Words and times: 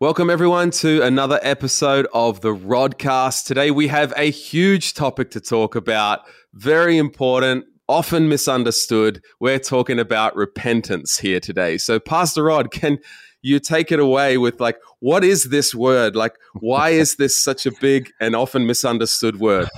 Welcome, 0.00 0.30
everyone, 0.30 0.70
to 0.70 1.02
another 1.02 1.40
episode 1.42 2.06
of 2.14 2.40
the 2.40 2.54
Rodcast. 2.54 3.46
Today, 3.46 3.72
we 3.72 3.88
have 3.88 4.12
a 4.16 4.30
huge 4.30 4.94
topic 4.94 5.32
to 5.32 5.40
talk 5.40 5.74
about, 5.74 6.20
very 6.54 6.96
important, 6.96 7.64
often 7.88 8.28
misunderstood. 8.28 9.20
We're 9.40 9.58
talking 9.58 9.98
about 9.98 10.36
repentance 10.36 11.18
here 11.18 11.40
today. 11.40 11.78
So, 11.78 11.98
Pastor 11.98 12.44
Rod, 12.44 12.70
can 12.70 12.98
you 13.42 13.58
take 13.58 13.90
it 13.90 13.98
away 13.98 14.38
with 14.38 14.60
like, 14.60 14.76
what 15.00 15.24
is 15.24 15.46
this 15.46 15.74
word? 15.74 16.14
Like, 16.14 16.36
why 16.60 16.90
is 16.90 17.16
this 17.16 17.36
such 17.36 17.66
a 17.66 17.72
big 17.80 18.08
and 18.20 18.36
often 18.36 18.68
misunderstood 18.68 19.40
word? 19.40 19.68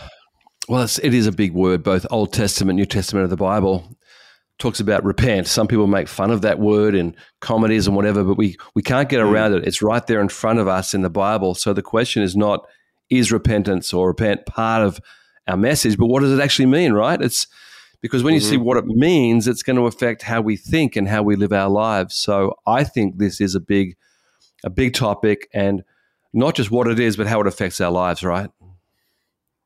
Well, 0.69 0.83
it's, 0.83 0.99
it 0.99 1.15
is 1.15 1.27
a 1.27 1.33
big 1.33 1.55
word, 1.55 1.83
both 1.83 2.07
Old 2.11 2.35
Testament, 2.35 2.77
New 2.77 2.85
Testament 2.85 3.25
of 3.25 3.31
the 3.31 3.39
Bible 3.39 3.97
talks 4.61 4.79
about 4.79 5.05
repent. 5.05 5.49
Some 5.49 5.67
people 5.67 5.87
make 5.87 6.07
fun 6.07 6.31
of 6.31 6.43
that 6.43 6.59
word 6.59 6.95
in 6.95 7.17
comedies 7.41 7.87
and 7.87 7.97
whatever, 7.97 8.23
but 8.23 8.37
we, 8.37 8.57
we 8.75 8.83
can't 8.83 9.09
get 9.09 9.21
hmm. 9.21 9.27
around 9.27 9.55
it. 9.55 9.67
It's 9.67 9.83
right 9.83 10.07
there 10.07 10.21
in 10.21 10.29
front 10.29 10.59
of 10.59 10.69
us 10.69 10.95
in 10.95 11.03
the 11.03 11.11
Bible. 11.11 11.55
So 11.55 11.73
the 11.73 11.83
question 11.83 12.23
is 12.23 12.37
not, 12.37 12.67
is 13.09 13.33
repentance 13.33 13.93
or 13.93 14.09
repent 14.09 14.47
part 14.47 14.83
of 14.83 15.01
our 15.49 15.57
message, 15.57 15.97
but 15.99 16.07
what 16.07 16.21
does 16.21 16.33
it 16.33 16.43
actually 16.43 16.67
mean, 16.67 16.93
right? 16.93 17.21
It's 17.21 17.49
because 18.01 18.23
when 18.23 18.35
you 18.35 18.41
mm-hmm. 18.41 18.51
see 18.51 18.57
what 18.57 18.77
it 18.77 18.87
means, 18.87 19.49
it's 19.49 19.63
going 19.63 19.77
to 19.77 19.87
affect 19.87 20.23
how 20.23 20.41
we 20.41 20.57
think 20.57 20.97
and 20.97 21.09
how 21.09 21.23
we 21.23 21.37
live 21.37 21.53
our 21.53 21.69
lives. 21.69 22.15
So 22.15 22.55
I 22.67 22.85
think 22.85 23.19
this 23.19 23.41
is 23.41 23.55
a 23.55 23.61
big, 23.61 23.97
a 24.65 24.71
big 24.71 24.95
topic 24.95 25.49
and 25.53 25.83
not 26.33 26.55
just 26.55 26.71
what 26.71 26.87
it 26.87 27.01
is, 27.01 27.17
but 27.17 27.27
how 27.27 27.41
it 27.41 27.47
affects 27.47 27.81
our 27.81 27.91
lives, 27.91 28.23
right? 28.23 28.51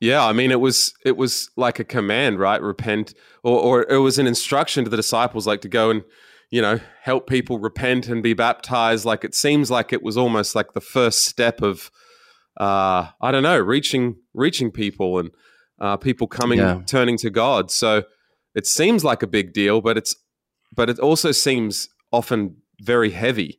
Yeah, 0.00 0.24
I 0.24 0.32
mean, 0.32 0.50
it 0.50 0.60
was 0.60 0.92
it 1.04 1.16
was 1.16 1.50
like 1.56 1.78
a 1.78 1.84
command, 1.84 2.38
right? 2.38 2.60
Repent, 2.60 3.14
or 3.42 3.58
or 3.58 3.86
it 3.90 3.98
was 3.98 4.18
an 4.18 4.26
instruction 4.26 4.84
to 4.84 4.90
the 4.90 4.96
disciples, 4.96 5.46
like 5.46 5.60
to 5.62 5.68
go 5.68 5.90
and 5.90 6.04
you 6.50 6.60
know 6.60 6.80
help 7.02 7.26
people 7.28 7.58
repent 7.58 8.08
and 8.08 8.22
be 8.22 8.34
baptized. 8.34 9.04
Like 9.04 9.24
it 9.24 9.34
seems 9.34 9.70
like 9.70 9.92
it 9.92 10.02
was 10.02 10.16
almost 10.16 10.54
like 10.54 10.72
the 10.72 10.80
first 10.80 11.24
step 11.26 11.62
of, 11.62 11.90
uh, 12.60 13.08
I 13.20 13.30
don't 13.30 13.42
know, 13.42 13.58
reaching 13.58 14.16
reaching 14.34 14.70
people 14.70 15.18
and 15.18 15.30
uh, 15.80 15.96
people 15.96 16.26
coming 16.26 16.58
yeah. 16.58 16.82
turning 16.86 17.16
to 17.18 17.30
God. 17.30 17.70
So 17.70 18.04
it 18.54 18.66
seems 18.66 19.04
like 19.04 19.22
a 19.22 19.26
big 19.26 19.52
deal, 19.52 19.80
but 19.80 19.96
it's 19.96 20.14
but 20.74 20.90
it 20.90 20.98
also 20.98 21.32
seems 21.32 21.88
often 22.12 22.56
very 22.80 23.10
heavy. 23.10 23.58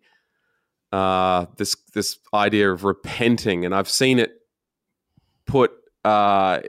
Uh, 0.91 1.47
this 1.57 1.75
this 1.93 2.17
idea 2.33 2.71
of 2.71 2.83
repenting, 2.83 3.65
and 3.65 3.73
I've 3.73 3.89
seen 3.89 4.19
it 4.19 4.31
put 5.45 5.71
uh, 6.05 6.61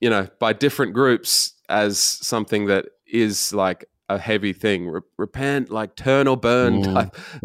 you 0.00 0.10
know, 0.10 0.26
by 0.40 0.52
different 0.52 0.94
groups 0.94 1.54
as 1.68 1.98
something 1.98 2.66
that 2.66 2.86
is 3.06 3.52
like 3.52 3.84
a 4.08 4.18
heavy 4.18 4.52
thing. 4.52 4.88
Re- 4.88 5.00
repent, 5.18 5.70
like 5.70 5.94
turn 5.96 6.26
or 6.26 6.36
burn 6.36 6.82
mm, 6.82 6.94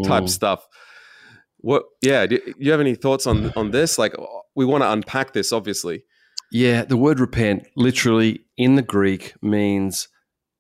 type 0.08 0.24
mm. 0.24 0.30
stuff. 0.30 0.66
What? 1.58 1.84
Yeah. 2.02 2.26
Do, 2.26 2.38
do 2.38 2.54
you 2.58 2.72
have 2.72 2.82
any 2.82 2.96
thoughts 2.96 3.28
on 3.28 3.52
on 3.56 3.72
this? 3.72 3.98
Like, 3.98 4.16
we 4.56 4.66
want 4.66 4.84
to 4.84 4.92
unpack 4.92 5.34
this, 5.34 5.52
obviously. 5.52 6.04
Yeah, 6.52 6.86
the 6.86 6.98
word 6.98 7.20
repent 7.20 7.68
literally 7.76 8.46
in 8.58 8.76
the 8.76 8.84
Greek 8.84 9.34
means 9.42 10.08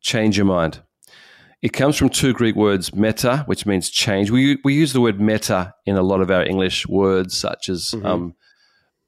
change 0.01 0.37
your 0.37 0.47
mind. 0.47 0.81
It 1.61 1.71
comes 1.71 1.95
from 1.95 2.09
two 2.09 2.33
Greek 2.33 2.55
words, 2.55 2.93
meta, 2.93 3.43
which 3.45 3.65
means 3.65 3.89
change. 3.89 4.31
We, 4.31 4.57
we 4.65 4.73
use 4.73 4.91
the 4.91 4.99
word 4.99 5.21
meta 5.21 5.73
in 5.85 5.95
a 5.95 6.01
lot 6.01 6.19
of 6.19 6.29
our 6.29 6.43
English 6.43 6.87
words, 6.87 7.37
such 7.37 7.69
as 7.69 7.91
mm-hmm. 7.91 8.05
um, 8.05 8.35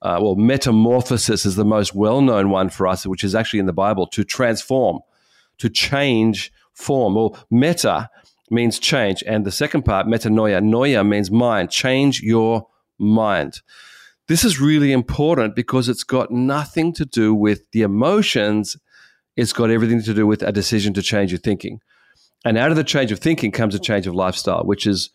uh, 0.05 0.19
well, 0.21 0.35
metamorphosis 0.35 1.47
is 1.47 1.55
the 1.55 1.65
most 1.65 1.95
well 1.95 2.21
known 2.21 2.51
one 2.51 2.69
for 2.69 2.85
us, 2.85 3.07
which 3.07 3.23
is 3.23 3.33
actually 3.33 3.59
in 3.59 3.65
the 3.65 3.73
Bible 3.73 4.05
to 4.05 4.23
transform, 4.23 4.99
to 5.57 5.67
change 5.67 6.51
form. 6.73 7.15
Well, 7.15 7.35
meta 7.49 8.11
means 8.51 8.77
change. 8.77 9.23
And 9.25 9.45
the 9.45 9.51
second 9.51 9.81
part, 9.81 10.05
metanoia, 10.05 10.61
noia 10.63 11.03
means 11.03 11.31
mind, 11.31 11.71
change 11.71 12.21
your 12.21 12.67
mind. 12.99 13.61
This 14.27 14.43
is 14.43 14.61
really 14.61 14.91
important 14.91 15.55
because 15.55 15.89
it's 15.89 16.03
got 16.03 16.29
nothing 16.29 16.93
to 16.93 17.05
do 17.05 17.33
with 17.33 17.71
the 17.71 17.81
emotions, 17.81 18.77
it's 19.35 19.53
got 19.53 19.71
everything 19.71 20.03
to 20.03 20.13
do 20.13 20.27
with 20.27 20.43
a 20.43 20.51
decision 20.51 20.93
to 20.93 21.01
change 21.01 21.31
your 21.31 21.39
thinking. 21.39 21.79
And 22.45 22.59
out 22.59 22.69
of 22.69 22.77
the 22.77 22.83
change 22.83 23.11
of 23.11 23.17
thinking 23.17 23.51
comes 23.51 23.73
a 23.73 23.79
change 23.79 24.05
of 24.05 24.13
lifestyle, 24.13 24.65
which 24.65 24.85
is, 24.85 25.09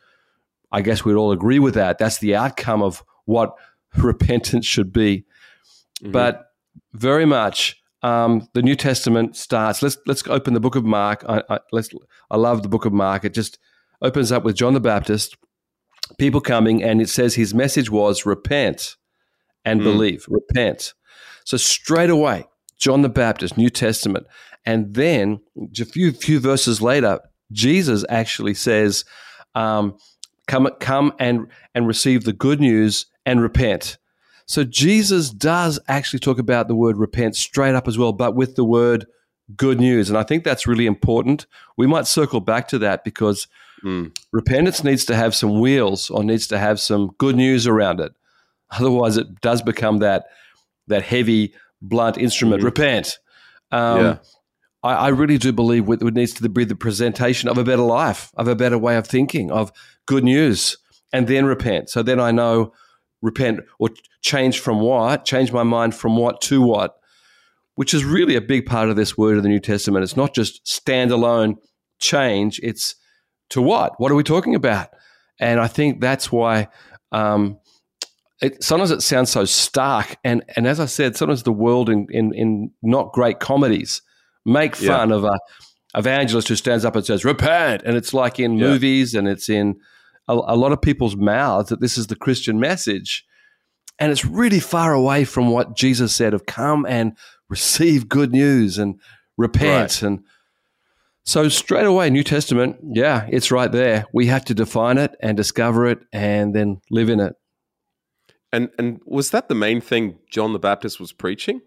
I 0.73 0.81
guess 0.83 1.05
we'd 1.05 1.15
all 1.15 1.31
agree 1.31 1.61
with 1.61 1.75
that. 1.75 1.99
That's 1.99 2.19
the 2.19 2.34
outcome 2.34 2.83
of 2.83 3.05
what 3.25 3.55
repentance 3.99 4.67
should 4.67 4.93
be. 4.93 5.25
Mm-hmm. 6.03 6.12
But 6.12 6.47
very 6.93 7.25
much 7.25 7.81
um, 8.03 8.49
the 8.55 8.62
New 8.62 8.77
Testament 8.77 9.37
starts. 9.37 9.83
Let's 9.83 9.99
let's 10.06 10.27
open 10.27 10.55
the 10.55 10.61
book 10.61 10.77
of 10.77 10.84
Mark. 10.84 11.25
I, 11.28 11.43
I, 11.49 11.59
let's. 11.73 11.91
I 12.31 12.37
love 12.37 12.62
the 12.62 12.69
book 12.69 12.84
of 12.84 12.93
Mark. 12.93 13.25
It 13.25 13.34
just 13.34 13.59
opens 14.03 14.33
up 14.33 14.45
with 14.45 14.56
John 14.56 14.75
the 14.75 14.81
Baptist, 14.81 15.37
people 16.19 16.41
coming, 16.41 16.83
and 16.83 17.03
it 17.03 17.09
says 17.09 17.34
his 17.34 17.53
message 17.53 17.91
was 17.91 18.25
repent 18.25 18.97
and 19.65 19.81
mm. 19.81 19.84
believe. 19.84 20.25
Repent. 20.29 20.95
So 21.45 21.56
straight 21.56 22.11
away, 22.11 22.47
John 22.79 23.03
the 23.03 23.09
Baptist, 23.09 23.59
New 23.59 23.71
Testament, 23.71 24.27
and 24.65 24.95
then 24.95 25.41
a 25.79 25.84
few 25.84 26.12
few 26.12 26.41
verses 26.41 26.81
later, 26.81 27.21
Jesus 27.53 28.05
actually 28.09 28.55
says, 28.55 29.05
um, 29.55 29.99
"Come, 30.50 30.69
come 30.81 31.12
and 31.19 31.47
and 31.75 31.87
receive 31.87 32.25
the 32.25 32.33
good 32.33 32.61
news 32.61 33.06
and 33.25 33.41
repent. 33.41 33.99
So 34.47 34.65
Jesus 34.65 35.31
does 35.31 35.78
actually 35.87 36.19
talk 36.19 36.41
about 36.41 36.66
the 36.66 36.75
word 36.75 36.97
repent 36.97 37.37
straight 37.37 37.77
up 37.77 37.87
as 37.87 37.97
well, 37.97 38.12
but 38.12 38.34
with 38.34 38.56
the 38.56 38.65
word 38.65 39.06
good 39.56 39.78
news. 39.78 40.09
And 40.09 40.19
I 40.19 40.25
think 40.25 40.43
that's 40.43 40.66
really 40.66 40.87
important. 40.87 41.47
We 41.77 41.87
might 41.87 42.09
circle 42.09 42.41
back 42.41 42.66
to 42.69 42.78
that 42.81 43.05
because 43.05 43.47
mm. 43.84 44.11
repentance 44.33 44.83
needs 44.83 45.05
to 45.05 45.15
have 45.15 45.37
some 45.37 45.61
wheels 45.61 46.11
or 46.11 46.25
needs 46.25 46.49
to 46.49 46.59
have 46.59 46.81
some 46.81 47.15
good 47.19 47.37
news 47.37 47.69
around 47.69 48.00
it. 48.00 48.12
Otherwise, 48.72 49.17
it 49.17 49.41
does 49.41 49.62
become 49.62 49.99
that 49.99 50.27
that 50.88 51.05
heavy, 51.05 51.55
blunt 51.81 52.19
instrument. 52.19 52.62
Mm. 52.62 52.65
Repent. 52.65 53.19
Um, 53.71 54.00
yeah. 54.00 54.17
I, 54.83 54.95
I, 54.95 55.09
really 55.09 55.39
do 55.39 55.53
believe 55.53 55.89
it 55.89 56.03
needs 56.03 56.35
to 56.35 56.49
be 56.49 56.65
the 56.65 56.75
presentation 56.75 57.49
of 57.49 57.59
a 57.59 57.65
better 57.65 57.83
life, 57.83 58.33
of 58.37 58.49
a 58.49 58.57
better 58.57 58.79
way 58.79 58.97
of 58.97 59.07
thinking, 59.07 59.51
of 59.51 59.73
good 60.07 60.25
news, 60.25 60.79
and 61.13 61.27
then 61.27 61.45
repent. 61.45 61.91
So 61.91 62.03
then 62.03 62.21
I 62.21 62.31
know 62.31 62.73
repent 63.23 63.61
or 63.79 63.91
change 64.23 64.61
from 64.61 64.81
what, 64.81 65.25
change 65.25 65.53
my 65.53 65.63
mind 65.63 65.95
from 65.95 66.17
what 66.17 66.41
to 66.43 66.63
what, 66.63 66.97
which 67.75 67.93
is 67.93 68.05
really 68.05 68.37
a 68.37 68.41
big 68.41 68.67
part 68.67 68.89
of 68.89 68.97
this 68.97 69.19
word 69.19 69.37
of 69.37 69.43
the 69.43 69.49
New 69.49 69.61
Testament. 69.61 70.03
It's 70.03 70.17
not 70.17 70.35
just 70.35 70.65
standalone 70.65 71.57
change, 71.99 72.61
it's 72.62 72.95
to 73.51 73.61
what? 73.61 73.99
What 73.99 74.11
are 74.11 74.15
we 74.15 74.23
talking 74.23 74.55
about? 74.55 74.89
And 75.39 75.61
I 75.61 75.67
think 75.67 76.01
that's 76.01 76.31
why 76.31 76.69
um, 77.12 77.59
it, 78.41 78.62
sometimes 78.62 78.91
it 78.91 79.03
sounds 79.03 79.31
so 79.31 79.45
stark. 79.45 80.17
And, 80.25 80.43
and 80.57 80.67
as 80.67 80.81
I 80.81 80.87
said, 80.87 81.17
sometimes 81.17 81.43
the 81.43 81.53
world 81.53 81.91
in, 81.91 82.07
in, 82.11 82.33
in 82.35 82.71
not 82.83 83.12
great 83.12 83.41
comedies 83.41 84.03
make 84.45 84.77
fun 84.77 85.11
yeah. 85.11 85.17
of 85.17 85.25
a 85.25 85.39
evangelist 85.95 86.49
who 86.49 86.56
stands 86.56 86.84
up 86.84 86.97
and 86.97 87.05
says, 87.05 87.25
repent. 87.25 87.83
And 87.84 87.97
it's 87.97 88.15
like 88.15 88.39
in 88.39 88.59
yeah. 88.59 88.67
movies 88.67 89.15
and 89.15 89.28
it's 89.28 89.49
in 89.49 89.81
a, 90.28 90.33
a 90.33 90.56
lot 90.56 90.73
of 90.73 90.81
people's 90.81 91.17
mouths 91.17 91.69
that 91.71 91.81
this 91.81 91.99
is 91.99 92.06
the 92.06 92.17
Christian 92.17 92.61
message. 92.61 93.25
And 93.99 94.11
it's 94.11 94.25
really 94.25 94.61
far 94.61 94.95
away 94.95 95.25
from 95.25 95.50
what 95.50 95.77
Jesus 95.77 96.15
said 96.15 96.33
of 96.33 96.47
come 96.47 96.87
and 96.87 97.17
receive 97.49 98.09
good 98.09 98.33
news 98.33 98.79
and 98.79 98.99
repent. 99.37 100.03
Right. 100.03 100.03
And 100.03 100.25
so, 101.25 101.49
straight 101.50 101.87
away, 101.87 102.09
New 102.09 102.25
Testament, 102.25 102.77
yeah, 102.83 103.27
it's 103.29 103.50
right 103.50 103.71
there. 103.71 104.06
We 104.15 104.27
have 104.27 104.45
to 104.47 104.55
define 104.55 104.97
it 104.97 105.15
and 105.21 105.37
discover 105.37 105.87
it 105.87 105.99
and 106.12 106.55
then 106.55 106.81
live 106.91 107.11
in 107.11 107.21
it. 107.21 107.34
And 108.53 108.71
and 108.79 109.00
was 109.05 109.31
that 109.31 109.49
the 109.49 109.55
main 109.55 109.83
thing 109.83 110.19
John 110.31 110.55
the 110.55 110.59
Baptist 110.59 110.99
was 110.99 111.12
preaching? 111.12 111.61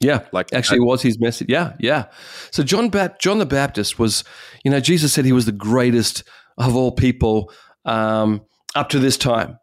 Yeah, 0.00 0.26
like 0.32 0.52
actually, 0.52 0.80
was 0.80 1.02
his 1.02 1.18
message. 1.18 1.48
Yeah, 1.48 1.74
yeah. 1.78 2.06
So 2.50 2.62
John 2.62 2.90
ba- 2.90 3.16
John 3.20 3.38
the 3.38 3.46
Baptist 3.46 3.98
was, 3.98 4.24
you 4.64 4.70
know, 4.70 4.80
Jesus 4.80 5.12
said 5.12 5.24
he 5.24 5.32
was 5.32 5.46
the 5.46 5.52
greatest 5.52 6.24
of 6.58 6.76
all 6.76 6.92
people 6.92 7.52
um, 7.84 8.42
up 8.74 8.88
to 8.90 8.98
this 8.98 9.16
time. 9.16 9.58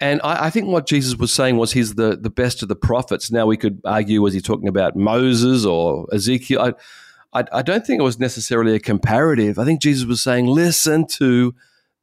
And 0.00 0.20
I, 0.22 0.46
I, 0.46 0.50
think 0.50 0.68
what 0.68 0.86
Jesus 0.86 1.16
was 1.16 1.32
saying 1.32 1.56
was 1.56 1.72
he's 1.72 1.94
the, 1.94 2.16
the 2.16 2.30
best 2.30 2.62
of 2.62 2.68
the 2.68 2.76
prophets. 2.76 3.30
Now 3.32 3.46
we 3.46 3.56
could 3.56 3.80
argue, 3.84 4.22
was 4.22 4.32
he 4.32 4.40
talking 4.40 4.68
about 4.68 4.94
Moses 4.94 5.64
or 5.64 6.06
Ezekiel? 6.12 6.60
I, 7.32 7.40
I, 7.40 7.44
I 7.52 7.62
don't 7.62 7.84
think 7.84 8.00
it 8.00 8.04
was 8.04 8.20
necessarily 8.20 8.74
a 8.74 8.80
comparative. 8.80 9.58
I 9.58 9.64
think 9.64 9.82
Jesus 9.82 10.06
was 10.06 10.22
saying, 10.22 10.46
listen 10.46 11.06
to 11.08 11.54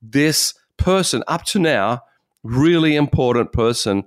this 0.01 0.53
person 0.77 1.23
up 1.27 1.45
to 1.45 1.59
now, 1.59 2.01
really 2.43 2.95
important 2.95 3.53
person. 3.53 4.03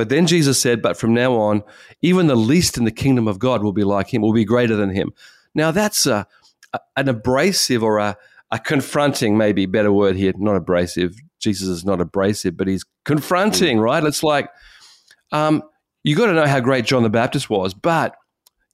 But 0.00 0.08
then 0.08 0.26
Jesus 0.26 0.58
said, 0.58 0.80
but 0.80 0.96
from 0.96 1.12
now 1.12 1.34
on, 1.34 1.62
even 2.00 2.26
the 2.26 2.34
least 2.34 2.78
in 2.78 2.84
the 2.84 2.90
kingdom 2.90 3.28
of 3.28 3.38
God 3.38 3.62
will 3.62 3.74
be 3.74 3.84
like 3.84 4.08
him, 4.08 4.22
will 4.22 4.32
be 4.32 4.46
greater 4.46 4.74
than 4.74 4.88
him. 4.88 5.12
Now 5.54 5.72
that's 5.72 6.06
a, 6.06 6.26
a 6.72 6.80
an 6.96 7.10
abrasive 7.10 7.82
or 7.82 7.98
a, 7.98 8.16
a 8.50 8.58
confronting, 8.58 9.36
maybe 9.36 9.66
better 9.66 9.92
word 9.92 10.16
here, 10.16 10.32
not 10.38 10.56
abrasive. 10.56 11.16
Jesus 11.38 11.68
is 11.68 11.84
not 11.84 12.00
abrasive, 12.00 12.56
but 12.56 12.66
he's 12.66 12.82
confronting, 13.04 13.76
mm. 13.76 13.82
right? 13.82 14.02
It's 14.02 14.22
like 14.22 14.48
um, 15.32 15.62
you 16.02 16.16
got 16.16 16.28
to 16.28 16.32
know 16.32 16.46
how 16.46 16.60
great 16.60 16.86
John 16.86 17.02
the 17.02 17.10
Baptist 17.10 17.50
was, 17.50 17.74
but 17.74 18.16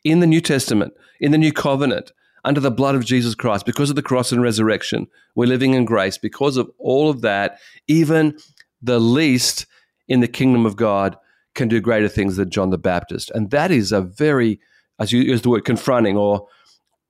in 0.04 0.20
the 0.20 0.28
New 0.28 0.40
Testament, 0.40 0.92
in 1.18 1.32
the 1.32 1.38
New 1.38 1.52
Covenant, 1.52 2.12
under 2.44 2.60
the 2.60 2.70
blood 2.70 2.94
of 2.94 3.04
Jesus 3.04 3.34
Christ, 3.34 3.66
because 3.66 3.90
of 3.90 3.96
the 3.96 4.00
cross 4.00 4.30
and 4.30 4.40
resurrection, 4.40 5.08
we're 5.34 5.48
living 5.48 5.74
in 5.74 5.86
grace. 5.86 6.18
Because 6.18 6.56
of 6.56 6.70
all 6.78 7.10
of 7.10 7.22
that, 7.22 7.58
even 7.88 8.38
the 8.80 9.00
least 9.00 9.66
in 10.08 10.20
the 10.20 10.28
kingdom 10.28 10.66
of 10.66 10.76
God 10.76 11.16
can 11.54 11.68
do 11.68 11.80
greater 11.80 12.08
things 12.08 12.36
than 12.36 12.50
John 12.50 12.70
the 12.70 12.78
Baptist. 12.78 13.30
And 13.34 13.50
that 13.50 13.70
is 13.70 13.92
a 13.92 14.00
very, 14.00 14.60
as 14.98 15.12
you 15.12 15.20
use 15.20 15.42
the 15.42 15.50
word 15.50 15.64
confronting 15.64 16.16
or 16.16 16.46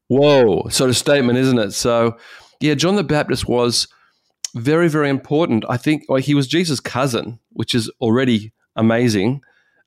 whoa 0.08 0.68
sort 0.68 0.90
of 0.90 0.96
statement, 0.96 1.38
isn't 1.38 1.58
it? 1.58 1.72
So, 1.72 2.16
yeah, 2.60 2.74
John 2.74 2.96
the 2.96 3.04
Baptist 3.04 3.48
was 3.48 3.88
very, 4.54 4.88
very 4.88 5.10
important. 5.10 5.64
I 5.68 5.76
think 5.76 6.04
well, 6.08 6.20
he 6.20 6.34
was 6.34 6.46
Jesus' 6.46 6.80
cousin, 6.80 7.38
which 7.50 7.74
is 7.74 7.90
already 8.00 8.52
amazing. 8.74 9.42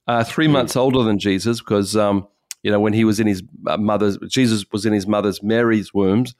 Uh, 0.07 0.23
three 0.23 0.47
mm. 0.47 0.51
months 0.51 0.75
older 0.75 1.03
than 1.03 1.19
Jesus, 1.19 1.59
because 1.59 1.95
um, 1.95 2.27
you 2.63 2.71
know 2.71 2.79
when 2.79 2.93
he 2.93 3.03
was 3.03 3.19
in 3.19 3.27
his 3.27 3.43
uh, 3.67 3.77
mother's, 3.77 4.17
Jesus 4.27 4.65
was 4.71 4.85
in 4.85 4.93
his 4.93 5.07
mother's 5.07 5.41
Mary's 5.41 5.93
wombs. 5.93 6.35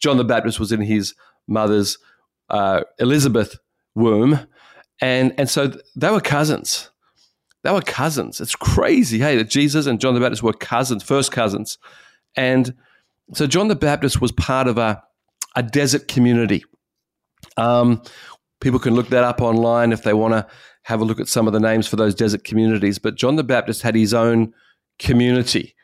John 0.00 0.16
the 0.16 0.24
Baptist 0.24 0.58
was 0.58 0.72
in 0.72 0.80
his 0.80 1.14
mother's 1.46 1.98
uh, 2.48 2.82
Elizabeth 2.98 3.56
womb, 3.94 4.40
and 5.00 5.34
and 5.38 5.48
so 5.48 5.72
they 5.96 6.10
were 6.10 6.20
cousins. 6.20 6.90
They 7.62 7.72
were 7.72 7.82
cousins. 7.82 8.40
It's 8.40 8.56
crazy, 8.56 9.18
hey, 9.18 9.36
that 9.36 9.50
Jesus 9.50 9.86
and 9.86 10.00
John 10.00 10.14
the 10.14 10.20
Baptist 10.20 10.42
were 10.42 10.52
cousins, 10.52 11.02
first 11.02 11.30
cousins, 11.32 11.78
and 12.36 12.74
so 13.34 13.46
John 13.46 13.68
the 13.68 13.76
Baptist 13.76 14.20
was 14.20 14.32
part 14.32 14.66
of 14.66 14.78
a 14.78 15.02
a 15.56 15.62
desert 15.62 16.08
community. 16.08 16.64
Um, 17.56 18.02
people 18.60 18.78
can 18.78 18.94
look 18.94 19.08
that 19.08 19.24
up 19.24 19.40
online 19.40 19.92
if 19.92 20.02
they 20.02 20.14
want 20.14 20.34
to 20.34 20.46
have 20.82 21.00
a 21.00 21.04
look 21.04 21.20
at 21.20 21.28
some 21.28 21.46
of 21.46 21.52
the 21.52 21.60
names 21.60 21.86
for 21.86 21.96
those 21.96 22.14
desert 22.14 22.44
communities. 22.44 22.98
But 22.98 23.16
John 23.16 23.36
the 23.36 23.44
Baptist 23.44 23.82
had 23.82 23.94
his 23.94 24.14
own 24.14 24.54
community, 24.98 25.74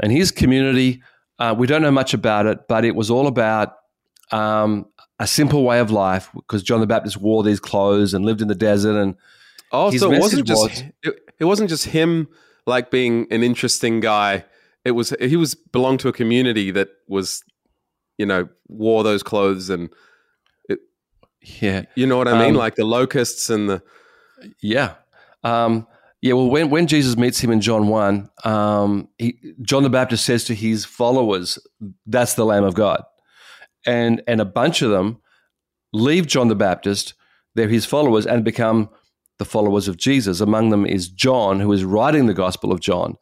and 0.00 0.12
his 0.12 0.30
community. 0.30 1.02
Uh, 1.38 1.54
we 1.56 1.66
don't 1.66 1.82
know 1.82 1.90
much 1.90 2.14
about 2.14 2.46
it, 2.46 2.66
but 2.66 2.84
it 2.84 2.94
was 2.94 3.10
all 3.10 3.26
about 3.26 3.74
um, 4.32 4.86
a 5.18 5.26
simple 5.26 5.64
way 5.64 5.78
of 5.78 5.90
life 5.90 6.30
because 6.34 6.62
John 6.62 6.80
the 6.80 6.86
Baptist 6.86 7.16
wore 7.16 7.42
these 7.42 7.60
clothes 7.60 8.12
and 8.12 8.24
lived 8.24 8.42
in 8.42 8.48
the 8.48 8.54
desert. 8.54 9.00
And 9.00 9.14
oh, 9.72 9.90
so 9.90 10.12
it 10.12 10.20
wasn't 10.20 10.46
just 10.46 10.62
was, 10.62 10.82
it, 11.02 11.32
it 11.38 11.44
wasn't 11.44 11.70
just 11.70 11.86
him 11.86 12.28
like 12.66 12.90
being 12.90 13.26
an 13.30 13.42
interesting 13.42 14.00
guy. 14.00 14.44
It 14.84 14.92
was 14.92 15.14
he 15.20 15.36
was 15.36 15.54
belonged 15.54 16.00
to 16.00 16.08
a 16.08 16.12
community 16.12 16.70
that 16.70 16.90
was, 17.08 17.42
you 18.18 18.26
know, 18.26 18.48
wore 18.68 19.02
those 19.02 19.22
clothes 19.22 19.70
and 19.70 19.90
it, 20.68 20.80
yeah, 21.40 21.82
you 21.94 22.06
know 22.06 22.18
what 22.18 22.28
I 22.28 22.38
mean, 22.38 22.50
um, 22.50 22.56
like 22.56 22.74
the 22.74 22.84
locusts 22.84 23.50
and 23.50 23.68
the 23.68 23.82
yeah. 24.60 24.94
Um, 25.42 25.86
yeah, 26.20 26.32
well, 26.32 26.48
when, 26.48 26.70
when 26.70 26.86
Jesus 26.86 27.16
meets 27.16 27.38
him 27.38 27.52
in 27.52 27.60
John 27.60 27.88
1, 27.88 28.30
um, 28.44 29.08
he, 29.18 29.38
John 29.62 29.82
the 29.82 29.90
Baptist 29.90 30.24
says 30.24 30.44
to 30.44 30.54
his 30.54 30.84
followers, 30.84 31.58
That's 32.06 32.34
the 32.34 32.44
Lamb 32.44 32.64
of 32.64 32.74
God 32.74 33.04
and 33.86 34.22
and 34.26 34.40
a 34.40 34.44
bunch 34.44 34.82
of 34.82 34.90
them 34.90 35.18
leave 35.92 36.26
John 36.26 36.48
the 36.48 36.54
Baptist. 36.54 37.14
They're 37.54 37.68
his 37.68 37.86
followers 37.86 38.26
and 38.26 38.44
become 38.44 38.90
the 39.38 39.44
followers 39.44 39.88
of 39.88 39.96
Jesus. 39.96 40.40
Among 40.40 40.70
them 40.70 40.86
is 40.86 41.08
John, 41.08 41.60
who 41.60 41.72
is 41.72 41.84
writing 41.84 42.26
the 42.26 42.34
Gospel 42.34 42.72
of 42.72 42.80
John, 42.80 43.16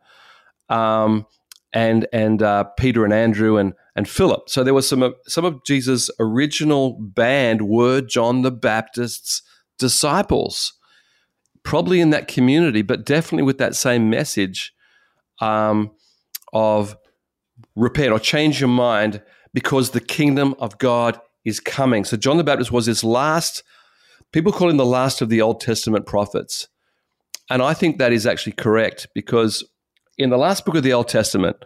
um, 0.68 1.26
and 1.72 2.06
and 2.12 2.42
uh, 2.42 2.64
Peter 2.78 3.04
and 3.04 3.12
Andrew 3.12 3.56
and 3.56 3.74
and 3.96 4.08
Philip. 4.08 4.48
So 4.48 4.64
there 4.64 4.74
was 4.74 4.88
some 4.88 5.02
of, 5.02 5.14
some 5.26 5.44
of 5.44 5.64
Jesus' 5.64 6.10
original 6.18 6.98
band 7.00 7.62
were 7.62 8.00
John 8.00 8.42
the 8.42 8.50
Baptist's 8.50 9.42
disciples, 9.78 10.72
probably 11.62 12.00
in 12.00 12.10
that 12.10 12.28
community, 12.28 12.82
but 12.82 13.06
definitely 13.06 13.44
with 13.44 13.58
that 13.58 13.76
same 13.76 14.10
message 14.10 14.72
um, 15.40 15.92
of 16.52 16.96
repent 17.76 18.12
or 18.12 18.18
change 18.18 18.60
your 18.60 18.68
mind 18.68 19.22
because 19.54 19.90
the 19.90 20.00
kingdom 20.00 20.54
of 20.58 20.76
God 20.76 21.18
is 21.46 21.60
coming. 21.60 22.04
So 22.04 22.18
John 22.18 22.36
the 22.36 22.44
Baptist 22.44 22.72
was 22.72 22.84
this 22.84 23.02
last, 23.02 23.62
people 24.32 24.52
call 24.52 24.68
him 24.68 24.76
the 24.76 24.84
last 24.84 25.22
of 25.22 25.30
the 25.30 25.40
Old 25.40 25.60
Testament 25.60 26.04
prophets. 26.04 26.68
And 27.48 27.62
I 27.62 27.72
think 27.72 27.98
that 27.98 28.12
is 28.12 28.26
actually 28.26 28.52
correct 28.52 29.06
because 29.14 29.64
in 30.18 30.30
the 30.30 30.36
last 30.36 30.64
book 30.66 30.74
of 30.74 30.82
the 30.82 30.92
Old 30.92 31.08
Testament, 31.08 31.56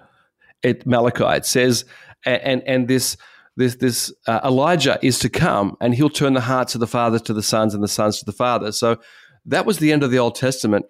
it 0.62 0.86
Malachi, 0.86 1.24
it 1.24 1.46
says, 1.46 1.84
and 2.24 2.62
and 2.66 2.88
this 2.88 3.16
this 3.56 3.76
this 3.76 4.12
uh, 4.26 4.40
Elijah 4.44 4.98
is 5.02 5.20
to 5.20 5.28
come, 5.28 5.76
and 5.80 5.94
he'll 5.94 6.10
turn 6.10 6.34
the 6.34 6.40
hearts 6.40 6.74
of 6.74 6.80
the 6.80 6.86
fathers 6.86 7.22
to 7.22 7.32
the 7.32 7.42
sons, 7.42 7.74
and 7.74 7.82
the 7.82 7.88
sons 7.88 8.18
to 8.18 8.24
the 8.24 8.32
fathers. 8.32 8.76
So 8.76 8.98
that 9.46 9.66
was 9.66 9.78
the 9.78 9.92
end 9.92 10.02
of 10.02 10.10
the 10.10 10.18
Old 10.18 10.34
Testament. 10.34 10.86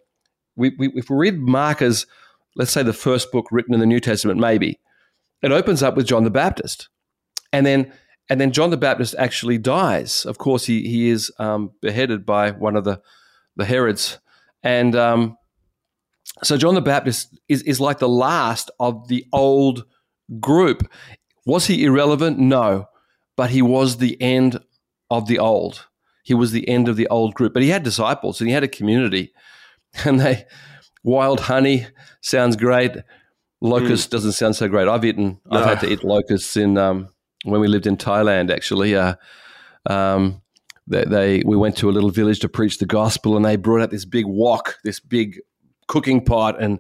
We, 0.56 0.75
we, 0.79 0.91
if 0.95 1.11
we 1.11 1.17
read 1.17 1.39
Mark 1.39 1.83
as, 1.83 2.06
let's 2.56 2.73
say, 2.73 2.83
the 2.83 2.93
first 2.93 3.31
book 3.31 3.47
written 3.50 3.75
in 3.75 3.81
the 3.81 3.87
New 3.87 4.00
Testament, 4.00 4.41
maybe 4.41 4.81
it 5.43 5.52
opens 5.52 5.82
up 5.82 5.96
with 5.96 6.06
John 6.06 6.25
the 6.25 6.31
Baptist, 6.31 6.88
and 7.52 7.64
then 7.64 7.93
and 8.31 8.40
then 8.40 8.52
John 8.52 8.70
the 8.70 8.76
Baptist 8.76 9.14
actually 9.19 9.58
dies. 9.58 10.25
Of 10.26 10.38
course, 10.38 10.67
he 10.67 10.82
he 10.88 11.08
is 11.08 11.32
um, 11.38 11.73
beheaded 11.81 12.26
by 12.26 12.50
one 12.50 12.76
of 12.76 12.85
the 12.85 13.00
the 13.56 13.64
Herods, 13.64 14.19
and 14.62 14.94
um, 14.94 15.37
so 16.43 16.56
John 16.56 16.75
the 16.75 16.81
Baptist 16.81 17.38
is 17.49 17.62
is 17.62 17.81
like 17.81 17.99
the 17.99 18.08
last 18.08 18.70
of 18.79 19.08
the 19.08 19.25
old 19.32 19.85
group. 20.40 20.90
Was 21.46 21.67
he 21.67 21.85
irrelevant? 21.85 22.38
No, 22.38 22.87
but 23.37 23.50
he 23.50 23.62
was 23.62 23.96
the 23.96 24.20
end 24.20 24.61
of 25.11 25.26
the 25.26 25.38
old. 25.38 25.87
He 26.23 26.35
was 26.35 26.52
the 26.52 26.69
end 26.69 26.88
of 26.88 26.96
the 26.96 27.08
old 27.08 27.35
group, 27.35 27.55
but 27.55 27.62
he 27.62 27.70
had 27.70 27.82
disciples 27.82 28.40
and 28.40 28.49
he 28.49 28.55
had 28.55 28.64
a 28.64 28.69
community, 28.69 29.32
and 30.05 30.20
they 30.20 30.44
wild 31.02 31.40
honey 31.40 31.87
sounds 32.20 32.56
great 32.56 32.96
Locust 33.61 34.09
mm. 34.09 34.13
doesn't 34.13 34.33
sound 34.33 34.57
so 34.57 34.69
great. 34.69 34.89
I've 34.89 35.05
eaten. 35.05 35.41
No. 35.47 35.59
I've 35.59 35.67
had 35.67 35.81
to 35.81 35.93
eat 35.93 36.05
locusts 36.05 36.57
in 36.57 36.79
um, 36.79 37.09
when 37.45 37.61
we 37.61 37.69
lived 37.69 37.87
in 37.87 37.97
Thailand. 37.97 38.51
Actually, 38.51 38.95
uh, 38.95 39.15
um, 39.87 40.43
they, 40.87 41.05
they, 41.05 41.43
we 41.45 41.57
went 41.57 41.77
to 41.79 41.91
a 41.91 41.93
little 41.93 42.11
village 42.11 42.41
to 42.41 42.49
preach 42.49 42.79
the 42.79 42.87
gospel, 42.87 43.37
and 43.37 43.45
they 43.45 43.57
brought 43.57 43.83
out 43.83 43.91
this 43.91 44.05
big 44.05 44.27
wok, 44.27 44.77
this 44.85 45.01
big 45.01 45.41
cooking 45.87 46.25
pot, 46.25 46.61
and 46.61 46.79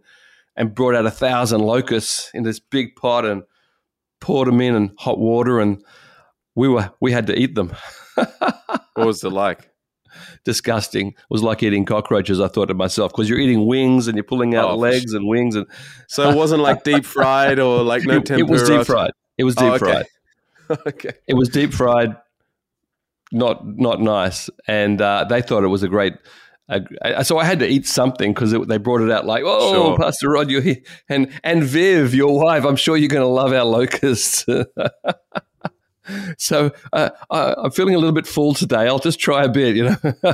and 0.56 0.74
brought 0.74 0.94
out 0.94 1.06
a 1.06 1.10
thousand 1.10 1.60
locusts 1.60 2.30
in 2.34 2.42
this 2.42 2.58
big 2.58 2.96
pot 2.96 3.24
and 3.24 3.44
poured 4.20 4.48
them 4.48 4.60
in 4.60 4.74
and 4.74 4.90
hot 4.98 5.18
water, 5.18 5.60
and 5.60 5.82
we 6.54 6.68
were 6.68 6.92
we 7.00 7.12
had 7.12 7.26
to 7.26 7.38
eat 7.38 7.54
them. 7.54 7.72
what 8.14 9.06
was 9.06 9.22
it 9.24 9.30
like? 9.30 9.70
Disgusting. 10.44 11.08
It 11.08 11.14
was 11.30 11.42
like 11.42 11.62
eating 11.62 11.84
cockroaches. 11.84 12.40
I 12.40 12.48
thought 12.48 12.66
to 12.66 12.74
myself 12.74 13.12
because 13.12 13.28
you're 13.28 13.38
eating 13.38 13.66
wings 13.66 14.08
and 14.08 14.16
you're 14.16 14.24
pulling 14.24 14.54
out 14.54 14.70
oh, 14.70 14.76
legs 14.76 15.12
and 15.12 15.26
wings 15.26 15.56
and. 15.56 15.66
So 16.10 16.30
it 16.30 16.34
wasn't 16.34 16.62
like 16.62 16.84
deep 16.84 17.04
fried 17.04 17.58
or 17.58 17.82
like 17.82 18.04
no 18.04 18.20
tempura. 18.20 18.38
It 18.38 18.50
was 18.50 18.62
deep 18.62 18.86
fried. 18.86 19.10
It 19.36 19.44
was 19.44 19.54
deep 19.54 19.64
oh, 19.64 19.74
okay. 19.74 19.84
fried. 19.84 20.06
okay. 20.86 21.12
It 21.26 21.34
was 21.34 21.50
deep 21.50 21.74
fried. 21.74 22.16
Not 23.30 23.66
not 23.66 24.00
nice, 24.00 24.48
and 24.66 25.02
uh, 25.02 25.26
they 25.28 25.42
thought 25.42 25.64
it 25.64 25.68
was 25.68 25.82
a 25.82 25.88
great. 25.88 26.14
Uh, 26.70 27.22
so 27.22 27.38
I 27.38 27.44
had 27.44 27.58
to 27.60 27.66
eat 27.66 27.86
something 27.86 28.32
because 28.32 28.52
they 28.52 28.78
brought 28.78 29.00
it 29.00 29.10
out 29.10 29.24
like, 29.24 29.42
oh, 29.46 29.72
sure. 29.72 29.98
Pastor 29.98 30.30
Rod, 30.30 30.50
you're 30.50 30.62
here, 30.62 30.82
and 31.08 31.30
and 31.44 31.62
Viv, 31.62 32.14
your 32.14 32.42
wife. 32.42 32.64
I'm 32.64 32.76
sure 32.76 32.96
you're 32.96 33.08
going 33.08 33.22
to 33.22 33.28
love 33.28 33.52
our 33.52 33.64
locusts. 33.64 34.46
so 36.38 36.72
uh, 36.92 37.10
I'm 37.30 37.70
feeling 37.70 37.94
a 37.94 37.98
little 37.98 38.14
bit 38.14 38.26
full 38.26 38.54
today. 38.54 38.86
I'll 38.86 38.98
just 38.98 39.20
try 39.20 39.44
a 39.44 39.48
bit, 39.48 39.76
you 39.76 39.84
know. 39.84 39.96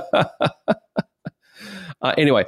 uh, 2.03 2.15
anyway, 2.17 2.47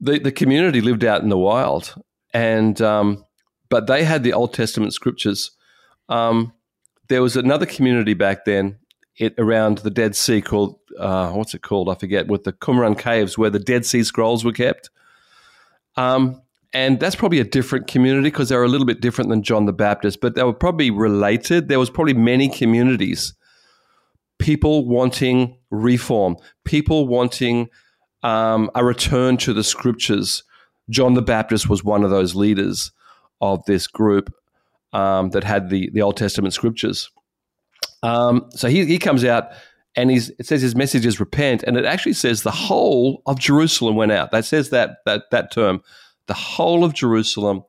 the 0.00 0.18
the 0.18 0.32
community 0.32 0.80
lived 0.80 1.04
out 1.04 1.22
in 1.22 1.28
the 1.28 1.38
wild, 1.38 1.94
and 2.32 2.80
um, 2.80 3.24
but 3.68 3.86
they 3.86 4.04
had 4.04 4.22
the 4.22 4.32
Old 4.32 4.54
Testament 4.54 4.92
scriptures. 4.94 5.50
Um, 6.08 6.52
there 7.08 7.22
was 7.22 7.36
another 7.36 7.66
community 7.66 8.14
back 8.14 8.44
then 8.44 8.78
it, 9.16 9.34
around 9.38 9.78
the 9.78 9.90
Dead 9.90 10.16
Sea 10.16 10.42
called 10.42 10.78
uh, 10.98 11.30
what's 11.32 11.54
it 11.54 11.62
called? 11.62 11.88
I 11.88 11.94
forget. 11.94 12.28
With 12.28 12.44
the 12.44 12.52
Qumran 12.52 12.98
caves, 12.98 13.36
where 13.36 13.50
the 13.50 13.58
Dead 13.58 13.84
Sea 13.84 14.02
Scrolls 14.02 14.44
were 14.44 14.52
kept. 14.52 14.90
Um, 15.96 16.42
and 16.76 17.00
that's 17.00 17.16
probably 17.16 17.40
a 17.40 17.44
different 17.44 17.86
community 17.86 18.28
because 18.28 18.50
they're 18.50 18.62
a 18.62 18.68
little 18.68 18.86
bit 18.86 19.00
different 19.00 19.30
than 19.30 19.42
John 19.42 19.64
the 19.64 19.72
Baptist, 19.72 20.20
but 20.20 20.34
they 20.34 20.42
were 20.42 20.52
probably 20.52 20.90
related. 20.90 21.68
There 21.68 21.78
was 21.78 21.88
probably 21.88 22.12
many 22.12 22.50
communities, 22.50 23.32
people 24.38 24.86
wanting 24.86 25.56
reform, 25.70 26.36
people 26.64 27.08
wanting 27.08 27.70
um, 28.22 28.70
a 28.74 28.84
return 28.84 29.38
to 29.38 29.54
the 29.54 29.64
scriptures. 29.64 30.42
John 30.90 31.14
the 31.14 31.22
Baptist 31.22 31.66
was 31.66 31.82
one 31.82 32.04
of 32.04 32.10
those 32.10 32.34
leaders 32.34 32.92
of 33.40 33.64
this 33.64 33.86
group 33.86 34.30
um, 34.92 35.30
that 35.30 35.44
had 35.44 35.70
the, 35.70 35.88
the 35.94 36.02
Old 36.02 36.18
Testament 36.18 36.52
scriptures. 36.52 37.10
Um, 38.02 38.50
so 38.50 38.68
he, 38.68 38.84
he 38.84 38.98
comes 38.98 39.24
out 39.24 39.48
and 39.94 40.10
he's, 40.10 40.28
it 40.38 40.44
says 40.44 40.60
his 40.60 40.76
message 40.76 41.06
is 41.06 41.20
repent, 41.20 41.62
and 41.62 41.78
it 41.78 41.86
actually 41.86 42.12
says 42.12 42.42
the 42.42 42.50
whole 42.50 43.22
of 43.24 43.38
Jerusalem 43.38 43.96
went 43.96 44.12
out. 44.12 44.30
That 44.30 44.44
says 44.44 44.68
that 44.68 44.98
that 45.06 45.30
that 45.30 45.50
term 45.50 45.80
the 46.26 46.34
whole 46.34 46.84
of 46.84 46.94
Jerusalem 46.94 47.62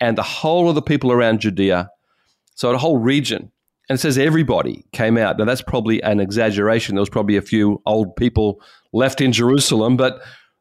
and 0.00 0.16
the 0.16 0.22
whole 0.22 0.68
of 0.68 0.74
the 0.74 0.82
people 0.82 1.12
around 1.12 1.40
Judea. 1.40 1.90
So 2.54 2.72
the 2.72 2.78
whole 2.78 2.98
region. 2.98 3.50
And 3.88 3.98
it 3.98 4.00
says 4.00 4.18
everybody 4.18 4.84
came 4.92 5.16
out. 5.16 5.38
Now 5.38 5.44
that's 5.44 5.62
probably 5.62 6.02
an 6.02 6.20
exaggeration. 6.20 6.94
There 6.94 7.02
was 7.02 7.08
probably 7.08 7.36
a 7.36 7.42
few 7.42 7.80
old 7.86 8.16
people 8.16 8.60
left 8.92 9.20
in 9.20 9.32
Jerusalem, 9.32 9.96
but 9.96 10.20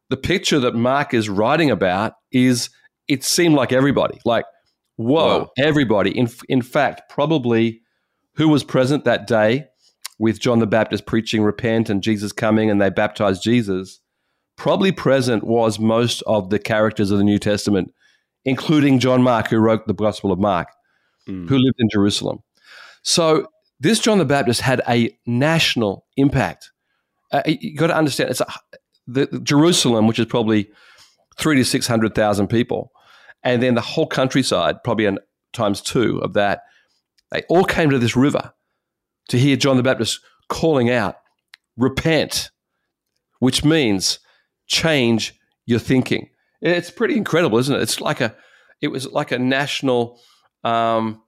the 0.09 0.17
picture 0.17 0.59
that 0.59 0.75
Mark 0.75 1.13
is 1.13 1.29
writing 1.29 1.71
about 1.71 2.13
is 2.31 2.69
it 3.07 3.23
seemed 3.23 3.55
like 3.55 3.71
everybody. 3.71 4.19
Like, 4.25 4.45
whoa, 4.97 5.49
everybody. 5.57 6.11
In 6.17 6.29
in 6.47 6.61
fact, 6.61 7.09
probably 7.09 7.81
who 8.35 8.47
was 8.49 8.63
present 8.63 9.05
that 9.05 9.25
day 9.25 9.65
with 10.19 10.39
John 10.39 10.59
the 10.59 10.67
Baptist 10.67 11.05
preaching 11.05 11.43
repent 11.43 11.89
and 11.89 12.03
Jesus 12.03 12.31
coming 12.31 12.69
and 12.69 12.81
they 12.81 12.89
baptized 12.89 13.43
Jesus, 13.43 13.99
probably 14.57 14.91
present 14.91 15.43
was 15.43 15.79
most 15.79 16.21
of 16.27 16.49
the 16.49 16.59
characters 16.59 17.11
of 17.11 17.17
the 17.17 17.23
New 17.23 17.39
Testament, 17.39 17.93
including 18.45 18.99
John 18.99 19.21
Mark, 19.21 19.49
who 19.49 19.57
wrote 19.57 19.87
the 19.87 19.93
Gospel 19.93 20.31
of 20.31 20.39
Mark, 20.39 20.69
mm. 21.27 21.47
who 21.47 21.57
lived 21.57 21.75
in 21.79 21.89
Jerusalem. 21.89 22.39
So 23.03 23.47
this 23.79 23.99
John 23.99 24.17
the 24.17 24.25
Baptist 24.25 24.61
had 24.61 24.81
a 24.87 25.15
national 25.25 26.05
impact. 26.17 26.71
Uh, 27.31 27.41
you 27.45 27.75
got 27.75 27.87
to 27.87 27.97
understand, 27.97 28.29
it's 28.29 28.41
a, 28.41 28.47
the, 29.07 29.27
Jerusalem, 29.43 30.07
which 30.07 30.19
is 30.19 30.25
probably 30.25 30.69
three 31.37 31.55
to 31.57 31.65
six 31.65 31.87
hundred 31.87 32.15
thousand 32.15 32.47
people, 32.47 32.91
and 33.43 33.61
then 33.61 33.75
the 33.75 33.81
whole 33.81 34.07
countryside, 34.07 34.83
probably 34.83 35.05
an, 35.05 35.19
times 35.53 35.81
two 35.81 36.19
of 36.19 36.33
that. 36.33 36.61
They 37.31 37.43
all 37.49 37.65
came 37.65 37.89
to 37.89 37.99
this 37.99 38.15
river 38.15 38.53
to 39.29 39.37
hear 39.37 39.57
John 39.57 39.77
the 39.77 39.83
Baptist 39.83 40.21
calling 40.47 40.89
out, 40.89 41.17
"Repent," 41.75 42.51
which 43.39 43.65
means 43.65 44.19
change 44.67 45.39
your 45.65 45.79
thinking. 45.79 46.29
It's 46.61 46.91
pretty 46.91 47.17
incredible, 47.17 47.57
isn't 47.59 47.75
it? 47.75 47.81
It's 47.81 48.01
like 48.01 48.21
a, 48.21 48.35
it 48.81 48.89
was 48.89 49.07
like 49.07 49.31
a 49.31 49.39
national. 49.39 50.19
Um, 50.63 51.21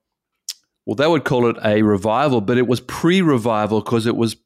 well, 0.86 0.96
they 0.96 1.08
would 1.08 1.26
call 1.26 1.50
it 1.50 1.58
a 1.64 1.82
revival, 1.82 2.42
but 2.42 2.58
it 2.58 2.68
was 2.68 2.80
pre 2.80 3.22
revival 3.22 3.82
because 3.82 4.06
it 4.06 4.16
was 4.16 4.38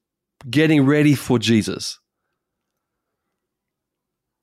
getting 0.50 0.86
ready 0.86 1.14
for 1.16 1.38
Jesus. 1.38 2.00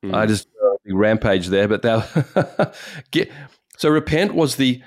Mm. 0.04 0.14
I 0.14 0.26
just 0.26 0.46
uh, 0.64 0.76
rampage 0.94 1.48
there, 1.48 1.66
but 1.66 1.82
that 1.82 2.74
get 3.10 3.30
so 3.76 3.88
repent 3.88 4.34
was 4.34 4.56
the 4.56 4.82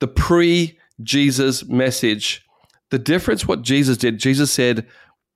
the 0.00 0.08
pre 0.08 0.78
Jesus 1.02 1.64
message. 1.64 2.44
The 2.90 2.98
difference, 2.98 3.48
what 3.48 3.62
Jesus 3.62 3.96
did, 3.96 4.18
Jesus 4.18 4.52
said, 4.52 4.86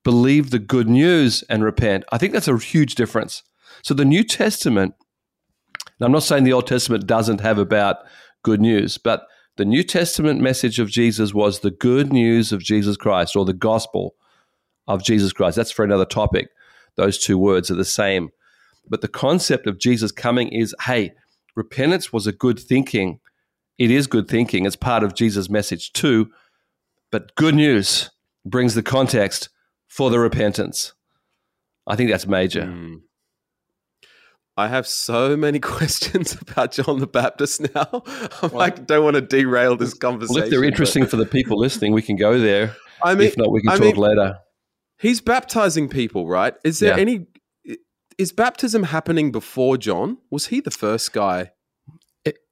believe 0.05 0.51
the 0.51 0.59
good 0.59 0.89
news 0.89 1.43
and 1.49 1.65
repent. 1.65 2.05
I 2.13 2.19
think 2.19 2.35
that's 2.35 2.49
a 2.49 2.59
huge 2.59 2.95
difference. 2.95 3.43
So 3.87 3.95
the 3.95 4.05
New 4.05 4.25
Testament, 4.25 4.97
I'm 6.01 6.11
not 6.11 6.25
saying 6.25 6.43
the 6.43 6.53
Old 6.53 6.67
Testament 6.67 7.07
doesn't 7.07 7.41
have 7.41 7.57
about 7.57 7.99
good 8.43 8.61
news, 8.61 8.99
but 8.99 9.29
the 9.59 9.65
New 9.65 9.85
Testament 9.85 10.41
message 10.41 10.81
of 10.81 10.91
Jesus 10.91 11.33
was 11.33 11.61
the 11.61 11.71
good 11.71 12.13
news 12.13 12.51
of 12.51 12.65
Jesus 12.65 12.97
Christ 12.97 13.37
or 13.37 13.45
the 13.45 13.53
gospel 13.53 14.17
of 14.89 15.05
Jesus 15.05 15.33
Christ. 15.33 15.57
That's 15.57 15.71
for 15.71 15.85
another 15.85 16.05
topic. 16.05 16.49
Those 16.97 17.17
two 17.17 17.39
words 17.39 17.71
are 17.71 17.77
the 17.77 17.85
same. 17.85 18.31
But 18.89 19.03
the 19.03 19.09
concept 19.09 19.69
of 19.69 19.79
Jesus 19.79 20.11
coming 20.11 20.49
is 20.49 20.75
hey, 20.87 21.13
repentance 21.55 22.13
was 22.13 22.27
a 22.27 22.33
good 22.33 22.59
thinking. 22.59 23.21
It 23.79 23.93
is 23.93 24.09
good 24.09 24.27
thinking. 24.27 24.67
It's 24.67 24.75
part 24.75 25.05
of 25.05 25.15
Jesus' 25.15 25.49
message 25.49 25.93
too. 25.93 26.33
But 27.13 27.37
good 27.37 27.55
news 27.55 28.11
brings 28.45 28.75
the 28.75 28.83
context 28.83 29.49
for 29.87 30.11
the 30.11 30.19
repentance. 30.19 30.93
I 31.87 31.95
think 31.95 32.11
that's 32.11 32.27
major. 32.27 32.63
Mm. 32.63 33.03
I 34.57 34.69
have 34.69 34.87
so 34.87 35.37
many 35.37 35.59
questions 35.61 36.37
about 36.41 36.73
John 36.73 37.01
the 37.01 37.07
Baptist 37.07 37.61
now. 37.75 37.89
I'm 38.43 38.51
well, 38.51 38.53
like, 38.53 38.87
don't 38.87 39.05
want 39.05 39.17
to 39.17 39.21
derail 39.21 39.77
this 39.77 39.95
conversation. 39.95 40.35
Well, 40.35 40.45
if 40.45 40.51
they're 40.51 40.65
interesting 40.65 41.03
but... 41.03 41.11
for 41.11 41.17
the 41.17 41.27
people 41.27 41.59
listening, 41.59 41.93
we 41.93 42.03
can 42.03 42.17
go 42.17 42.39
there. 42.39 42.77
I 43.03 43.15
mean, 43.15 43.29
if 43.29 43.37
not, 43.37 43.53
we 43.53 43.61
can 43.61 43.71
I 43.71 43.77
talk 43.77 43.83
mean, 43.83 43.97
later. 43.97 44.39
He's 44.99 45.21
baptizing 45.21 45.89
people, 45.89 46.27
right? 46.27 46.55
Is 46.65 46.79
there 46.79 46.95
yeah. 46.95 47.01
any? 47.01 47.27
Is 48.17 48.33
baptism 48.33 48.85
happening 48.85 49.31
before 49.31 49.77
John? 49.77 50.17
Was 50.31 50.47
he 50.47 50.61
the 50.61 50.71
first 50.71 51.13
guy? 51.13 51.53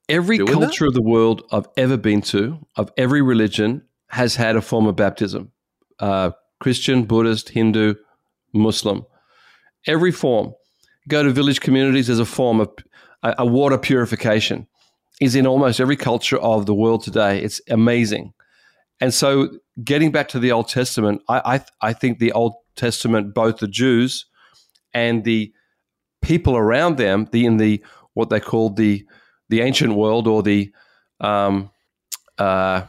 Every 0.06 0.36
culture 0.36 0.84
that? 0.84 0.88
of 0.88 0.94
the 0.94 1.02
world 1.02 1.44
I've 1.50 1.68
ever 1.78 1.96
been 1.96 2.20
to, 2.22 2.58
of 2.76 2.92
every 2.98 3.22
religion, 3.22 3.84
has 4.08 4.36
had 4.36 4.54
a 4.54 4.60
form 4.60 4.86
of 4.86 4.96
baptism. 4.96 5.52
Uh, 5.98 6.32
Christian, 6.60 7.04
Buddhist, 7.04 7.48
Hindu, 7.48 7.94
Muslim, 8.52 9.06
every 9.86 10.12
form 10.12 10.52
go 11.08 11.22
to 11.22 11.30
village 11.30 11.60
communities 11.60 12.10
as 12.10 12.18
a 12.18 12.24
form 12.24 12.60
of 12.60 12.70
a, 13.22 13.34
a 13.38 13.46
water 13.46 13.78
purification 13.78 14.66
is 15.20 15.34
in 15.34 15.46
almost 15.46 15.80
every 15.80 15.96
culture 15.96 16.38
of 16.38 16.66
the 16.66 16.74
world 16.74 17.02
today. 17.02 17.40
It's 17.42 17.60
amazing. 17.68 18.32
And 19.00 19.12
so, 19.12 19.48
getting 19.82 20.12
back 20.12 20.28
to 20.28 20.38
the 20.38 20.52
Old 20.52 20.68
Testament, 20.68 21.22
I, 21.28 21.56
I, 21.56 21.88
I, 21.88 21.92
think 21.92 22.18
the 22.18 22.32
Old 22.32 22.54
Testament, 22.76 23.34
both 23.34 23.58
the 23.58 23.68
Jews 23.68 24.26
and 24.92 25.24
the 25.24 25.52
people 26.22 26.56
around 26.56 26.96
them, 26.96 27.28
the 27.32 27.44
in 27.44 27.56
the 27.56 27.84
what 28.14 28.30
they 28.30 28.40
called 28.40 28.76
the 28.76 29.04
the 29.48 29.60
ancient 29.60 29.94
world 29.94 30.26
or 30.26 30.42
the 30.42 30.72
um, 31.20 31.70
uh, 32.38 32.82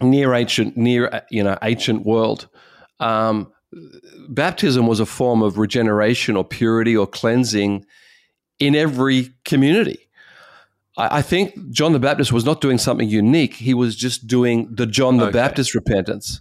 near 0.00 0.34
ancient 0.34 0.76
near 0.76 1.22
you 1.30 1.42
know 1.42 1.58
ancient 1.62 2.06
world, 2.06 2.48
um, 3.00 3.52
baptism 4.28 4.86
was 4.86 5.00
a 5.00 5.06
form 5.06 5.42
of 5.42 5.58
regeneration 5.58 6.36
or 6.36 6.44
purity 6.44 6.96
or 6.96 7.06
cleansing 7.06 7.84
in 8.58 8.74
every 8.74 9.30
community. 9.44 10.08
I, 10.96 11.18
I 11.18 11.22
think 11.22 11.70
John 11.70 11.92
the 11.92 11.98
Baptist 11.98 12.32
was 12.32 12.44
not 12.44 12.60
doing 12.60 12.78
something 12.78 13.08
unique. 13.08 13.54
He 13.54 13.74
was 13.74 13.96
just 13.96 14.26
doing 14.26 14.68
the 14.74 14.86
John 14.86 15.16
the 15.16 15.24
okay. 15.24 15.32
Baptist 15.32 15.74
repentance 15.74 16.40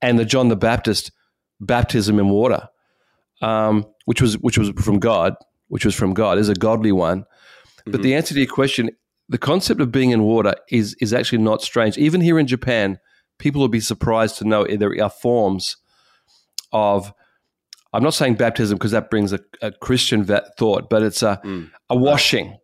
and 0.00 0.18
the 0.18 0.24
John 0.24 0.48
the 0.48 0.56
Baptist 0.56 1.12
baptism 1.60 2.18
in 2.18 2.28
water, 2.28 2.68
um, 3.40 3.86
which 4.04 4.20
was 4.20 4.38
which 4.38 4.58
was 4.58 4.70
from 4.70 4.98
God, 4.98 5.34
which 5.68 5.84
was 5.84 5.94
from 5.94 6.14
God, 6.14 6.38
is 6.38 6.48
a 6.48 6.54
godly 6.54 6.92
one. 6.92 7.22
Mm-hmm. 7.22 7.90
But 7.92 8.02
the 8.02 8.14
answer 8.14 8.34
to 8.34 8.40
your 8.40 8.52
question, 8.52 8.90
the 9.28 9.38
concept 9.38 9.80
of 9.80 9.92
being 9.92 10.10
in 10.10 10.22
water 10.22 10.54
is 10.70 10.94
is 11.00 11.12
actually 11.12 11.38
not 11.38 11.62
strange. 11.62 11.98
Even 11.98 12.20
here 12.20 12.38
in 12.38 12.46
Japan, 12.46 12.98
people 13.38 13.60
will 13.60 13.68
be 13.68 13.80
surprised 13.80 14.38
to 14.38 14.44
know 14.44 14.66
there 14.66 15.02
are 15.02 15.10
forms 15.10 15.76
of 16.72 17.12
I'm 17.92 18.02
not 18.02 18.14
saying 18.14 18.36
baptism 18.36 18.78
because 18.78 18.92
that 18.92 19.10
brings 19.10 19.32
a, 19.32 19.40
a 19.60 19.70
Christian 19.70 20.24
thought, 20.24 20.88
but 20.88 21.02
it's 21.02 21.22
a, 21.22 21.40
mm. 21.44 21.70
a 21.90 21.96
washing 21.96 22.56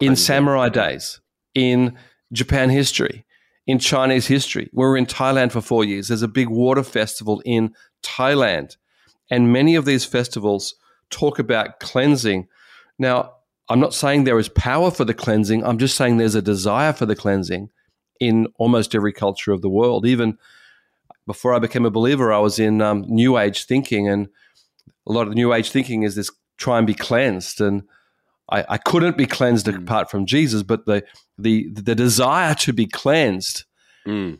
in 0.00 0.16
samurai 0.16 0.68
days, 0.68 1.20
in 1.54 1.96
Japan 2.32 2.68
history, 2.70 3.24
in 3.66 3.78
Chinese 3.78 4.26
history. 4.26 4.68
We 4.72 4.84
were 4.84 4.96
in 4.96 5.06
Thailand 5.06 5.52
for 5.52 5.60
four 5.60 5.84
years. 5.84 6.08
There's 6.08 6.22
a 6.22 6.28
big 6.28 6.48
water 6.48 6.82
festival 6.82 7.40
in 7.44 7.72
Thailand. 8.02 8.76
And 9.30 9.52
many 9.52 9.76
of 9.76 9.84
these 9.84 10.04
festivals 10.04 10.74
talk 11.10 11.38
about 11.38 11.78
cleansing. 11.78 12.48
Now, 12.98 13.34
I'm 13.68 13.80
not 13.80 13.94
saying 13.94 14.24
there 14.24 14.38
is 14.38 14.48
power 14.48 14.90
for 14.90 15.04
the 15.04 15.14
cleansing. 15.14 15.64
I'm 15.64 15.78
just 15.78 15.96
saying 15.96 16.16
there's 16.16 16.34
a 16.34 16.42
desire 16.42 16.92
for 16.92 17.06
the 17.06 17.16
cleansing 17.16 17.70
in 18.18 18.48
almost 18.58 18.94
every 18.94 19.12
culture 19.12 19.52
of 19.52 19.62
the 19.62 19.68
world. 19.68 20.06
Even 20.06 20.38
before 21.28 21.52
I 21.52 21.58
became 21.58 21.84
a 21.84 21.90
believer, 21.90 22.32
I 22.32 22.38
was 22.38 22.58
in 22.58 22.80
um, 22.80 23.04
New 23.06 23.36
Age 23.36 23.66
thinking, 23.66 24.08
and 24.08 24.28
a 25.06 25.12
lot 25.12 25.22
of 25.22 25.28
the 25.28 25.34
New 25.34 25.52
Age 25.52 25.70
thinking 25.70 26.02
is 26.02 26.14
this 26.14 26.30
try 26.56 26.78
and 26.78 26.86
be 26.86 26.94
cleansed, 26.94 27.60
and 27.60 27.82
I, 28.50 28.64
I 28.70 28.78
couldn't 28.78 29.18
be 29.18 29.26
cleansed 29.26 29.66
mm. 29.66 29.76
apart 29.76 30.10
from 30.10 30.24
Jesus, 30.24 30.62
but 30.62 30.86
the 30.86 31.04
the 31.36 31.68
the 31.70 31.94
desire 31.94 32.54
to 32.54 32.72
be 32.72 32.86
cleansed. 32.86 33.64
Mm. 34.06 34.38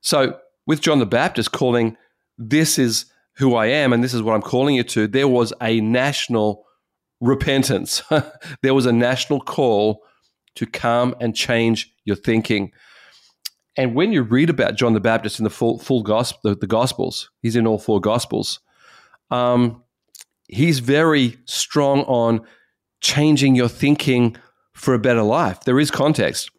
So 0.00 0.38
with 0.64 0.80
John 0.80 1.00
the 1.00 1.06
Baptist 1.06 1.50
calling, 1.50 1.96
this 2.38 2.78
is 2.78 3.06
who 3.38 3.56
I 3.56 3.66
am, 3.66 3.92
and 3.92 4.02
this 4.02 4.14
is 4.14 4.22
what 4.22 4.34
I'm 4.34 4.42
calling 4.42 4.76
you 4.76 4.84
to. 4.84 5.08
There 5.08 5.28
was 5.28 5.52
a 5.60 5.80
national 5.80 6.64
repentance. 7.20 8.00
there 8.62 8.74
was 8.74 8.86
a 8.86 8.92
national 8.92 9.40
call 9.40 10.04
to 10.54 10.66
come 10.66 11.16
and 11.20 11.34
change 11.34 11.92
your 12.04 12.16
thinking. 12.16 12.70
And 13.78 13.94
when 13.94 14.12
you 14.12 14.22
read 14.22 14.50
about 14.50 14.74
John 14.74 14.92
the 14.92 15.00
Baptist 15.00 15.38
in 15.38 15.44
the 15.44 15.50
full 15.50 15.78
full 15.78 16.02
gospel, 16.02 16.50
the, 16.50 16.56
the 16.56 16.66
Gospels, 16.66 17.30
he's 17.40 17.54
in 17.54 17.66
all 17.66 17.78
four 17.78 18.00
Gospels. 18.00 18.58
Um, 19.30 19.84
he's 20.48 20.80
very 20.80 21.38
strong 21.44 22.00
on 22.00 22.40
changing 23.00 23.54
your 23.54 23.68
thinking 23.68 24.36
for 24.72 24.94
a 24.94 24.98
better 24.98 25.22
life. 25.22 25.60
There 25.60 25.78
is 25.78 25.92
context. 25.92 26.50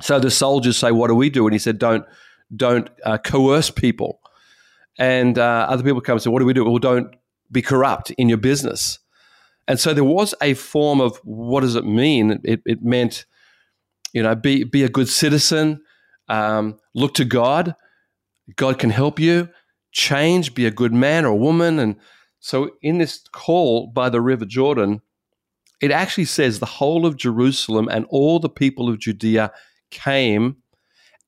So 0.00 0.20
the 0.20 0.30
soldiers 0.30 0.76
say, 0.76 0.92
"What 0.92 1.08
do 1.08 1.16
we 1.16 1.30
do?" 1.30 1.46
And 1.46 1.52
he 1.52 1.58
said, 1.58 1.78
"Don't 1.78 2.04
don't 2.54 2.88
uh, 3.04 3.18
coerce 3.18 3.70
people." 3.70 4.20
And 4.98 5.38
uh, 5.38 5.66
other 5.68 5.82
people 5.82 6.00
come 6.00 6.14
and 6.14 6.22
say, 6.22 6.30
"What 6.30 6.38
do 6.38 6.46
we 6.46 6.52
do?" 6.52 6.64
Well, 6.64 6.78
don't 6.78 7.12
be 7.50 7.60
corrupt 7.60 8.12
in 8.12 8.28
your 8.28 8.38
business. 8.38 9.00
And 9.66 9.80
so 9.80 9.94
there 9.94 10.04
was 10.04 10.32
a 10.40 10.54
form 10.54 11.00
of 11.00 11.16
what 11.24 11.60
does 11.60 11.74
it 11.74 11.84
mean? 11.84 12.40
It, 12.44 12.62
it 12.64 12.82
meant, 12.82 13.26
you 14.12 14.22
know, 14.22 14.34
be 14.36 14.64
be 14.64 14.84
a 14.84 14.88
good 14.88 15.08
citizen, 15.08 15.82
um, 16.32 16.78
look 16.94 17.14
to 17.14 17.24
God. 17.24 17.76
God 18.56 18.78
can 18.78 18.90
help 18.90 19.20
you 19.20 19.50
change, 19.92 20.54
be 20.54 20.64
a 20.64 20.70
good 20.70 20.92
man 20.92 21.24
or 21.24 21.28
a 21.28 21.36
woman. 21.36 21.78
And 21.78 21.96
so, 22.40 22.70
in 22.80 22.98
this 22.98 23.22
call 23.32 23.86
by 23.88 24.08
the 24.08 24.20
River 24.20 24.46
Jordan, 24.46 25.02
it 25.80 25.90
actually 25.90 26.24
says 26.24 26.58
the 26.58 26.66
whole 26.66 27.04
of 27.04 27.18
Jerusalem 27.18 27.88
and 27.90 28.06
all 28.08 28.40
the 28.40 28.48
people 28.48 28.88
of 28.88 28.98
Judea 28.98 29.52
came, 29.90 30.56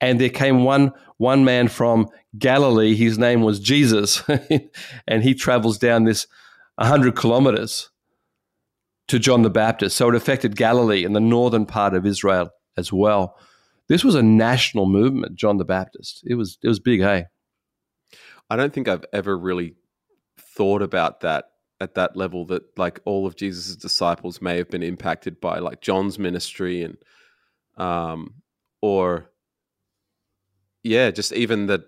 and 0.00 0.20
there 0.20 0.30
came 0.30 0.64
one 0.64 0.92
one 1.18 1.44
man 1.44 1.68
from 1.68 2.08
Galilee. 2.38 2.94
His 2.94 3.18
name 3.18 3.42
was 3.42 3.61
Jesus, 3.61 4.23
and 5.06 5.23
he 5.23 5.34
travels 5.34 5.76
down 5.78 6.04
this 6.04 6.26
hundred 6.80 7.14
kilometers 7.14 7.90
to 9.08 9.18
John 9.18 9.42
the 9.42 9.50
Baptist. 9.50 9.96
So 9.99 10.08
it 10.08 10.14
affected 10.14 10.56
Galilee 10.56 11.04
and 11.04 11.14
the 11.14 11.20
northern 11.20 11.66
part 11.66 11.94
of 11.94 12.06
Israel 12.06 12.50
as 12.76 12.90
well 12.90 13.37
this 13.88 14.04
was 14.04 14.14
a 14.14 14.22
national 14.22 14.86
movement, 14.86 15.36
John 15.36 15.58
the 15.58 15.64
Baptist. 15.64 16.22
It 16.26 16.34
was 16.34 16.58
it 16.62 16.68
was 16.68 16.80
big, 16.80 17.00
hey. 17.00 17.26
I 18.50 18.56
don't 18.56 18.72
think 18.72 18.88
I've 18.88 19.04
ever 19.12 19.36
really 19.36 19.74
thought 20.38 20.82
about 20.82 21.20
that 21.20 21.46
at 21.80 21.94
that 21.94 22.16
level 22.16 22.46
that 22.46 22.62
like 22.78 23.00
all 23.04 23.26
of 23.26 23.36
Jesus' 23.36 23.76
disciples 23.76 24.40
may 24.40 24.56
have 24.58 24.70
been 24.70 24.82
impacted 24.82 25.40
by 25.40 25.58
like 25.58 25.80
John's 25.80 26.18
ministry 26.18 26.82
and 26.82 26.96
um 27.76 28.34
or 28.80 29.30
yeah, 30.82 31.10
just 31.10 31.32
even 31.32 31.66
that 31.66 31.82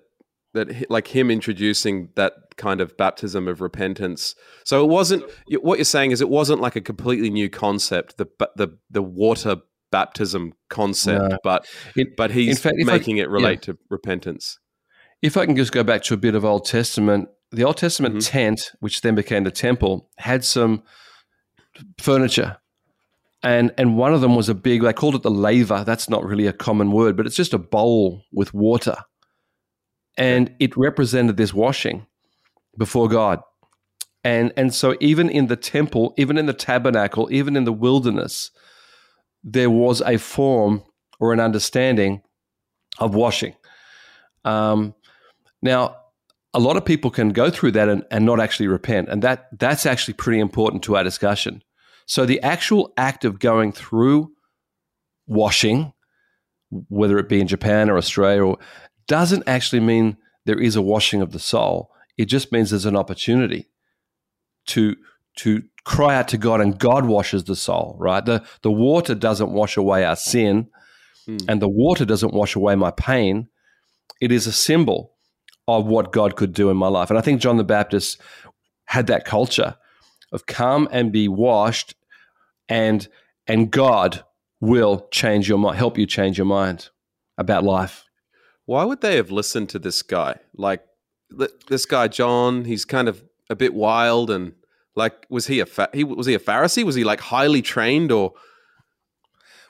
that 0.55 0.91
like 0.91 1.09
him 1.09 1.31
introducing 1.31 2.09
that 2.17 2.33
kind 2.57 2.81
of 2.81 2.97
baptism 2.97 3.47
of 3.47 3.61
repentance. 3.61 4.35
So 4.65 4.83
it 4.83 4.89
wasn't 4.89 5.25
what 5.61 5.79
you're 5.79 5.85
saying 5.85 6.11
is 6.11 6.21
it 6.21 6.31
wasn't 6.31 6.61
like 6.61 6.77
a 6.77 6.81
completely 6.81 7.31
new 7.31 7.49
concept 7.49 8.17
the 8.17 8.27
the 8.57 8.77
the 8.91 9.03
water 9.03 9.57
baptism 9.97 10.53
concept, 10.69 11.31
no. 11.31 11.39
but 11.43 11.67
but 12.19 12.31
he's 12.31 12.61
fact, 12.61 12.77
making 12.77 13.19
I, 13.19 13.23
it 13.23 13.31
relate 13.31 13.67
yeah. 13.67 13.73
to 13.73 13.79
repentance. 13.89 14.59
If 15.23 15.39
I 15.39 15.47
can 15.47 15.57
just 15.57 15.73
go 15.73 15.83
back 15.83 16.03
to 16.03 16.15
a 16.15 16.19
bit 16.19 16.35
of 16.35 16.45
Old 16.45 16.67
Testament, 16.67 17.31
the 17.51 17.65
Old 17.65 17.79
Testament 17.79 18.17
mm-hmm. 18.17 18.31
tent, 18.31 18.73
which 18.81 19.01
then 19.01 19.15
became 19.15 19.45
the 19.45 19.51
temple, 19.51 20.11
had 20.19 20.45
some 20.45 20.83
furniture. 21.99 22.59
And, 23.43 23.73
and 23.79 23.97
one 23.97 24.13
of 24.13 24.21
them 24.21 24.37
was 24.37 24.51
a 24.51 24.55
big, 24.55 24.83
they 24.83 24.93
called 24.93 25.15
it 25.15 25.23
the 25.23 25.31
laver. 25.31 25.83
That's 25.85 26.11
not 26.11 26.25
really 26.25 26.47
a 26.47 26.53
common 26.53 26.93
word, 26.93 27.17
but 27.17 27.25
it's 27.25 27.37
just 27.37 27.55
a 27.55 27.59
bowl 27.59 28.23
with 28.33 28.53
water. 28.53 28.97
And 30.19 30.55
it 30.59 30.77
represented 30.77 31.39
this 31.39 31.55
washing 31.55 32.07
before 32.77 33.09
God. 33.09 33.41
And, 34.25 34.53
and 34.57 34.75
so, 34.75 34.97
even 35.01 35.31
in 35.31 35.47
the 35.47 35.57
temple, 35.57 36.13
even 36.19 36.37
in 36.37 36.47
the 36.47 36.53
tabernacle, 36.53 37.29
even 37.31 37.57
in 37.57 37.65
the 37.65 37.73
wilderness, 37.73 38.51
there 39.47 39.71
was 39.71 40.03
a 40.03 40.19
form 40.19 40.83
or 41.21 41.33
an 41.33 41.41
understanding 41.41 42.21
of 42.99 43.15
washing. 43.15 43.55
Um, 44.45 44.95
now, 45.63 45.97
a 46.53 46.59
lot 46.59 46.77
of 46.77 46.85
people 46.85 47.11
can 47.11 47.31
go 47.31 47.49
through 47.49 47.73
that 47.73 47.89
and, 47.89 48.05
and 48.11 48.27
not 48.27 48.41
actually 48.41 48.67
repent, 48.67 49.09
and 49.09 49.23
that 49.23 49.49
that's 49.59 49.87
actually 49.87 50.15
pretty 50.15 50.41
important 50.41 50.83
to 50.85 50.97
our 50.97 51.05
discussion. 51.05 51.63
So, 52.07 52.27
the 52.27 52.41
actual 52.43 52.93
act 52.97 53.25
of 53.25 53.39
going 53.39 53.73
through 53.73 54.33
washing, 55.27 55.93
whether 56.71 57.19
it 57.19 57.29
be 57.29 57.41
in 57.41 57.47
Japan 57.47 57.89
or 57.89 57.97
Australia, 57.97 58.45
or, 58.45 58.59
doesn't 59.07 59.45
actually 59.47 59.81
mean 59.81 60.17
there 60.45 60.61
is 60.61 60.77
a 60.77 60.83
washing 60.83 61.23
of 61.23 61.33
the 61.33 61.39
soul. 61.39 61.93
It 62.19 62.25
just 62.25 62.51
means 62.51 62.71
there's 62.71 62.87
an 62.87 62.97
opportunity 62.97 63.69
to 64.69 64.97
to 65.37 65.63
cry 65.87 66.17
out 66.17 66.27
to 66.27 66.37
God 66.37 66.61
and 66.61 66.79
God 66.79 67.07
washes 67.07 67.45
the 67.45 67.55
soul, 67.55 67.97
right? 67.99 68.25
The, 68.25 68.45
the 68.63 68.73
water 68.73 69.15
doesn't 69.15 69.53
wash 69.53 69.77
away 69.77 70.05
our 70.05 70.17
sin 70.17 70.69
mm. 71.29 71.43
and 71.49 71.63
the 71.63 71.69
water 71.69 72.05
doesn't 72.05 72.35
wash 72.35 72.57
away 72.57 72.75
my 72.75 72.91
pain. 72.91 73.49
It 74.21 74.33
is 74.33 74.49
a 74.49 74.53
symbol 74.53 75.13
of 75.69 75.87
what 75.87 76.13
God 76.13 76.35
could 76.35 76.53
do 76.53 76.71
in 76.71 76.77
my 76.77 76.89
life. 76.89 77.09
And 77.09 77.19
I 77.19 77.23
think 77.23 77.41
John 77.41 77.57
the 77.57 77.65
Baptist 77.65 78.21
had 78.87 79.07
that 79.07 79.25
culture 79.25 79.77
of 80.33 80.47
come 80.47 80.89
and 80.91 81.13
be 81.13 81.29
washed 81.29 81.95
and 82.69 83.07
and 83.47 83.71
God 83.71 84.25
will 84.61 85.07
change 85.13 85.49
your 85.49 85.59
mind, 85.59 85.79
help 85.79 85.97
you 85.97 86.05
change 86.05 86.37
your 86.37 86.47
mind 86.47 86.89
about 87.39 87.63
life. 87.63 88.05
Why 88.65 88.83
would 88.83 89.03
they 89.03 89.15
have 89.15 89.31
listened 89.31 89.69
to 89.69 89.79
this 89.79 90.03
guy? 90.03 90.41
Like 90.53 90.85
this 91.69 91.87
guy 91.87 92.09
John, 92.09 92.65
he's 92.65 92.85
kind 92.85 93.09
of 93.09 93.23
a 93.49 93.55
bit 93.55 93.73
wild 93.73 94.33
and 94.33 94.55
like, 94.97 95.27
was 95.29 95.47
he 95.47 95.61
a 95.61 95.67
fa- 95.67 95.91
he 95.93 96.03
was 96.03 96.27
he 96.27 96.35
a 96.35 96.39
Pharisee? 96.39 96.83
Was 96.83 96.95
he 96.95 97.05
like 97.05 97.21
highly 97.21 97.63
trained, 97.63 98.11
or 98.11 98.33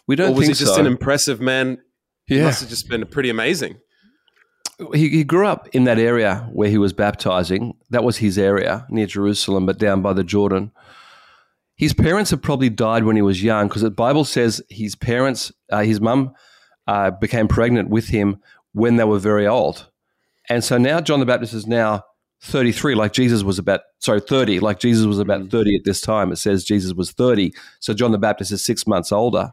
we 0.06 0.16
don't? 0.16 0.30
Or 0.30 0.35
was 0.35 0.47
he 0.47 0.54
just 0.54 0.75
so. 0.75 0.80
an 0.80 0.87
impressive 0.87 1.40
man? 1.40 1.78
Yeah, 2.28 2.38
he 2.38 2.45
must 2.45 2.61
have 2.61 2.71
just 2.71 2.88
been 2.88 3.04
pretty 3.06 3.28
amazing. 3.28 3.78
He, 4.92 5.09
he 5.09 5.25
grew 5.25 5.47
up 5.47 5.68
in 5.73 5.85
that 5.85 5.99
area 5.99 6.49
where 6.52 6.68
he 6.68 6.78
was 6.78 6.92
baptizing. 6.92 7.75
That 7.90 8.04
was 8.04 8.18
his 8.18 8.38
area 8.38 8.87
near 8.90 9.06
Jerusalem, 9.06 9.66
but 9.66 9.78
down 9.78 10.02
by 10.02 10.12
the 10.12 10.25
Jordan. 10.25 10.71
His 11.76 11.92
parents 11.92 12.30
had 12.30 12.42
probably 12.42 12.71
died 12.71 13.04
when 13.04 13.16
he 13.16 13.23
was 13.23 13.42
young 13.42 13.68
because 13.68 13.83
the 13.83 13.90
Bible 13.90 14.25
says 14.25 14.62
his 14.71 14.95
parents, 14.95 15.52
uh, 15.71 15.82
his 15.82 16.00
mum, 16.00 16.32
uh, 16.86 17.10
became 17.10 17.49
pregnant 17.49 17.91
with 17.91 18.08
him 18.08 18.41
when 18.73 18.97
they 18.97 19.04
were 19.04 19.19
very 19.19 19.47
old. 19.47 19.91
And 20.49 20.62
so 20.62 20.78
now 20.78 21.00
John 21.00 21.21
the 21.21 21.26
Baptist 21.26 21.52
is 21.52 21.67
now 21.67 22.04
33 22.43 22.95
like 22.95 23.13
jesus 23.13 23.43
was 23.43 23.59
about 23.59 23.81
sorry 23.99 24.21
30 24.21 24.61
like 24.61 24.79
jesus 24.79 25.07
was 25.07 25.19
about 25.19 25.43
mm. 25.43 25.51
30 25.51 25.77
at 25.77 25.85
this 25.85 26.01
time. 26.01 26.33
It 26.33 26.37
says 26.37 26.65
jesus 26.65 26.93
was 26.93 27.13
30 27.13 27.53
so 27.81 27.95
john 27.95 28.13
the 28.13 28.19
baptist 28.19 28.53
is 28.53 28.65
six 28.65 28.87
months 28.87 29.13
older. 29.13 29.53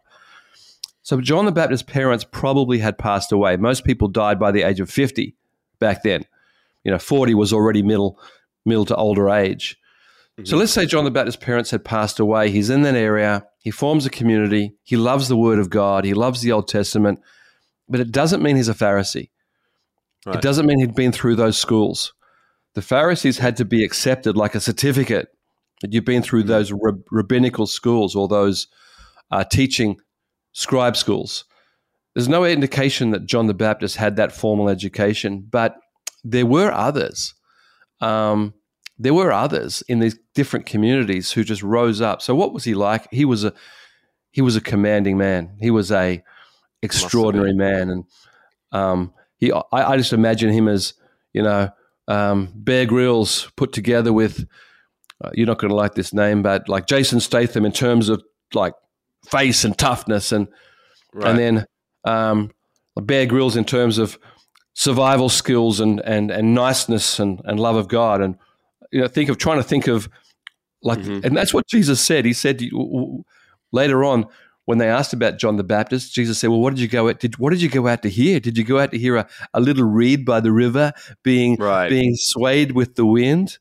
So 1.01 1.21
john 1.21 1.45
the 1.45 1.51
baptist's 1.51 1.89
parents 1.89 2.23
probably 2.23 2.79
had 2.79 2.97
passed 2.97 3.31
away. 3.31 3.57
Most 3.57 3.85
people 3.85 4.07
died 4.07 4.39
by 4.39 4.51
the 4.51 4.63
age 4.63 4.79
of 4.79 4.89
50 4.89 5.35
back 5.79 6.03
then. 6.03 6.25
You 6.83 6.91
know 6.91 6.99
40 6.99 7.35
was 7.35 7.53
already 7.53 7.81
middle 7.81 8.19
middle 8.65 8.85
to 8.85 8.95
older 8.95 9.29
age. 9.29 9.79
Mm-hmm. 10.33 10.45
so 10.45 10.57
let's 10.57 10.71
say 10.71 10.85
john 10.85 11.05
the 11.05 11.11
baptist's 11.11 11.43
parents 11.43 11.71
had 11.71 11.85
passed 11.85 12.19
away. 12.19 12.51
He's 12.51 12.69
in 12.69 12.81
that 12.81 12.95
area. 12.95 13.45
He 13.59 13.71
forms 13.71 14.05
a 14.05 14.09
community. 14.09 14.75
He 14.83 14.97
loves 14.97 15.29
the 15.29 15.37
word 15.37 15.59
of 15.59 15.69
god. 15.69 16.03
He 16.03 16.13
loves 16.13 16.41
the 16.41 16.51
old 16.51 16.67
testament. 16.67 17.19
But 17.87 18.01
it 18.01 18.11
doesn't 18.11 18.41
mean 18.41 18.55
he's 18.55 18.69
a 18.69 18.73
pharisee. 18.73 19.29
Right. 20.25 20.37
it 20.37 20.41
doesn't 20.41 20.65
mean 20.65 20.79
he'd 20.79 20.95
been 20.95 21.11
through 21.11 21.35
those 21.35 21.57
schools 21.57 22.13
the 22.75 22.81
Pharisees 22.81 23.37
had 23.37 23.55
to 23.57 23.65
be 23.65 23.83
accepted 23.83 24.35
like 24.35 24.55
a 24.55 24.59
certificate 24.59 25.29
that 25.81 25.93
you've 25.93 26.05
been 26.05 26.23
through 26.23 26.43
those 26.43 26.71
rabbinical 27.11 27.67
schools 27.67 28.15
or 28.15 28.27
those 28.27 28.67
uh, 29.31 29.43
teaching 29.43 29.97
scribe 30.53 30.95
schools. 30.95 31.45
There's 32.13 32.29
no 32.29 32.45
indication 32.45 33.11
that 33.11 33.25
John 33.25 33.47
the 33.47 33.53
Baptist 33.53 33.97
had 33.97 34.15
that 34.15 34.31
formal 34.31 34.69
education, 34.69 35.45
but 35.49 35.77
there 36.23 36.45
were 36.45 36.71
others. 36.71 37.33
Um, 38.01 38.53
there 38.99 39.13
were 39.13 39.31
others 39.31 39.83
in 39.87 39.99
these 39.99 40.17
different 40.35 40.65
communities 40.65 41.31
who 41.31 41.43
just 41.43 41.63
rose 41.63 42.01
up. 42.01 42.21
So 42.21 42.35
what 42.35 42.53
was 42.53 42.63
he 42.63 42.75
like? 42.75 43.07
He 43.11 43.25
was 43.25 43.43
a 43.43 43.53
he 44.31 44.41
was 44.41 44.55
a 44.55 44.61
commanding 44.61 45.17
man. 45.17 45.57
He 45.59 45.71
was 45.71 45.91
a 45.91 46.23
extraordinary 46.81 47.53
man, 47.53 47.89
and 47.89 48.03
um, 48.71 49.13
he 49.37 49.51
I, 49.51 49.63
I 49.71 49.97
just 49.97 50.13
imagine 50.13 50.51
him 50.51 50.67
as 50.67 50.93
you 51.33 51.41
know 51.41 51.71
um, 52.07 52.51
Bear 52.55 52.85
Grylls 52.85 53.51
put 53.55 53.71
together 53.73 54.11
with, 54.11 54.45
uh, 55.23 55.29
you're 55.33 55.47
not 55.47 55.59
going 55.59 55.69
to 55.69 55.75
like 55.75 55.95
this 55.95 56.13
name, 56.13 56.41
but 56.41 56.67
like 56.67 56.87
Jason 56.87 57.19
Statham 57.19 57.65
in 57.65 57.71
terms 57.71 58.09
of 58.09 58.23
like 58.53 58.73
face 59.29 59.63
and 59.63 59.77
toughness, 59.77 60.31
and 60.31 60.47
right. 61.13 61.29
and 61.29 61.39
then 61.39 61.65
um, 62.03 62.51
Bear 62.95 63.25
Grylls 63.25 63.55
in 63.55 63.65
terms 63.65 63.97
of 63.97 64.17
survival 64.73 65.29
skills 65.29 65.79
and 65.79 66.01
and 66.01 66.31
and 66.31 66.53
niceness 66.53 67.19
and 67.19 67.41
and 67.45 67.59
love 67.59 67.75
of 67.75 67.87
God, 67.87 68.21
and 68.21 68.37
you 68.91 69.01
know, 69.01 69.07
think 69.07 69.29
of 69.29 69.37
trying 69.37 69.57
to 69.57 69.63
think 69.63 69.87
of 69.87 70.09
like, 70.83 70.99
mm-hmm. 70.99 71.25
and 71.25 71.35
that's 71.35 71.53
what 71.53 71.67
Jesus 71.67 72.01
said. 72.01 72.25
He 72.25 72.33
said 72.33 72.61
later 73.71 74.03
on 74.03 74.27
when 74.65 74.77
they 74.77 74.89
asked 74.89 75.13
about 75.13 75.37
John 75.37 75.57
the 75.57 75.63
Baptist, 75.63 76.13
Jesus 76.13 76.39
said, 76.39 76.49
"Well, 76.49 76.61
what 76.61 76.71
did 76.71 76.79
you 76.79 76.87
go 76.87 77.09
out? 77.09 77.19
Did 77.19 77.37
what 77.37 77.51
did 77.51 77.61
you 77.61 77.69
go 77.69 77.87
out 77.87 78.01
to 78.03 78.09
hear? 78.09 78.39
Did 78.39 78.57
you 78.57 78.63
go 78.63 78.79
out 78.79 78.91
to 78.91 78.97
hear 78.97 79.17
a, 79.17 79.27
a 79.53 79.59
little 79.59 79.83
reed 79.83 80.25
by 80.25 80.39
the 80.39 80.51
river 80.51 80.93
being 81.23 81.57
right. 81.57 81.89
being 81.89 82.15
swayed 82.15 82.71
with 82.73 82.95
the 82.95 83.05
wind?" 83.05 83.57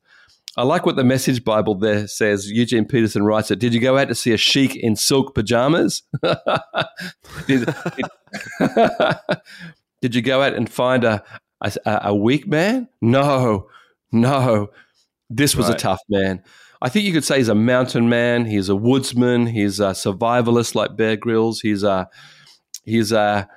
I 0.57 0.65
like 0.65 0.85
what 0.85 0.97
the 0.97 1.05
Message 1.05 1.45
Bible 1.45 1.75
there 1.77 2.07
says. 2.07 2.51
Eugene 2.51 2.85
Peterson 2.85 3.23
writes 3.23 3.51
it. 3.51 3.59
Did 3.59 3.73
you 3.73 3.81
go 3.81 3.97
out 3.97 4.09
to 4.09 4.15
see 4.15 4.33
a 4.33 4.37
sheik 4.37 4.77
in 4.77 4.97
silk 4.97 5.35
pajamas? 5.35 6.03
did, 7.47 7.65
did, 7.97 8.07
did, 10.03 10.15
you 10.15 10.21
go 10.21 10.43
out 10.43 10.53
and 10.53 10.69
find 10.69 11.05
a, 11.05 11.25
a, 11.63 11.73
a 11.87 12.15
weak 12.15 12.47
man? 12.47 12.87
No, 13.01 13.71
no. 14.13 14.69
This 15.31 15.57
was 15.57 15.69
right. 15.69 15.75
a 15.75 15.79
tough 15.79 16.01
man. 16.11 16.43
I 16.83 16.89
think 16.89 17.05
you 17.05 17.13
could 17.13 17.25
say 17.25 17.39
he's 17.39 17.49
a 17.49 17.55
mountain 17.55 18.09
man. 18.09 18.45
He's 18.45 18.69
a 18.69 18.75
woodsman. 18.75 19.47
He's 19.47 19.79
a 19.79 19.91
survivalist 19.91 20.75
like 20.75 20.97
Bear 20.97 21.17
Grylls. 21.17 21.61
He's 21.61 21.85
a 21.85 22.09
he's 22.85 23.13
a 23.13 23.49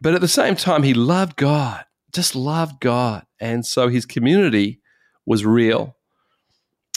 but 0.00 0.14
at 0.14 0.22
the 0.22 0.28
same 0.28 0.56
time 0.56 0.82
he 0.82 0.94
loved 0.94 1.36
God, 1.36 1.84
just 2.10 2.34
loved 2.34 2.80
God, 2.80 3.26
and 3.38 3.66
so 3.66 3.88
his 3.88 4.06
community 4.06 4.80
was 5.26 5.44
real. 5.44 5.94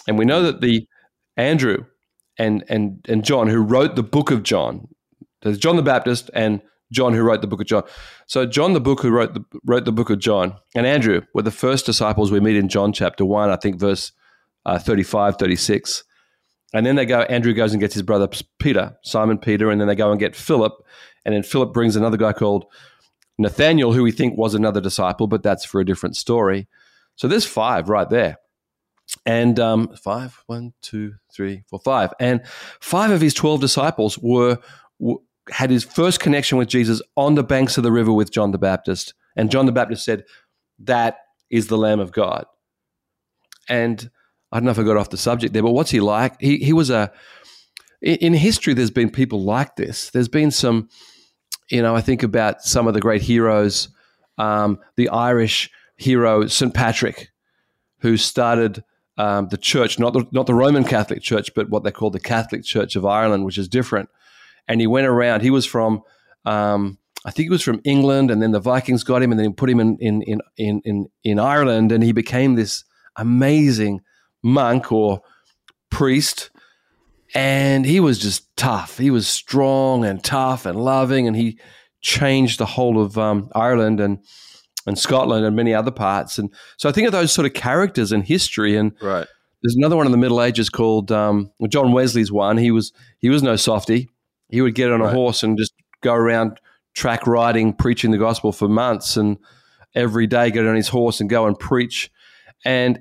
And 0.07 0.17
we 0.17 0.23
know 0.23 0.41
that 0.41 0.61
the 0.61 0.87
Andrew 1.35 1.83
and 2.39 2.63
and 2.69 3.05
and 3.09 3.25
John 3.25 3.47
who 3.47 3.61
wrote 3.61 3.97
the 3.97 4.03
book 4.03 4.31
of 4.31 4.41
John, 4.41 4.87
there's 5.41 5.57
John 5.57 5.75
the 5.75 5.83
Baptist 5.83 6.29
and 6.33 6.61
John 6.93 7.13
who 7.13 7.23
wrote 7.23 7.41
the 7.41 7.47
book 7.47 7.59
of 7.59 7.67
John. 7.67 7.83
So 8.25 8.45
John 8.45 8.71
the 8.71 8.79
book 8.79 9.01
who 9.01 9.09
wrote 9.09 9.33
the 9.33 9.43
wrote 9.65 9.83
the 9.83 9.91
book 9.91 10.09
of 10.09 10.19
John 10.19 10.55
and 10.73 10.87
Andrew 10.87 11.23
were 11.33 11.41
the 11.41 11.51
first 11.51 11.85
disciples 11.85 12.31
we 12.31 12.39
meet 12.39 12.55
in 12.55 12.69
John 12.69 12.93
chapter 12.93 13.25
1, 13.25 13.49
I 13.49 13.57
think 13.57 13.81
verse 13.81 14.13
uh, 14.65 14.79
35, 14.79 15.37
36. 15.37 16.03
And 16.73 16.85
then 16.85 16.95
they 16.95 17.05
go, 17.05 17.21
Andrew 17.21 17.53
goes 17.53 17.73
and 17.73 17.79
gets 17.79 17.93
his 17.93 18.03
brother 18.03 18.27
Peter, 18.59 18.97
Simon 19.03 19.37
Peter, 19.37 19.69
and 19.69 19.79
then 19.79 19.87
they 19.87 19.95
go 19.95 20.11
and 20.11 20.19
get 20.19 20.35
Philip. 20.35 20.73
And 21.23 21.33
then 21.33 21.43
Philip 21.43 21.73
brings 21.73 21.95
another 21.95 22.17
guy 22.17 22.33
called 22.33 22.65
Nathaniel, 23.37 23.93
who 23.93 24.03
we 24.03 24.11
think 24.11 24.37
was 24.37 24.53
another 24.53 24.81
disciple, 24.81 25.27
but 25.27 25.43
that's 25.43 25.65
for 25.65 25.79
a 25.79 25.85
different 25.85 26.15
story. 26.15 26.67
So 27.15 27.27
there's 27.27 27.45
five 27.45 27.89
right 27.89 28.09
there. 28.09 28.37
And 29.25 29.59
um, 29.59 29.95
five, 29.95 30.43
one, 30.47 30.73
two, 30.81 31.15
three, 31.31 31.63
four, 31.69 31.79
five. 31.79 32.13
And 32.19 32.45
five 32.81 33.11
of 33.11 33.21
his 33.21 33.33
12 33.33 33.61
disciples 33.61 34.17
were, 34.17 34.57
were 34.99 35.17
had 35.51 35.69
his 35.69 35.83
first 35.83 36.19
connection 36.19 36.57
with 36.57 36.67
Jesus 36.67 37.01
on 37.15 37.35
the 37.35 37.43
banks 37.43 37.77
of 37.77 37.83
the 37.83 37.91
river 37.91 38.11
with 38.11 38.31
John 38.31 38.51
the 38.51 38.57
Baptist. 38.57 39.13
And 39.35 39.51
John 39.51 39.65
the 39.65 39.71
Baptist 39.71 40.03
said 40.03 40.23
that 40.79 41.19
is 41.49 41.67
the 41.67 41.77
Lamb 41.77 41.99
of 41.99 42.11
God. 42.11 42.45
And 43.69 44.09
I 44.55 44.59
don't 44.59 44.67
know 44.67 44.71
if 44.71 44.79
I 44.79 44.83
got 44.83 44.95
off 44.95 45.09
the 45.09 45.17
subject 45.17 45.51
there, 45.51 45.61
but 45.61 45.73
what's 45.73 45.91
he 45.91 45.99
like? 45.99 46.39
He 46.39 46.59
he 46.59 46.71
was 46.71 46.89
a 46.89 47.11
in 48.01 48.33
history. 48.33 48.73
There's 48.73 48.89
been 48.89 49.09
people 49.09 49.43
like 49.43 49.75
this. 49.75 50.11
There's 50.11 50.29
been 50.29 50.49
some, 50.49 50.87
you 51.69 51.81
know, 51.81 51.93
I 51.93 51.99
think 51.99 52.23
about 52.23 52.61
some 52.61 52.87
of 52.87 52.93
the 52.93 53.01
great 53.01 53.21
heroes. 53.21 53.89
Um, 54.37 54.79
the 54.95 55.09
Irish 55.09 55.69
hero 55.97 56.47
St. 56.47 56.73
Patrick, 56.73 57.33
who 57.99 58.15
started 58.15 58.81
um, 59.17 59.49
the 59.49 59.57
church, 59.57 59.99
not 59.99 60.13
the, 60.13 60.25
not 60.31 60.47
the 60.47 60.53
Roman 60.53 60.85
Catholic 60.85 61.21
Church, 61.21 61.53
but 61.53 61.69
what 61.69 61.83
they 61.83 61.91
call 61.91 62.09
the 62.09 62.19
Catholic 62.21 62.63
Church 62.63 62.95
of 62.95 63.05
Ireland, 63.05 63.43
which 63.43 63.57
is 63.57 63.67
different. 63.67 64.07
And 64.69 64.79
he 64.79 64.87
went 64.87 65.05
around. 65.05 65.41
He 65.41 65.49
was 65.49 65.65
from, 65.65 66.01
um, 66.45 66.97
I 67.25 67.31
think 67.31 67.47
he 67.47 67.49
was 67.49 67.61
from 67.61 67.81
England, 67.83 68.31
and 68.31 68.41
then 68.41 68.51
the 68.51 68.61
Vikings 68.61 69.03
got 69.03 69.21
him, 69.21 69.31
and 69.33 69.39
then 69.39 69.51
put 69.51 69.69
him 69.69 69.81
in 69.81 69.97
in 69.99 70.21
in 70.21 70.39
in 70.55 70.81
in, 70.85 71.07
in 71.25 71.39
Ireland, 71.39 71.91
and 71.91 72.01
he 72.01 72.13
became 72.13 72.55
this 72.55 72.85
amazing 73.17 73.99
monk 74.45 74.91
or 74.91 75.21
priest. 75.89 76.51
And 77.33 77.85
he 77.85 77.99
was 77.99 78.19
just 78.19 78.55
tough. 78.55 78.97
He 78.97 79.09
was 79.09 79.27
strong 79.27 80.05
and 80.05 80.23
tough 80.23 80.65
and 80.65 80.79
loving, 80.81 81.27
and 81.27 81.35
he 81.35 81.59
changed 81.99 82.59
the 82.59 82.65
whole 82.65 83.01
of 83.01 83.17
um, 83.17 83.49
Ireland 83.53 83.99
and 83.99 84.19
and 84.87 84.99
Scotland 84.99 85.43
and 85.43 85.55
many 85.55 85.73
other 85.73 85.89
parts. 85.89 86.37
And 86.37 86.53
so 86.77 86.87
I 86.87 86.91
think 86.91 87.07
of 87.07 87.11
those 87.11 87.31
sort 87.31 87.47
of 87.47 87.53
characters 87.53 88.11
in 88.11 88.21
history. 88.21 88.77
And 88.77 88.91
right. 89.01 89.25
there's 89.63 89.75
another 89.75 89.97
one 89.97 90.05
in 90.05 90.11
the 90.11 90.17
Middle 90.17 90.43
Ages 90.43 90.69
called 90.69 91.11
um, 91.11 91.51
John 91.67 91.91
Wesley's 91.91 92.31
one. 92.31 92.57
He 92.57 92.69
was 92.71 92.93
he 93.17 93.29
was 93.29 93.41
no 93.41 93.55
softy. 93.55 94.07
He 94.49 94.61
would 94.61 94.75
get 94.75 94.91
on 94.91 95.01
a 95.01 95.05
right. 95.05 95.13
horse 95.13 95.41
and 95.41 95.57
just 95.57 95.73
go 96.01 96.13
around 96.13 96.59
track 96.93 97.25
riding, 97.25 97.73
preaching 97.73 98.11
the 98.11 98.19
gospel 98.19 98.51
for 98.51 98.69
months, 98.69 99.17
and 99.17 99.37
every 99.95 100.27
day 100.27 100.51
get 100.51 100.67
on 100.67 100.75
his 100.75 100.89
horse 100.89 101.19
and 101.19 101.29
go 101.29 101.47
and 101.47 101.57
preach. 101.57 102.11
And 102.63 102.99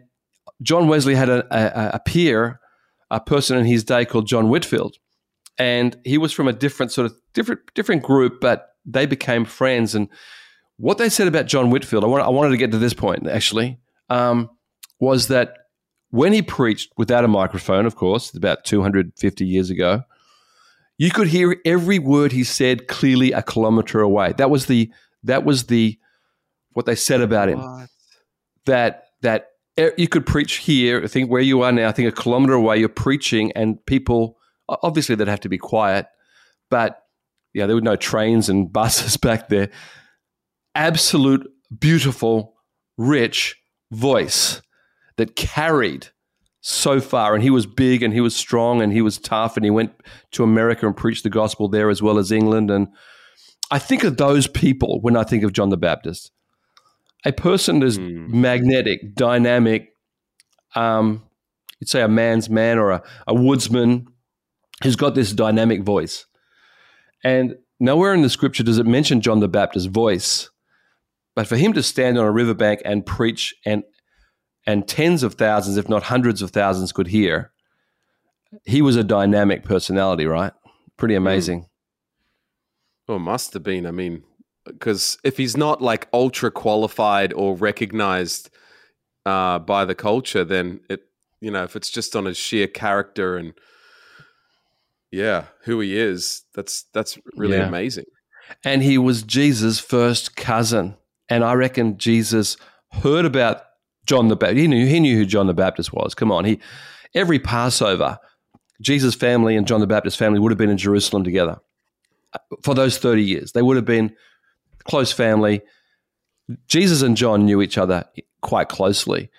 John 0.62 0.88
Wesley 0.88 1.14
had 1.14 1.28
a, 1.28 1.44
a, 1.50 1.96
a 1.96 2.00
peer, 2.00 2.61
a 3.11 3.20
person 3.20 3.59
in 3.59 3.64
his 3.64 3.85
day 3.85 4.04
called 4.04 4.26
John 4.26 4.48
Whitefield, 4.48 4.96
and 5.59 5.96
he 6.04 6.18
was 6.18 6.33
from 6.33 6.48
a 6.48 6.52
different 6.52 6.92
sort 6.92 7.07
of 7.07 7.16
different 7.33 7.61
different 7.74 8.02
group, 8.02 8.40
but 8.40 8.70
they 8.85 9.07
became 9.07 9.44
friends 9.44 9.94
and 9.94 10.09
what 10.76 10.98
they 10.98 11.09
said 11.09 11.28
about 11.28 11.46
John 11.46 11.70
Whitefield, 11.70 12.04
I, 12.04 12.09
want, 12.09 12.24
I 12.24 12.28
wanted 12.28 12.50
to 12.50 12.57
get 12.57 12.72
to 12.72 12.78
this 12.78 12.94
point 12.94 13.28
actually, 13.28 13.78
um, 14.09 14.50
was 15.00 15.28
that 15.28 15.54
when 16.11 16.33
he 16.33 16.42
preached 16.42 16.92
without 16.96 17.24
a 17.24 17.28
microphone, 17.28 17.87
of 17.87 17.96
course, 17.96 18.35
about 18.35 18.64
250 18.64 19.46
years 19.46 19.70
ago, 19.70 20.02
you 20.96 21.11
could 21.11 21.28
hear 21.28 21.57
every 21.64 21.98
word 21.98 22.33
he 22.33 22.44
said 22.44 22.87
clearly 22.87 23.33
a 23.33 23.42
kilometer 23.42 24.00
away. 24.00 24.33
That 24.37 24.50
was 24.50 24.66
the 24.66 24.92
that 25.24 25.44
was 25.44 25.64
the 25.64 25.98
what 26.72 26.87
they 26.87 26.94
said 26.94 27.20
about 27.20 27.48
him. 27.48 27.61
What? 27.61 27.88
That 28.66 29.07
that 29.22 29.48
Eh, 29.77 29.91
you 29.97 30.09
could 30.09 30.27
preach 30.27 30.57
here. 30.57 31.03
I 31.03 31.09
think 31.09 31.31
where 31.31 31.43
you 31.43 31.63
are 31.63 31.73
now. 31.73 31.89
I 31.89 31.93
think 31.93 32.09
a 32.09 32.13
kilometer 32.13 32.53
away, 32.53 32.79
you're 32.79 32.89
preaching, 32.89 33.53
and 33.53 33.85
people 33.87 34.39
obviously 34.69 35.15
they'd 35.15 35.29
have 35.29 35.41
to 35.41 35.49
be 35.49 35.59
quiet, 35.59 36.07
but 36.71 37.03
yeah, 37.53 37.67
there 37.67 37.77
were 37.77 37.83
no 37.83 37.97
trains 37.97 38.49
and 38.49 38.73
buses 38.73 39.17
back 39.17 39.49
there 39.49 39.71
absolute, 40.75 41.49
beautiful, 41.79 42.55
rich 42.99 43.57
voice 43.93 44.61
that 45.17 45.37
carried 45.37 46.09
so 46.61 47.01
far. 47.01 47.35
And 47.35 47.43
he 47.43 47.51
was 47.51 47.67
big 47.67 48.03
and 48.03 48.13
he 48.13 48.21
was 48.21 48.35
strong 48.35 48.83
and 48.83 48.93
he 48.93 49.03
was 49.03 49.19
tough 49.19 49.57
and 49.57 49.65
he 49.65 49.71
went 49.71 49.93
to 50.33 50.43
America 50.43 50.87
and 50.87 50.97
preached 50.97 51.23
the 51.23 51.31
gospel 51.31 51.69
there 51.69 51.91
as 51.91 52.03
well 52.03 52.19
as 52.19 52.33
England. 52.33 52.71
And 52.71 52.89
I 53.71 53.79
think 53.79 54.05
of 54.05 54.17
those 54.17 54.47
people 54.47 55.01
when 55.01 55.17
I 55.17 55.25
think 55.25 55.45
of 55.45 55.53
John 55.53 55.69
the 55.69 55.77
Baptist. 55.77 56.33
A 57.25 57.33
person 57.33 57.81
that's 57.81 57.97
mm. 57.97 58.29
magnetic, 58.29 59.15
dynamic, 59.15 59.95
um, 60.75 61.23
you'd 61.81 61.89
say 61.89 62.03
a 62.03 62.09
man's 62.09 62.51
man 62.51 62.79
or 62.79 62.91
a, 62.91 63.03
a 63.27 63.35
woodsman 63.35 64.07
who's 64.83 64.97
got 64.97 65.15
this 65.15 65.33
dynamic 65.33 65.83
voice. 65.83 66.27
And 67.23 67.57
nowhere 67.81 68.13
in 68.15 68.23
the 68.23 68.31
scripture 68.31 68.63
does 68.63 68.79
it 68.79 68.87
mention 68.87 69.21
John 69.21 69.41
the 69.41 69.49
Baptist's 69.49 69.89
voice. 69.89 70.51
But 71.35 71.47
for 71.47 71.57
him 71.57 71.73
to 71.73 71.83
stand 71.83 72.19
on 72.19 72.25
a 72.25 72.31
riverbank 72.31 72.83
and 72.85 73.05
preach 73.05 73.55
and 73.65 73.83
and 74.67 74.89
tens 74.89 75.23
of 75.23 75.35
thousands, 75.35 75.77
if 75.77 75.91
not 75.91 76.05
hundreds 76.05 76.41
of 76.41 76.51
thousands, 76.51 76.91
could 76.91 77.09
hear, 77.09 77.53
he 78.65 78.81
was 78.81 78.97
a 78.97 79.05
dynamic 79.05 79.63
personality, 79.63 80.25
right? 80.25 80.53
Pretty 80.97 81.15
hmm. 81.15 81.23
amazing. 81.23 81.61
Mm. 81.63 81.69
Well, 83.09 83.19
must 83.19 83.53
have 83.53 83.63
been. 83.63 83.85
I 83.85 83.91
mean, 83.91 84.23
because 84.66 85.18
if 85.24 85.37
he's 85.37 85.57
not 85.57 85.83
like 85.83 86.09
ultra 86.12 86.50
qualified 86.50 87.33
or 87.33 87.55
recognized 87.57 88.50
uh, 89.27 89.59
by 89.59 89.85
the 89.85 89.94
culture, 89.94 90.44
then 90.44 90.81
it, 90.88 91.03
you 91.40 91.50
know, 91.50 91.64
if 91.64 91.77
it's 91.77 91.90
just 91.90 92.16
on 92.16 92.24
his 92.24 92.37
sheer 92.37 92.66
character 92.66 93.37
and 93.37 93.55
yeah, 95.11 95.44
who 95.62 95.81
he 95.81 95.96
is, 95.96 96.42
that's 96.55 96.85
that's 96.92 97.18
really 97.37 97.57
yeah. 97.57 97.68
amazing. 97.68 98.07
And 98.64 98.83
he 98.83 98.98
was 98.98 99.22
Jesus' 99.22 99.79
first 99.79 100.37
cousin. 100.37 100.96
And 101.29 101.44
I 101.44 101.55
reckon 101.55 101.98
Jesus 101.98 102.57
heard 102.90 103.24
about 103.24 103.62
John 104.07 104.29
the 104.29 104.37
Baptist. 104.37 104.61
He 104.61 104.68
knew, 104.68 104.87
he 104.87 105.00
knew 105.00 105.16
who 105.16 105.24
John 105.24 105.46
the 105.46 105.55
Baptist 105.55 105.92
was. 105.92 106.14
Come 106.14 106.31
on. 106.31 106.44
He, 106.44 106.61
every 107.14 107.38
Passover, 107.38 108.18
Jesus' 108.81 109.14
family 109.14 109.57
and 109.57 109.66
John 109.66 109.81
the 109.81 109.87
Baptist 109.87 110.18
family 110.18 110.38
would 110.38 110.53
have 110.53 110.59
been 110.59 110.70
in 110.70 110.79
Jerusalem 110.79 111.24
together 111.24 111.61
for 112.62 112.74
those 112.74 112.98
30 112.98 113.22
years. 113.22 113.53
They 113.53 113.62
would 113.62 113.77
have 113.77 113.87
been 113.87 114.14
close 114.85 115.12
family. 115.12 115.62
Jesus 116.66 117.03
and 117.03 117.16
John 117.16 117.44
knew 117.44 117.62
each 117.62 117.79
other 117.79 118.05
quite 118.42 118.68
closely. 118.68 119.31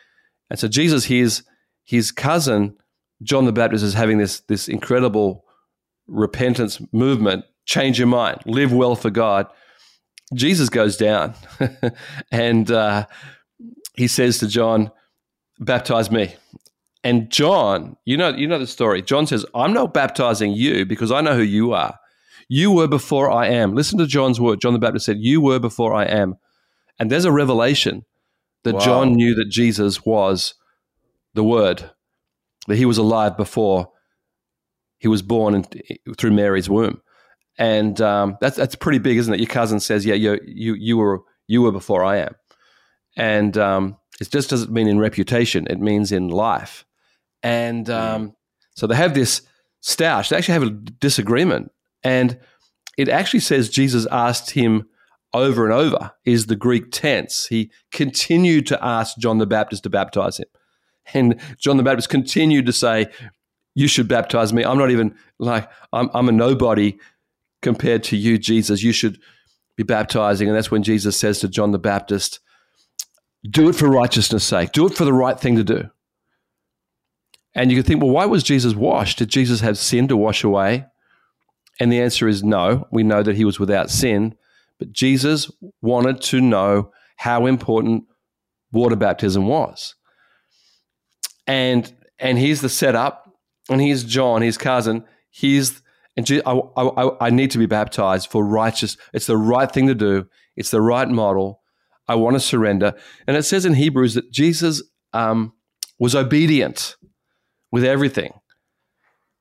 And 0.49 0.59
so 0.59 0.67
Jesus 0.67 1.05
hears 1.05 1.43
his 1.83 2.11
cousin, 2.11 2.75
John 3.21 3.45
the 3.45 3.51
Baptist, 3.51 3.83
is 3.83 3.93
having 3.93 4.17
this, 4.17 4.41
this 4.41 4.67
incredible 4.67 5.45
repentance 6.07 6.81
movement. 6.91 7.45
Change 7.65 7.97
your 7.97 8.07
mind, 8.07 8.41
live 8.45 8.71
well 8.73 8.95
for 8.95 9.09
God. 9.09 9.47
Jesus 10.33 10.69
goes 10.69 10.97
down 10.97 11.35
and 12.31 12.69
uh, 12.71 13.05
he 13.93 14.07
says 14.07 14.39
to 14.39 14.47
John, 14.47 14.91
Baptize 15.59 16.11
me. 16.11 16.35
And 17.03 17.29
John, 17.29 17.95
you 18.03 18.17
know, 18.17 18.29
you 18.29 18.47
know 18.47 18.59
the 18.59 18.67
story. 18.67 19.01
John 19.01 19.25
says, 19.25 19.45
I'm 19.53 19.73
not 19.73 19.93
baptizing 19.93 20.51
you 20.51 20.85
because 20.85 21.11
I 21.11 21.21
know 21.21 21.35
who 21.35 21.43
you 21.43 21.71
are. 21.71 21.97
You 22.47 22.71
were 22.71 22.87
before 22.87 23.31
I 23.31 23.47
am. 23.47 23.73
Listen 23.73 23.97
to 23.99 24.07
John's 24.07 24.39
word. 24.39 24.61
John 24.61 24.73
the 24.73 24.79
Baptist 24.79 25.05
said, 25.05 25.17
You 25.19 25.41
were 25.41 25.59
before 25.59 25.93
I 25.93 26.05
am. 26.05 26.35
And 26.99 27.11
there's 27.11 27.25
a 27.25 27.31
revelation 27.31 28.05
that 28.63 28.75
wow. 28.75 28.79
John 28.79 29.13
knew 29.15 29.35
that 29.35 29.49
Jesus 29.49 30.05
was 30.05 30.53
the 31.33 31.43
Word, 31.43 31.89
that 32.67 32.77
he 32.77 32.85
was 32.85 32.97
alive 32.97 33.35
before 33.35 33.89
he 34.97 35.07
was 35.07 35.21
born 35.21 35.55
in, 35.55 35.65
through 36.15 36.31
Mary's 36.31 36.69
womb 36.69 37.01
and 37.57 37.99
um, 38.01 38.37
that's 38.41 38.57
that's 38.57 38.75
pretty 38.75 38.99
big, 38.99 39.17
isn't 39.17 39.33
it? 39.33 39.39
Your 39.39 39.47
cousin 39.47 39.79
says, 39.79 40.05
"Yeah, 40.05 40.15
you 40.15 40.39
you 40.45 40.73
you 40.75 40.97
were 40.97 41.21
you 41.47 41.61
were 41.61 41.71
before 41.71 42.03
I 42.03 42.17
am," 42.17 42.35
and 43.15 43.57
um, 43.57 43.97
it 44.19 44.29
just 44.29 44.49
doesn't 44.49 44.71
mean 44.71 44.87
in 44.87 44.99
reputation; 44.99 45.67
it 45.69 45.79
means 45.79 46.11
in 46.11 46.29
life. 46.29 46.85
And 47.43 47.89
um, 47.89 48.35
so 48.75 48.87
they 48.87 48.95
have 48.95 49.13
this 49.13 49.43
stoush. 49.81 50.29
They 50.29 50.37
actually 50.37 50.53
have 50.53 50.63
a 50.63 50.69
disagreement, 50.69 51.71
and 52.05 52.39
it 52.97 53.09
actually 53.09 53.41
says 53.41 53.69
Jesus 53.69 54.07
asked 54.09 54.51
him 54.51 54.87
over 55.33 55.65
and 55.65 55.73
over. 55.73 56.13
Is 56.23 56.45
the 56.45 56.55
Greek 56.55 56.91
tense? 56.91 57.47
He 57.47 57.69
continued 57.91 58.65
to 58.67 58.81
ask 58.81 59.17
John 59.17 59.39
the 59.39 59.45
Baptist 59.45 59.83
to 59.83 59.89
baptize 59.89 60.37
him, 60.39 60.47
and 61.13 61.41
John 61.57 61.75
the 61.75 61.83
Baptist 61.83 62.07
continued 62.07 62.65
to 62.67 62.73
say, 62.73 63.07
"You 63.73 63.89
should 63.89 64.07
baptize 64.07 64.53
me. 64.53 64.63
I'm 64.63 64.77
not 64.77 64.91
even 64.91 65.15
like 65.37 65.69
I'm, 65.91 66.09
I'm 66.13 66.29
a 66.29 66.31
nobody." 66.31 66.97
compared 67.65 68.03
to 68.03 68.15
you, 68.15 68.37
Jesus. 68.37 68.83
You 68.83 68.91
should 68.91 69.19
be 69.75 69.83
baptizing. 69.83 70.47
And 70.47 70.55
that's 70.55 70.71
when 70.71 70.83
Jesus 70.83 71.17
says 71.17 71.39
to 71.39 71.49
John 71.49 71.71
the 71.71 71.79
Baptist, 71.79 72.39
do 73.49 73.67
it 73.69 73.75
for 73.75 73.89
righteousness' 73.89 74.43
sake, 74.45 74.71
do 74.71 74.85
it 74.85 74.93
for 74.93 75.03
the 75.03 75.11
right 75.11 75.37
thing 75.39 75.55
to 75.57 75.63
do. 75.63 75.89
And 77.55 77.71
you 77.71 77.77
could 77.77 77.85
think, 77.85 78.01
well, 78.01 78.11
why 78.11 78.25
was 78.25 78.43
Jesus 78.43 78.75
washed? 78.75 79.17
Did 79.17 79.29
Jesus 79.29 79.61
have 79.61 79.77
sin 79.77 80.07
to 80.09 80.17
wash 80.17 80.43
away? 80.43 80.85
And 81.79 81.91
the 81.91 82.01
answer 82.01 82.27
is 82.27 82.43
no. 82.43 82.87
We 82.91 83.03
know 83.03 83.23
that 83.23 83.35
he 83.35 83.45
was 83.45 83.59
without 83.59 83.89
sin, 83.89 84.35
but 84.79 84.91
Jesus 84.91 85.51
wanted 85.81 86.21
to 86.21 86.41
know 86.41 86.91
how 87.17 87.45
important 87.45 88.05
water 88.71 88.95
baptism 88.95 89.47
was. 89.47 89.95
And 91.47 91.93
and 92.17 92.37
here's 92.37 92.61
the 92.61 92.69
setup, 92.69 93.29
and 93.69 93.81
here's 93.81 94.03
John, 94.03 94.41
his 94.41 94.57
cousin. 94.57 95.03
He's 95.29 95.81
and 96.17 96.29
I, 96.45 96.51
I, 96.51 97.27
I 97.27 97.29
need 97.29 97.51
to 97.51 97.57
be 97.57 97.65
baptized 97.65 98.29
for 98.29 98.45
righteous. 98.45 98.97
It's 99.13 99.27
the 99.27 99.37
right 99.37 99.69
thing 99.69 99.87
to 99.87 99.95
do. 99.95 100.27
It's 100.55 100.71
the 100.71 100.81
right 100.81 101.09
model. 101.09 101.61
I 102.07 102.15
want 102.15 102.35
to 102.35 102.39
surrender. 102.39 102.93
And 103.27 103.35
it 103.35 103.43
says 103.43 103.65
in 103.65 103.73
Hebrews 103.73 104.13
that 104.13 104.31
Jesus 104.31 104.81
um, 105.11 105.53
was 105.99 106.15
obedient 106.15 106.95
with 107.71 107.83
everything, 107.83 108.33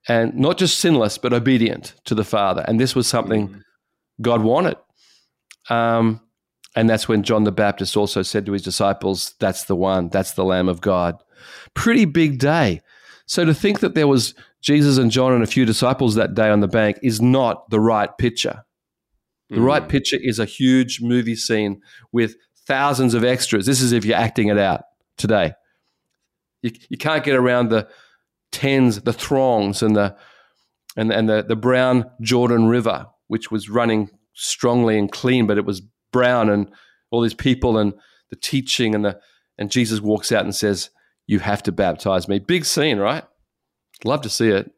and 0.09 0.35
not 0.35 0.59
just 0.59 0.79
sinless, 0.79 1.19
but 1.19 1.33
obedient 1.33 1.95
to 2.05 2.15
the 2.15 2.25
Father. 2.25 2.65
And 2.67 2.79
this 2.79 2.95
was 2.95 3.07
something 3.07 3.49
mm. 3.49 3.63
God 4.21 4.43
wanted. 4.43 4.77
Um, 5.71 6.21
And 6.77 6.91
that's 6.91 7.09
when 7.09 7.23
John 7.23 7.45
the 7.45 7.53
Baptist 7.53 7.97
also 7.97 8.23
said 8.23 8.47
to 8.47 8.53
his 8.53 8.63
disciples, 8.63 9.35
That's 9.39 9.65
the 9.65 9.77
one, 9.77 10.09
that's 10.09 10.33
the 10.33 10.45
Lamb 10.45 10.69
of 10.69 10.81
God. 10.81 11.23
Pretty 11.75 12.05
big 12.05 12.39
day. 12.39 12.81
So 13.27 13.45
to 13.45 13.55
think 13.55 13.81
that 13.81 13.95
there 13.95 14.09
was 14.09 14.35
Jesus 14.61 14.99
and 14.99 15.11
John 15.11 15.33
and 15.33 15.43
a 15.43 15.47
few 15.47 15.65
disciples 15.65 16.15
that 16.15 16.35
day 16.35 16.51
on 16.51 16.61
the 16.61 16.69
bank 16.69 16.99
is 17.03 17.21
not 17.23 17.71
the 17.71 17.81
right 17.81 18.11
picture. 18.19 18.65
The 19.51 19.57
mm. 19.57 19.65
right 19.65 19.89
picture 19.89 20.19
is 20.21 20.39
a 20.39 20.45
huge 20.45 21.01
movie 21.01 21.37
scene 21.37 21.81
with 22.13 22.35
thousands 22.67 23.15
of 23.15 23.25
extras. 23.25 23.67
This 23.67 23.81
is 23.81 23.93
if 23.93 24.05
you're 24.05 24.17
acting 24.17 24.49
it 24.49 24.59
out 24.59 24.83
today. 25.17 25.53
You, 26.63 26.73
you 26.89 26.97
can't 26.97 27.23
get 27.25 27.37
around 27.37 27.69
the 27.69 27.87
tens, 28.55 29.01
the 29.01 29.13
throngs, 29.13 29.83
and 29.83 29.97
the 29.97 30.17
and 30.97 31.13
and 31.13 31.29
the, 31.29 31.43
the 31.43 31.57
brown 31.57 32.11
Jordan 32.21 32.67
River, 32.67 33.07
which 33.27 33.51
was 33.51 33.69
running 33.69 34.11
strongly 34.35 34.99
and 34.99 35.11
clean, 35.11 35.47
but 35.47 35.59
it 35.59 35.65
was 35.65 35.83
brown 36.13 36.49
and 36.49 36.71
all 37.11 37.21
these 37.21 37.35
people 37.35 37.77
and 37.77 37.93
the 38.31 38.37
teaching 38.37 38.95
and 38.95 39.05
the 39.05 39.21
and 39.59 39.71
Jesus 39.71 40.01
walks 40.01 40.33
out 40.33 40.45
and 40.45 40.55
says, 40.55 40.91
"You 41.27 41.41
have 41.41 41.63
to 41.65 41.73
baptize 41.73 42.29
me." 42.29 42.39
Big 42.39 42.65
scene, 42.65 42.99
right? 42.99 43.25
Love 44.05 44.23
to 44.23 44.29
see 44.29 44.49
it. 44.49 44.71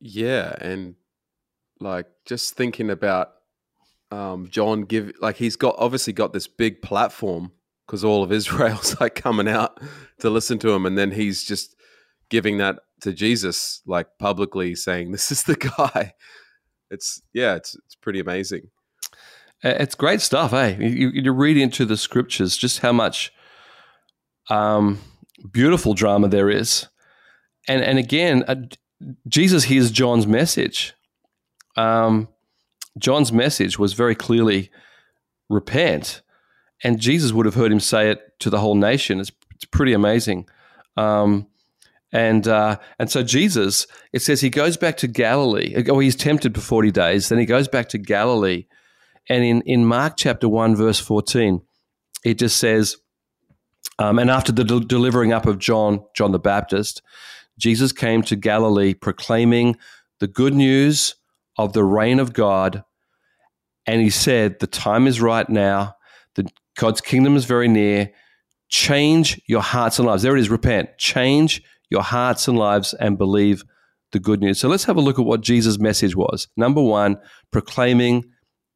Yeah, 0.00 0.54
and 0.60 0.96
like 1.80 2.06
just 2.26 2.54
thinking 2.54 2.90
about 2.90 3.32
um, 4.10 4.48
John 4.50 4.82
give 4.82 5.12
like 5.20 5.36
he's 5.36 5.56
got 5.56 5.76
obviously 5.78 6.12
got 6.12 6.32
this 6.32 6.46
big 6.46 6.82
platform 6.82 7.52
because 7.86 8.04
all 8.04 8.22
of 8.22 8.32
Israel's 8.32 8.96
like 9.00 9.14
coming 9.14 9.48
out 9.48 9.80
to 10.20 10.28
listen 10.30 10.58
to 10.60 10.70
him, 10.72 10.84
and 10.84 10.98
then 10.98 11.10
he's 11.10 11.42
just 11.44 11.74
giving 12.32 12.56
that 12.56 12.80
to 13.02 13.12
Jesus 13.12 13.82
like 13.86 14.08
publicly, 14.18 14.74
saying, 14.74 15.12
"This 15.12 15.30
is 15.30 15.44
the 15.44 15.56
guy." 15.76 16.14
It's 16.90 17.22
yeah, 17.32 17.54
it's 17.54 17.76
it's 17.84 17.94
pretty 17.94 18.18
amazing. 18.18 18.70
It's 19.62 19.94
great 19.94 20.20
stuff, 20.20 20.50
hey. 20.50 20.74
Eh? 20.74 20.88
You, 20.88 21.10
you 21.10 21.32
read 21.32 21.56
into 21.56 21.84
the 21.84 21.96
scriptures 21.96 22.56
just 22.56 22.80
how 22.80 22.92
much 22.92 23.32
um, 24.50 24.98
beautiful 25.52 25.94
drama 25.94 26.28
there 26.28 26.50
is, 26.50 26.88
and 27.68 27.82
and 27.82 27.98
again, 27.98 28.44
uh, 28.48 28.56
Jesus 29.28 29.64
hears 29.64 29.90
John's 29.90 30.26
message. 30.26 30.94
Um, 31.76 32.28
John's 32.98 33.32
message 33.32 33.78
was 33.78 33.92
very 33.92 34.14
clearly 34.14 34.70
repent, 35.48 36.22
and 36.82 36.98
Jesus 36.98 37.32
would 37.32 37.46
have 37.46 37.54
heard 37.54 37.72
him 37.72 37.80
say 37.80 38.10
it 38.10 38.38
to 38.40 38.50
the 38.50 38.58
whole 38.58 38.74
nation. 38.74 39.20
It's, 39.20 39.32
it's 39.54 39.64
pretty 39.64 39.92
amazing. 39.92 40.46
Um, 40.96 41.46
and 42.12 42.46
uh, 42.46 42.78
and 42.98 43.10
so 43.10 43.22
Jesus, 43.22 43.86
it 44.12 44.20
says 44.20 44.40
he 44.40 44.50
goes 44.50 44.76
back 44.76 44.98
to 44.98 45.08
Galilee. 45.08 45.82
Oh, 45.88 45.98
he's 45.98 46.14
tempted 46.14 46.54
for 46.54 46.60
forty 46.60 46.90
days. 46.90 47.30
Then 47.30 47.38
he 47.38 47.46
goes 47.46 47.68
back 47.68 47.88
to 47.88 47.98
Galilee, 47.98 48.66
and 49.28 49.42
in 49.42 49.62
in 49.62 49.86
Mark 49.86 50.14
chapter 50.16 50.48
one 50.48 50.76
verse 50.76 51.00
fourteen, 51.00 51.62
it 52.22 52.38
just 52.38 52.58
says, 52.58 52.98
um, 53.98 54.18
and 54.18 54.30
after 54.30 54.52
the 54.52 54.64
de- 54.64 54.80
delivering 54.80 55.32
up 55.32 55.46
of 55.46 55.58
John 55.58 56.04
John 56.14 56.32
the 56.32 56.38
Baptist, 56.38 57.00
Jesus 57.58 57.92
came 57.92 58.22
to 58.24 58.36
Galilee 58.36 58.92
proclaiming 58.92 59.76
the 60.20 60.28
good 60.28 60.54
news 60.54 61.14
of 61.56 61.72
the 61.72 61.84
reign 61.84 62.20
of 62.20 62.34
God, 62.34 62.84
and 63.86 64.02
he 64.02 64.10
said, 64.10 64.58
"The 64.60 64.66
time 64.66 65.06
is 65.06 65.20
right 65.20 65.48
now. 65.48 65.96
The 66.34 66.46
God's 66.76 67.00
kingdom 67.00 67.36
is 67.36 67.46
very 67.46 67.68
near. 67.68 68.12
Change 68.68 69.40
your 69.46 69.62
hearts 69.62 69.98
and 69.98 70.06
lives." 70.06 70.22
There 70.22 70.36
it 70.36 70.40
is. 70.40 70.50
Repent. 70.50 70.98
Change 70.98 71.62
your 71.92 72.02
hearts 72.02 72.48
and 72.48 72.58
lives 72.58 72.94
and 72.94 73.18
believe 73.18 73.64
the 74.10 74.18
good 74.18 74.40
news. 74.40 74.58
So 74.58 74.68
let's 74.68 74.84
have 74.84 74.96
a 74.96 75.00
look 75.00 75.18
at 75.18 75.24
what 75.24 75.42
Jesus' 75.42 75.78
message 75.78 76.16
was. 76.16 76.48
Number 76.56 76.82
one, 76.82 77.18
proclaiming 77.50 78.24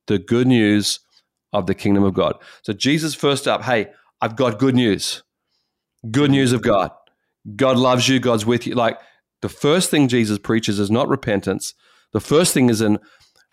the 0.06 0.18
good 0.18 0.46
news 0.46 1.00
of 1.52 1.66
the 1.66 1.74
kingdom 1.74 2.04
of 2.04 2.14
God. 2.14 2.36
So 2.62 2.72
Jesus 2.72 3.14
first 3.14 3.48
up, 3.48 3.62
hey, 3.62 3.88
I've 4.20 4.36
got 4.36 4.58
good 4.58 4.74
news. 4.74 5.22
Good 6.10 6.30
news 6.30 6.52
of 6.52 6.62
God. 6.62 6.90
God 7.56 7.76
loves 7.76 8.08
you, 8.08 8.20
God's 8.20 8.46
with 8.46 8.66
you. 8.66 8.74
Like 8.74 8.98
the 9.42 9.48
first 9.48 9.90
thing 9.90 10.08
Jesus 10.08 10.38
preaches 10.38 10.78
is 10.78 10.90
not 10.90 11.08
repentance. 11.08 11.74
The 12.12 12.20
first 12.20 12.54
thing 12.54 12.70
is 12.70 12.80
in, 12.80 12.98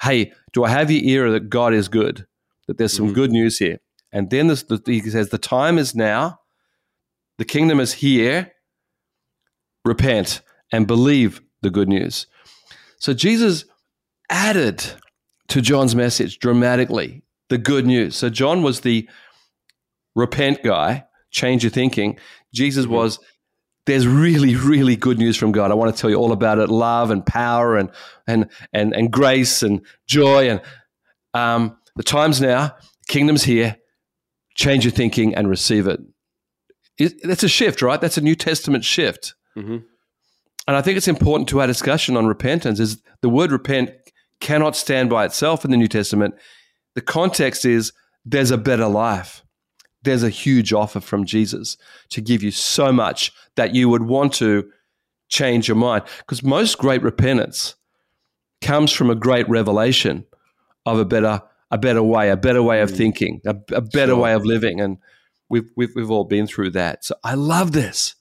hey, 0.02 0.32
do 0.52 0.64
I 0.64 0.70
have 0.70 0.92
your 0.92 1.04
ear 1.04 1.32
that 1.32 1.50
God 1.50 1.74
is 1.74 1.88
good? 1.88 2.26
That 2.68 2.78
there's 2.78 2.94
some 2.94 3.08
mm-hmm. 3.08 3.16
good 3.16 3.32
news 3.32 3.58
here. 3.58 3.80
And 4.12 4.30
then 4.30 4.48
this, 4.48 4.64
the, 4.64 4.82
he 4.86 5.02
says, 5.02 5.30
the 5.30 5.38
time 5.38 5.78
is 5.78 5.96
now, 5.96 6.40
the 7.38 7.46
kingdom 7.46 7.80
is 7.80 7.94
here, 7.94 8.52
repent 9.86 10.42
and 10.72 10.88
believe 10.88 11.42
the 11.62 11.70
good 11.70 11.88
news. 11.88 12.28
So 12.98 13.14
Jesus 13.14 13.66
added 14.30 14.84
to 15.50 15.62
John's 15.62 15.96
message 15.96 16.40
dramatically 16.40 17.24
the 17.50 17.58
good 17.58 17.86
news. 17.86 18.16
So 18.16 18.30
John 18.30 18.64
was 18.64 18.82
the 18.82 19.08
repent 20.16 20.64
guy, 20.64 21.06
change 21.32 21.64
your 21.64 21.72
thinking. 21.72 22.18
Jesus 22.54 22.86
mm-hmm. 22.86 22.96
was 22.96 23.20
there's 23.86 24.08
really 24.08 24.56
really 24.56 24.96
good 24.96 25.18
news 25.18 25.36
from 25.36 25.52
God. 25.52 25.70
I 25.70 25.74
want 25.74 25.94
to 25.94 26.00
tell 26.00 26.10
you 26.10 26.16
all 26.16 26.32
about 26.32 26.60
it, 26.60 26.70
love 26.70 27.12
and 27.12 27.26
power 27.26 27.78
and 27.78 27.92
and 28.26 28.50
and 28.72 28.96
and 28.96 29.12
grace 29.12 29.62
and 29.62 29.86
joy 30.08 30.50
and 30.50 30.62
um, 31.34 31.78
the 31.96 32.04
times 32.04 32.42
now, 32.42 32.76
kingdom's 33.08 33.44
here. 33.44 33.78
Change 34.56 34.86
your 34.86 34.92
thinking 34.92 35.36
and 35.36 35.50
receive 35.50 35.88
it. 35.88 36.00
it. 36.98 37.14
That's 37.24 37.44
a 37.44 37.50
shift, 37.50 37.82
right? 37.82 38.00
That's 38.00 38.18
a 38.18 38.22
New 38.22 38.36
Testament 38.36 38.86
shift. 38.86 39.34
Mm-hmm. 39.58 39.78
And 40.68 40.78
I 40.78 40.82
think 40.82 40.98
it's 40.98 41.08
important 41.08 41.50
to 41.50 41.62
our 41.62 41.68
discussion 41.68 42.16
on 42.16 42.26
repentance 42.26 42.80
is 42.80 43.02
the 43.22 43.30
word 43.30 43.52
repent 43.52 43.92
cannot 44.40 44.76
stand 44.76 45.10
by 45.10 45.26
itself 45.26 45.66
in 45.66 45.72
the 45.72 45.78
New 45.78 45.88
Testament. 45.88 46.36
The 46.96 47.02
context 47.02 47.66
is 47.66 47.92
there's 48.26 48.52
a 48.52 48.58
better 48.58 48.88
life. 48.88 49.44
There's 50.04 50.24
a 50.24 50.30
huge 50.30 50.74
offer 50.74 51.00
from 51.00 51.26
Jesus 51.26 51.78
to 52.10 52.22
give 52.22 52.44
you 52.44 52.52
so 52.52 52.92
much 52.92 53.32
that 53.56 53.74
you 53.74 53.90
would 53.90 54.04
want 54.04 54.34
to 54.36 54.70
change 55.30 55.68
your 55.68 55.78
mind. 55.78 56.04
Because 56.20 56.44
most 56.44 56.78
great 56.78 57.02
repentance 57.02 57.76
comes 58.62 58.92
from 58.92 59.10
a 59.10 59.16
great 59.16 59.48
revelation 59.50 60.26
of 60.86 61.00
a 61.00 61.06
better, 61.06 61.42
a 61.72 61.78
better 61.78 62.04
way, 62.04 62.30
a 62.30 62.38
better 62.38 62.62
way 62.62 62.82
of 62.82 62.92
mm. 62.92 62.98
thinking, 62.98 63.42
a, 63.46 63.56
a 63.72 63.82
better 63.82 64.12
sure. 64.12 64.18
way 64.18 64.34
of 64.34 64.46
living. 64.46 64.82
And 64.82 64.98
we've, 65.50 65.70
we've, 65.76 65.92
we've 65.96 66.12
all 66.12 66.26
been 66.26 66.48
through 66.48 66.72
that. 66.72 67.06
So 67.06 67.16
I 67.24 67.36
love 67.36 67.72
this. 67.72 68.16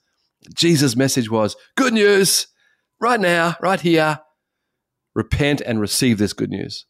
Jesus' 0.55 0.97
message 0.97 1.31
was 1.31 1.57
good 1.77 1.93
news 1.93 2.47
right 3.01 3.21
now, 3.21 3.57
right 3.61 3.81
here. 3.81 4.21
Repent 5.15 5.61
and 5.61 5.81
receive 5.81 6.19
this 6.19 6.33
good 6.33 6.51
news. 6.51 6.87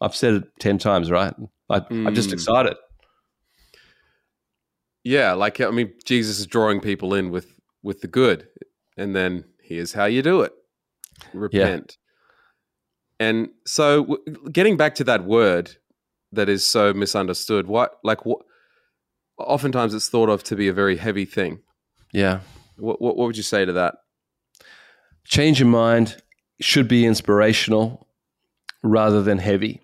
I've 0.00 0.16
said 0.16 0.34
it 0.34 0.44
10 0.60 0.78
times, 0.78 1.10
right? 1.10 1.34
I, 1.68 1.82
am 1.90 2.14
just 2.14 2.30
hmm. 2.30 2.34
excited. 2.34 2.76
Yeah, 5.04 5.34
like 5.34 5.60
I 5.60 5.70
mean, 5.70 5.92
Jesus 6.04 6.40
is 6.40 6.48
drawing 6.48 6.80
people 6.80 7.14
in 7.14 7.30
with 7.30 7.54
with 7.80 8.00
the 8.00 8.08
good, 8.08 8.48
and 8.96 9.14
then 9.14 9.44
here's 9.62 9.92
how 9.92 10.06
you 10.06 10.20
do 10.20 10.40
it: 10.42 10.52
repent. 11.32 11.96
Yeah. 13.20 13.28
And 13.28 13.48
so, 13.64 14.02
w- 14.04 14.50
getting 14.50 14.76
back 14.76 14.96
to 14.96 15.04
that 15.04 15.24
word 15.24 15.76
that 16.32 16.48
is 16.48 16.66
so 16.66 16.92
misunderstood, 16.92 17.68
what 17.68 17.92
like 18.02 18.26
what? 18.26 18.40
Oftentimes, 19.38 19.94
it's 19.94 20.08
thought 20.08 20.28
of 20.28 20.42
to 20.42 20.56
be 20.56 20.66
a 20.66 20.72
very 20.72 20.96
heavy 20.96 21.24
thing. 21.24 21.60
Yeah. 22.12 22.40
What, 22.76 23.00
what, 23.00 23.16
what 23.16 23.26
would 23.26 23.36
you 23.36 23.42
say 23.42 23.64
to 23.64 23.72
that? 23.74 23.96
Change 25.24 25.60
your 25.60 25.68
mind 25.68 26.22
should 26.60 26.88
be 26.88 27.04
inspirational 27.04 28.06
rather 28.82 29.22
than 29.22 29.38
heavy. 29.38 29.80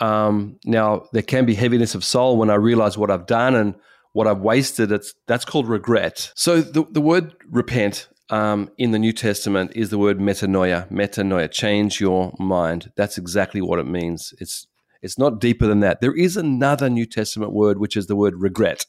Um, 0.00 0.58
now, 0.64 1.06
there 1.12 1.22
can 1.22 1.46
be 1.46 1.54
heaviness 1.54 1.94
of 1.94 2.04
soul 2.04 2.36
when 2.36 2.50
I 2.50 2.54
realize 2.54 2.98
what 2.98 3.10
I've 3.10 3.26
done 3.26 3.54
and 3.54 3.74
what 4.12 4.26
I've 4.26 4.40
wasted. 4.40 4.92
It's 4.92 5.14
that's 5.26 5.44
called 5.44 5.68
regret. 5.68 6.32
So 6.34 6.60
the, 6.60 6.84
the 6.90 7.00
word 7.00 7.34
repent 7.50 8.08
um, 8.30 8.70
in 8.76 8.90
the 8.90 8.98
New 8.98 9.12
Testament 9.12 9.72
is 9.74 9.90
the 9.90 9.98
word 9.98 10.18
metanoia. 10.18 10.90
Metanoia, 10.90 11.50
change 11.50 12.00
your 12.00 12.34
mind. 12.38 12.92
That's 12.96 13.18
exactly 13.18 13.60
what 13.60 13.78
it 13.78 13.86
means. 13.86 14.34
It's 14.38 14.66
it's 15.02 15.18
not 15.18 15.40
deeper 15.40 15.66
than 15.66 15.80
that. 15.80 16.00
There 16.00 16.16
is 16.16 16.36
another 16.36 16.90
New 16.90 17.06
Testament 17.06 17.52
word 17.52 17.78
which 17.78 17.96
is 17.96 18.06
the 18.06 18.16
word 18.16 18.34
regret. 18.36 18.86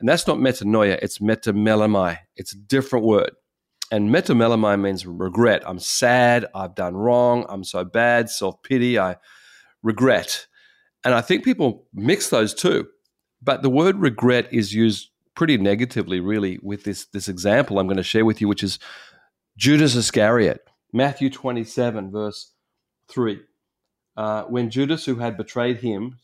And 0.00 0.08
that's 0.08 0.26
not 0.26 0.38
metanoia, 0.38 0.98
it's 1.02 1.18
metamelomai. 1.18 2.18
It's 2.36 2.52
a 2.52 2.58
different 2.58 3.04
word. 3.04 3.32
And 3.92 4.10
metamelomai 4.10 4.80
means 4.80 5.06
regret. 5.06 5.62
I'm 5.66 5.78
sad. 5.78 6.46
I've 6.54 6.74
done 6.74 6.96
wrong. 6.96 7.44
I'm 7.48 7.64
so 7.64 7.84
bad. 7.84 8.30
Self 8.30 8.62
pity. 8.62 8.98
I 8.98 9.16
regret. 9.82 10.46
And 11.04 11.14
I 11.14 11.20
think 11.20 11.44
people 11.44 11.86
mix 11.92 12.30
those 12.30 12.54
two. 12.54 12.86
But 13.42 13.62
the 13.62 13.70
word 13.70 13.96
regret 13.96 14.52
is 14.52 14.74
used 14.74 15.10
pretty 15.34 15.56
negatively, 15.56 16.20
really, 16.20 16.58
with 16.62 16.84
this, 16.84 17.06
this 17.06 17.28
example 17.28 17.78
I'm 17.78 17.86
going 17.86 17.96
to 17.96 18.02
share 18.02 18.24
with 18.24 18.40
you, 18.40 18.48
which 18.48 18.62
is 18.62 18.78
Judas 19.56 19.94
Iscariot, 19.94 20.60
Matthew 20.92 21.30
27, 21.30 22.10
verse 22.10 22.52
3. 23.08 23.40
Uh, 24.16 24.42
when 24.44 24.70
Judas, 24.70 25.04
who 25.04 25.16
had 25.16 25.36
betrayed 25.36 25.78
him, 25.78 26.18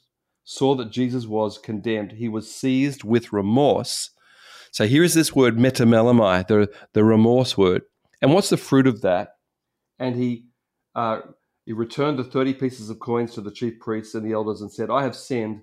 saw 0.46 0.76
that 0.76 0.90
Jesus 0.90 1.26
was 1.26 1.58
condemned, 1.58 2.12
he 2.12 2.28
was 2.28 2.50
seized 2.50 3.04
with 3.04 3.32
remorse. 3.32 4.10
So 4.70 4.86
here 4.86 5.02
is 5.02 5.12
this 5.12 5.34
word 5.34 5.58
metamelomai, 5.58 6.46
the, 6.46 6.70
the 6.94 7.04
remorse 7.04 7.58
word. 7.58 7.82
And 8.22 8.32
what's 8.32 8.48
the 8.48 8.56
fruit 8.56 8.86
of 8.86 9.02
that? 9.02 9.30
And 9.98 10.16
he 10.16 10.46
uh, 10.94 11.20
he 11.66 11.72
returned 11.72 12.18
the 12.18 12.24
30 12.24 12.54
pieces 12.54 12.88
of 12.88 13.00
coins 13.00 13.34
to 13.34 13.40
the 13.40 13.50
chief 13.50 13.80
priests 13.80 14.14
and 14.14 14.24
the 14.24 14.32
elders 14.32 14.60
and 14.60 14.72
said, 14.72 14.88
I 14.88 15.02
have 15.02 15.16
sinned. 15.16 15.62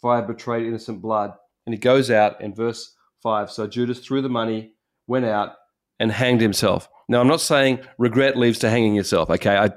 for 0.00 0.12
I 0.12 0.16
have 0.16 0.28
betrayed 0.28 0.66
innocent 0.66 1.02
blood. 1.02 1.32
And 1.66 1.74
he 1.74 1.78
goes 1.78 2.10
out 2.10 2.40
in 2.40 2.54
verse 2.54 2.94
5. 3.22 3.50
So 3.50 3.66
Judas 3.66 3.98
threw 3.98 4.22
the 4.22 4.28
money, 4.28 4.74
went 5.08 5.24
out, 5.24 5.54
and 5.98 6.12
hanged 6.12 6.40
himself. 6.40 6.88
Now, 7.08 7.20
I'm 7.20 7.26
not 7.26 7.40
saying 7.40 7.80
regret 7.98 8.36
leads 8.36 8.60
to 8.60 8.70
hanging 8.70 8.94
yourself, 8.94 9.30
okay? 9.30 9.56
I, 9.56 9.70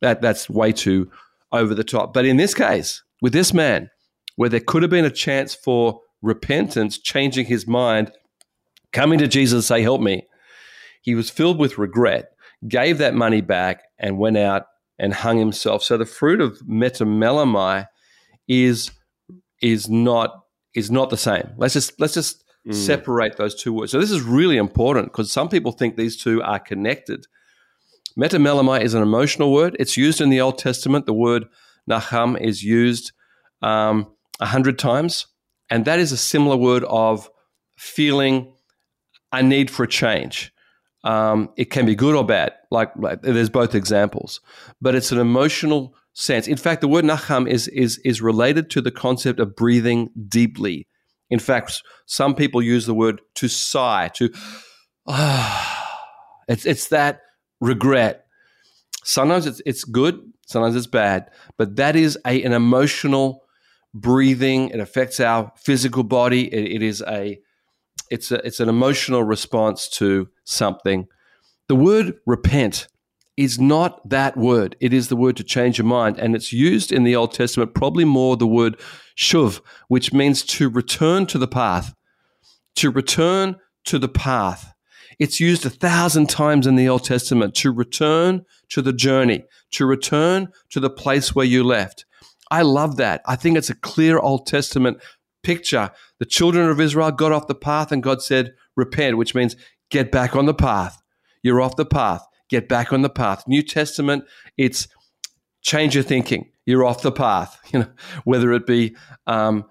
that, 0.00 0.22
that's 0.22 0.48
way 0.48 0.72
too 0.72 1.10
over 1.52 1.74
the 1.74 1.84
top. 1.84 2.14
But 2.14 2.24
in 2.24 2.38
this 2.38 2.54
case, 2.54 3.02
with 3.24 3.32
this 3.32 3.54
man, 3.54 3.88
where 4.36 4.50
there 4.50 4.60
could 4.60 4.82
have 4.82 4.90
been 4.90 5.06
a 5.06 5.10
chance 5.10 5.54
for 5.54 6.02
repentance, 6.20 6.98
changing 6.98 7.46
his 7.46 7.66
mind, 7.66 8.12
coming 8.92 9.18
to 9.18 9.26
Jesus 9.26 9.54
and 9.54 9.64
say, 9.64 9.80
Help 9.80 10.02
me, 10.02 10.26
he 11.00 11.14
was 11.14 11.30
filled 11.30 11.58
with 11.58 11.78
regret, 11.78 12.32
gave 12.68 12.98
that 12.98 13.14
money 13.14 13.40
back, 13.40 13.80
and 13.98 14.18
went 14.18 14.36
out 14.36 14.66
and 14.98 15.14
hung 15.14 15.38
himself. 15.38 15.82
So 15.82 15.96
the 15.96 16.04
fruit 16.04 16.42
of 16.42 16.58
metamelomai 16.68 17.86
is 18.46 18.90
is 19.62 19.88
not 19.88 20.42
is 20.74 20.90
not 20.90 21.08
the 21.08 21.16
same. 21.16 21.48
Let's 21.56 21.72
just 21.72 21.98
let's 21.98 22.12
just 22.12 22.44
mm. 22.68 22.74
separate 22.74 23.38
those 23.38 23.54
two 23.54 23.72
words. 23.72 23.90
So 23.90 23.98
this 24.00 24.10
is 24.10 24.20
really 24.20 24.58
important 24.58 25.06
because 25.06 25.32
some 25.32 25.48
people 25.48 25.72
think 25.72 25.96
these 25.96 26.22
two 26.22 26.42
are 26.42 26.58
connected. 26.58 27.26
Metamelomai 28.18 28.82
is 28.82 28.92
an 28.92 29.02
emotional 29.02 29.50
word. 29.50 29.78
It's 29.80 29.96
used 29.96 30.20
in 30.20 30.28
the 30.28 30.42
Old 30.42 30.58
Testament. 30.58 31.06
The 31.06 31.14
word 31.14 31.46
nacham 31.88 32.38
is 32.40 32.62
used 32.62 33.12
um, 33.64 34.06
a 34.40 34.46
hundred 34.46 34.78
times, 34.78 35.26
and 35.70 35.86
that 35.86 35.98
is 35.98 36.12
a 36.12 36.16
similar 36.16 36.56
word 36.56 36.84
of 36.84 37.30
feeling 37.76 38.52
a 39.32 39.42
need 39.42 39.70
for 39.70 39.84
a 39.84 39.88
change. 39.88 40.52
Um, 41.02 41.50
it 41.56 41.70
can 41.70 41.86
be 41.86 41.94
good 41.94 42.14
or 42.14 42.24
bad. 42.24 42.52
Like, 42.70 42.94
like, 42.96 43.22
there's 43.22 43.50
both 43.50 43.74
examples, 43.74 44.40
but 44.80 44.94
it's 44.94 45.12
an 45.12 45.18
emotional 45.18 45.94
sense. 46.12 46.46
In 46.46 46.56
fact, 46.56 46.82
the 46.82 46.88
word 46.88 47.04
nacham 47.04 47.48
is 47.48 47.68
is 47.68 47.98
is 48.04 48.20
related 48.20 48.70
to 48.70 48.80
the 48.80 48.90
concept 48.90 49.40
of 49.40 49.56
breathing 49.56 50.10
deeply. 50.28 50.86
In 51.30 51.38
fact, 51.38 51.82
some 52.06 52.34
people 52.34 52.62
use 52.62 52.86
the 52.86 52.94
word 52.94 53.20
to 53.36 53.48
sigh, 53.48 54.10
to 54.14 54.30
ah, 55.06 55.98
it's 56.48 56.66
it's 56.66 56.88
that 56.88 57.22
regret. 57.60 58.26
Sometimes 59.04 59.46
it's 59.46 59.62
it's 59.66 59.84
good, 59.84 60.20
sometimes 60.46 60.76
it's 60.76 60.86
bad, 60.86 61.30
but 61.58 61.76
that 61.76 61.96
is 61.96 62.18
a, 62.26 62.42
an 62.42 62.52
emotional 62.52 63.43
breathing. 63.94 64.70
It 64.70 64.80
affects 64.80 65.20
our 65.20 65.52
physical 65.56 66.02
body. 66.02 66.52
it, 66.52 66.76
it 66.76 66.82
is 66.82 67.02
a 67.06 67.40
it's 68.10 68.30
a, 68.30 68.46
it's 68.46 68.60
an 68.60 68.68
emotional 68.68 69.22
response 69.22 69.88
to 69.88 70.28
something. 70.44 71.06
The 71.68 71.74
word 71.74 72.14
repent 72.26 72.88
is 73.36 73.58
not 73.58 74.06
that 74.08 74.36
word. 74.36 74.76
It 74.80 74.92
is 74.92 75.08
the 75.08 75.16
word 75.16 75.36
to 75.38 75.44
change 75.44 75.78
your 75.78 75.86
mind. 75.86 76.18
And 76.18 76.36
it's 76.36 76.52
used 76.52 76.92
in 76.92 77.04
the 77.04 77.16
Old 77.16 77.32
Testament, 77.32 77.74
probably 77.74 78.04
more 78.04 78.36
the 78.36 78.46
word 78.46 78.78
shuv, 79.16 79.60
which 79.88 80.12
means 80.12 80.42
to 80.42 80.68
return 80.68 81.26
to 81.26 81.38
the 81.38 81.48
path. 81.48 81.94
To 82.76 82.90
return 82.90 83.56
to 83.84 83.98
the 83.98 84.08
path. 84.08 84.72
It's 85.18 85.40
used 85.40 85.64
a 85.64 85.70
thousand 85.70 86.28
times 86.28 86.66
in 86.66 86.76
the 86.76 86.88
Old 86.88 87.04
Testament 87.04 87.54
to 87.56 87.72
return 87.72 88.44
to 88.70 88.82
the 88.82 88.92
journey, 88.92 89.44
to 89.72 89.86
return 89.86 90.48
to 90.70 90.80
the 90.80 90.90
place 90.90 91.34
where 91.34 91.46
you 91.46 91.64
left. 91.64 92.04
I 92.50 92.62
love 92.62 92.96
that. 92.96 93.22
I 93.26 93.36
think 93.36 93.56
it's 93.56 93.70
a 93.70 93.74
clear 93.74 94.18
Old 94.18 94.46
Testament 94.46 94.98
picture. 95.42 95.90
The 96.18 96.26
children 96.26 96.68
of 96.68 96.80
Israel 96.80 97.10
got 97.10 97.32
off 97.32 97.46
the 97.46 97.54
path 97.54 97.92
and 97.92 98.02
God 98.02 98.22
said, 98.22 98.54
repent, 98.76 99.16
which 99.16 99.34
means 99.34 99.56
get 99.90 100.10
back 100.10 100.34
on 100.34 100.46
the 100.46 100.54
path. 100.54 101.00
You're 101.42 101.60
off 101.60 101.76
the 101.76 101.86
path. 101.86 102.24
Get 102.48 102.68
back 102.68 102.92
on 102.92 103.02
the 103.02 103.10
path. 103.10 103.44
New 103.46 103.62
Testament, 103.62 104.24
it's 104.56 104.88
change 105.62 105.94
your 105.94 106.04
thinking. 106.04 106.50
You're 106.66 106.84
off 106.84 107.02
the 107.02 107.12
path. 107.12 107.58
You 107.72 107.80
know, 107.80 107.90
whether 108.24 108.52
it 108.52 108.66
be 108.66 108.96
um, 109.26 109.64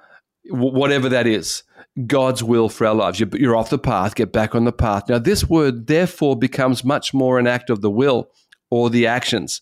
whatever 0.49 1.07
that 1.09 1.25
is, 1.27 1.63
God's 2.07 2.43
will 2.43 2.69
for 2.69 2.87
our 2.87 2.95
lives. 2.95 3.19
You're 3.19 3.55
off 3.55 3.69
the 3.69 3.77
path. 3.77 4.15
Get 4.15 4.33
back 4.33 4.55
on 4.55 4.65
the 4.65 4.71
path. 4.71 5.07
Now, 5.07 5.19
this 5.19 5.47
word 5.47 5.87
therefore 5.87 6.35
becomes 6.35 6.83
much 6.83 7.13
more 7.13 7.39
an 7.39 7.47
act 7.47 7.69
of 7.69 7.81
the 7.81 7.91
will 7.91 8.29
or 8.69 8.89
the 8.89 9.07
actions. 9.07 9.61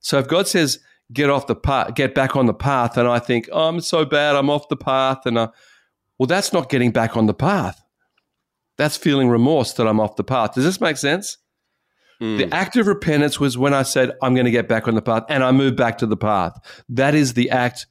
So, 0.00 0.18
if 0.18 0.28
God 0.28 0.48
says 0.48 0.80
get 1.12 1.30
off 1.30 1.46
the 1.46 1.56
path, 1.56 1.94
get 1.94 2.14
back 2.14 2.36
on 2.36 2.46
the 2.46 2.54
path, 2.54 2.96
and 2.96 3.08
I 3.08 3.18
think 3.18 3.48
oh, 3.52 3.68
I'm 3.68 3.80
so 3.80 4.04
bad, 4.04 4.36
I'm 4.36 4.50
off 4.50 4.68
the 4.68 4.76
path, 4.76 5.26
and 5.26 5.38
I, 5.38 5.48
well, 6.18 6.26
that's 6.26 6.52
not 6.52 6.68
getting 6.68 6.90
back 6.90 7.16
on 7.16 7.26
the 7.26 7.34
path. 7.34 7.82
That's 8.76 8.96
feeling 8.96 9.28
remorse 9.28 9.72
that 9.74 9.86
I'm 9.86 10.00
off 10.00 10.16
the 10.16 10.24
path. 10.24 10.54
Does 10.54 10.64
this 10.64 10.80
make 10.80 10.96
sense? 10.96 11.38
Mm. 12.20 12.38
The 12.38 12.54
act 12.54 12.76
of 12.76 12.86
repentance 12.86 13.40
was 13.40 13.58
when 13.58 13.74
I 13.74 13.82
said, 13.82 14.12
I'm 14.22 14.34
going 14.34 14.46
to 14.46 14.50
get 14.50 14.68
back 14.68 14.88
on 14.88 14.94
the 14.94 15.02
path 15.02 15.24
and 15.28 15.42
I 15.44 15.52
moved 15.52 15.76
back 15.76 15.98
to 15.98 16.06
the 16.06 16.16
path. 16.16 16.58
That 16.88 17.14
is 17.14 17.34
the 17.34 17.50
act 17.50 17.86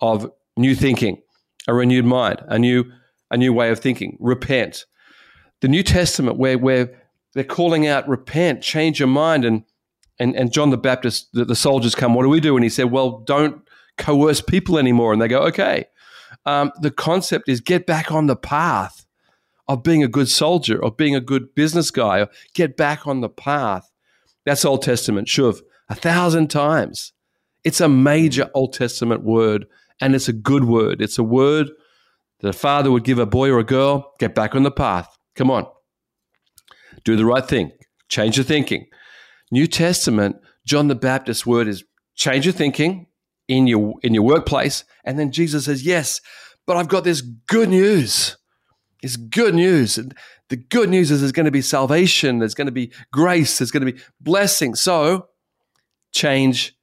of 0.00 0.30
new 0.56 0.74
thinking, 0.74 1.20
a 1.68 1.74
renewed 1.74 2.04
mind, 2.04 2.42
a 2.48 2.58
new, 2.58 2.90
a 3.30 3.36
new 3.36 3.52
way 3.52 3.70
of 3.70 3.78
thinking. 3.78 4.16
Repent. 4.20 4.84
The 5.60 5.68
New 5.68 5.82
Testament, 5.82 6.38
where, 6.38 6.58
where 6.58 7.02
they're 7.34 7.44
calling 7.44 7.86
out, 7.86 8.08
repent, 8.08 8.62
change 8.62 8.98
your 8.98 9.08
mind. 9.08 9.44
And, 9.44 9.62
and, 10.18 10.34
and 10.34 10.52
John 10.52 10.70
the 10.70 10.78
Baptist, 10.78 11.28
the, 11.32 11.44
the 11.44 11.56
soldiers 11.56 11.94
come, 11.94 12.14
what 12.14 12.22
do 12.22 12.28
we 12.28 12.40
do? 12.40 12.56
And 12.56 12.64
he 12.64 12.70
said, 12.70 12.90
well, 12.90 13.18
don't 13.26 13.62
coerce 13.98 14.40
people 14.40 14.78
anymore. 14.78 15.12
And 15.12 15.20
they 15.20 15.28
go, 15.28 15.40
okay. 15.42 15.86
Um, 16.44 16.72
the 16.80 16.90
concept 16.90 17.48
is 17.48 17.60
get 17.60 17.86
back 17.86 18.10
on 18.10 18.26
the 18.26 18.36
path 18.36 19.06
of 19.68 19.82
being 19.82 20.02
a 20.02 20.08
good 20.08 20.28
soldier, 20.28 20.82
of 20.82 20.96
being 20.96 21.16
a 21.16 21.20
good 21.20 21.54
business 21.54 21.90
guy, 21.90 22.20
or 22.20 22.28
get 22.54 22.76
back 22.76 23.06
on 23.06 23.20
the 23.20 23.28
path. 23.28 23.90
That's 24.44 24.64
Old 24.64 24.82
Testament, 24.82 25.28
shuv, 25.28 25.60
a 25.88 25.94
thousand 25.94 26.48
times. 26.48 27.12
It's 27.64 27.80
a 27.80 27.88
major 27.88 28.48
Old 28.54 28.74
Testament 28.74 29.24
word, 29.24 29.66
and 30.00 30.14
it's 30.14 30.28
a 30.28 30.32
good 30.32 30.64
word. 30.64 31.02
It's 31.02 31.18
a 31.18 31.24
word 31.24 31.70
that 32.40 32.48
a 32.48 32.52
father 32.52 32.92
would 32.92 33.04
give 33.04 33.18
a 33.18 33.26
boy 33.26 33.50
or 33.50 33.58
a 33.58 33.64
girl 33.64 34.12
get 34.20 34.34
back 34.34 34.54
on 34.54 34.62
the 34.62 34.70
path. 34.70 35.18
Come 35.34 35.50
on. 35.50 35.66
Do 37.04 37.16
the 37.16 37.24
right 37.24 37.46
thing. 37.46 37.72
Change 38.08 38.36
your 38.36 38.44
thinking. 38.44 38.86
New 39.50 39.66
Testament, 39.66 40.36
John 40.66 40.88
the 40.88 40.94
Baptist's 40.94 41.46
word 41.46 41.68
is 41.68 41.84
change 42.16 42.46
your 42.46 42.52
thinking 42.52 43.06
in 43.48 43.66
your 43.66 43.94
in 44.02 44.14
your 44.14 44.24
workplace. 44.24 44.84
And 45.04 45.18
then 45.18 45.32
Jesus 45.32 45.66
says, 45.66 45.84
Yes, 45.84 46.20
but 46.66 46.76
I've 46.76 46.88
got 46.88 47.04
this 47.04 47.20
good 47.20 47.68
news 47.70 48.36
It's 49.02 49.16
good 49.16 49.54
news. 49.54 49.98
And 49.98 50.14
the 50.48 50.56
good 50.56 50.90
news 50.90 51.10
is 51.10 51.20
there's 51.20 51.32
going 51.32 51.46
to 51.46 51.52
be 51.52 51.62
salvation, 51.62 52.40
there's 52.40 52.54
going 52.54 52.66
to 52.66 52.72
be 52.72 52.92
grace, 53.12 53.58
there's 53.58 53.70
going 53.70 53.86
to 53.86 53.92
be 53.92 54.00
blessing. 54.20 54.74
So 54.74 55.28
change, 56.12 56.76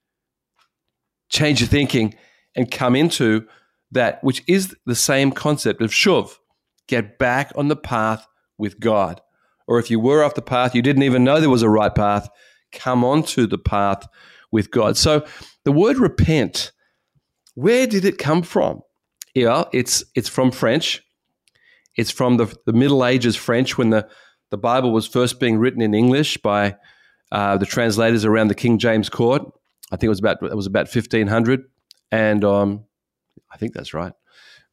change 1.30 1.62
your 1.62 1.70
thinking 1.70 2.16
and 2.56 2.72
come 2.72 2.96
into 2.96 3.48
that, 3.92 4.24
which 4.24 4.44
is 4.48 4.76
the 4.86 4.96
same 4.96 5.32
concept 5.32 5.82
of 5.82 5.92
shuv. 5.92 6.38
Get 6.88 7.20
back 7.20 7.52
on 7.56 7.68
the 7.70 7.76
path 7.76 8.28
with 8.58 8.80
God. 8.80 9.22
Or 9.68 9.80
if 9.80 9.92
you 9.92 10.00
were 10.00 10.24
off 10.24 10.36
the 10.36 10.42
path, 10.42 10.76
you 10.76 10.82
didn't 10.82 11.04
even 11.04 11.24
know 11.24 11.40
there 11.40 11.50
was 11.50 11.64
a 11.64 11.70
right 11.70 11.94
path, 11.94 12.30
come 12.74 13.04
onto 13.04 13.48
the 13.48 13.58
path 13.58 14.08
with 14.52 14.72
God. 14.72 14.98
So 14.98 15.26
the 15.64 15.72
word 15.72 15.98
repent, 15.98 16.72
where 17.56 17.88
did 17.88 18.06
it 18.06 18.18
come 18.18 18.42
from? 18.44 18.82
Yeah, 19.34 19.64
it's 19.72 20.04
it's 20.16 20.30
from 20.30 20.52
French. 20.52 21.02
It's 21.96 22.12
from 22.12 22.38
the, 22.38 22.56
the 22.66 22.74
Middle 22.74 23.06
Ages 23.06 23.36
French 23.36 23.78
when 23.78 23.92
the, 23.92 24.08
the 24.50 24.58
Bible 24.58 24.92
was 24.92 25.08
first 25.08 25.40
being 25.40 25.60
written 25.60 25.82
in 25.82 25.94
English 25.94 26.38
by 26.38 26.76
uh, 27.32 27.58
the 27.58 27.66
translators 27.66 28.26
around 28.26 28.48
the 28.48 28.56
King 28.56 28.80
James 28.80 29.10
Court. 29.10 29.44
I 29.92 29.96
think 29.96 30.06
it 30.06 30.10
was 30.10 30.20
about 30.20 30.42
it 30.42 30.56
was 30.56 30.68
about 30.68 30.90
fifteen 30.90 31.28
hundred, 31.28 31.62
and 32.12 32.44
um, 32.44 32.86
I 33.52 33.58
think 33.58 33.74
that's 33.74 33.94
right. 33.94 34.14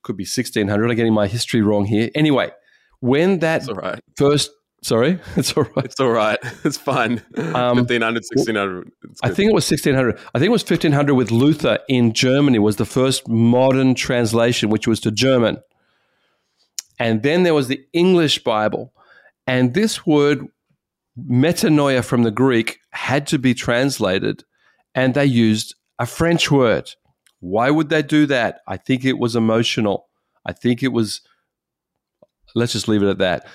Could 0.02 0.16
be 0.16 0.24
sixteen 0.24 0.68
hundred. 0.68 0.90
I'm 0.90 0.96
getting 0.96 1.14
my 1.14 1.26
history 1.26 1.62
wrong 1.62 1.84
here. 1.84 2.10
Anyway, 2.14 2.50
when 3.00 3.40
that 3.40 3.64
first 4.16 4.50
Sorry, 4.82 5.18
it's 5.36 5.52
all 5.56 5.64
right. 5.64 5.84
It's 5.84 6.00
all 6.00 6.10
right. 6.10 6.38
It's 6.64 6.76
fine. 6.76 7.22
Um, 7.36 7.76
1500, 7.76 8.24
1600. 8.24 8.92
I 9.22 9.30
think 9.30 9.50
it 9.50 9.54
was 9.54 9.70
1600. 9.70 10.18
I 10.34 10.38
think 10.38 10.48
it 10.48 10.52
was 10.52 10.62
1500 10.62 11.14
with 11.14 11.30
Luther 11.30 11.78
in 11.88 12.12
Germany 12.12 12.58
was 12.58 12.76
the 12.76 12.84
first 12.84 13.28
modern 13.28 13.94
translation, 13.94 14.70
which 14.70 14.86
was 14.86 15.00
to 15.00 15.10
German. 15.10 15.58
And 16.98 17.22
then 17.22 17.42
there 17.42 17.54
was 17.54 17.68
the 17.68 17.84
English 17.92 18.44
Bible. 18.44 18.92
And 19.46 19.74
this 19.74 20.06
word, 20.06 20.46
metanoia 21.18 22.04
from 22.04 22.22
the 22.22 22.30
Greek, 22.30 22.78
had 22.92 23.26
to 23.28 23.38
be 23.38 23.54
translated, 23.54 24.44
and 24.94 25.14
they 25.14 25.24
used 25.24 25.74
a 25.98 26.06
French 26.06 26.50
word. 26.50 26.90
Why 27.40 27.70
would 27.70 27.88
they 27.88 28.02
do 28.02 28.26
that? 28.26 28.60
I 28.66 28.76
think 28.76 29.04
it 29.04 29.18
was 29.18 29.34
emotional. 29.34 30.08
I 30.44 30.52
think 30.52 30.82
it 30.82 30.88
was, 30.92 31.22
let's 32.54 32.72
just 32.72 32.86
leave 32.86 33.02
it 33.02 33.08
at 33.08 33.18
that. 33.18 33.46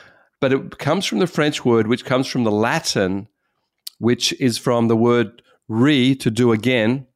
But 0.45 0.53
it 0.53 0.77
comes 0.77 1.07
from 1.07 1.17
the 1.17 1.25
French 1.25 1.65
word, 1.65 1.87
which 1.87 2.05
comes 2.05 2.27
from 2.27 2.43
the 2.43 2.51
Latin, 2.51 3.27
which 3.97 4.31
is 4.39 4.59
from 4.59 4.89
the 4.89 4.95
word 4.95 5.41
re, 5.67 6.13
to 6.17 6.29
do 6.29 6.51
again, 6.51 7.07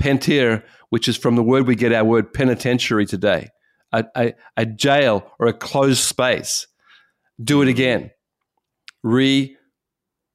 pentir, 0.00 0.62
which 0.90 1.08
is 1.08 1.16
from 1.16 1.34
the 1.34 1.42
word 1.42 1.66
we 1.66 1.74
get 1.74 1.92
our 1.92 2.04
word 2.04 2.32
penitentiary 2.32 3.06
today 3.06 3.48
a, 3.90 4.04
a, 4.14 4.34
a 4.56 4.66
jail 4.66 5.28
or 5.40 5.48
a 5.48 5.52
closed 5.52 6.04
space. 6.04 6.68
Do 7.42 7.60
it 7.60 7.66
again. 7.66 8.12
Re 9.02 9.56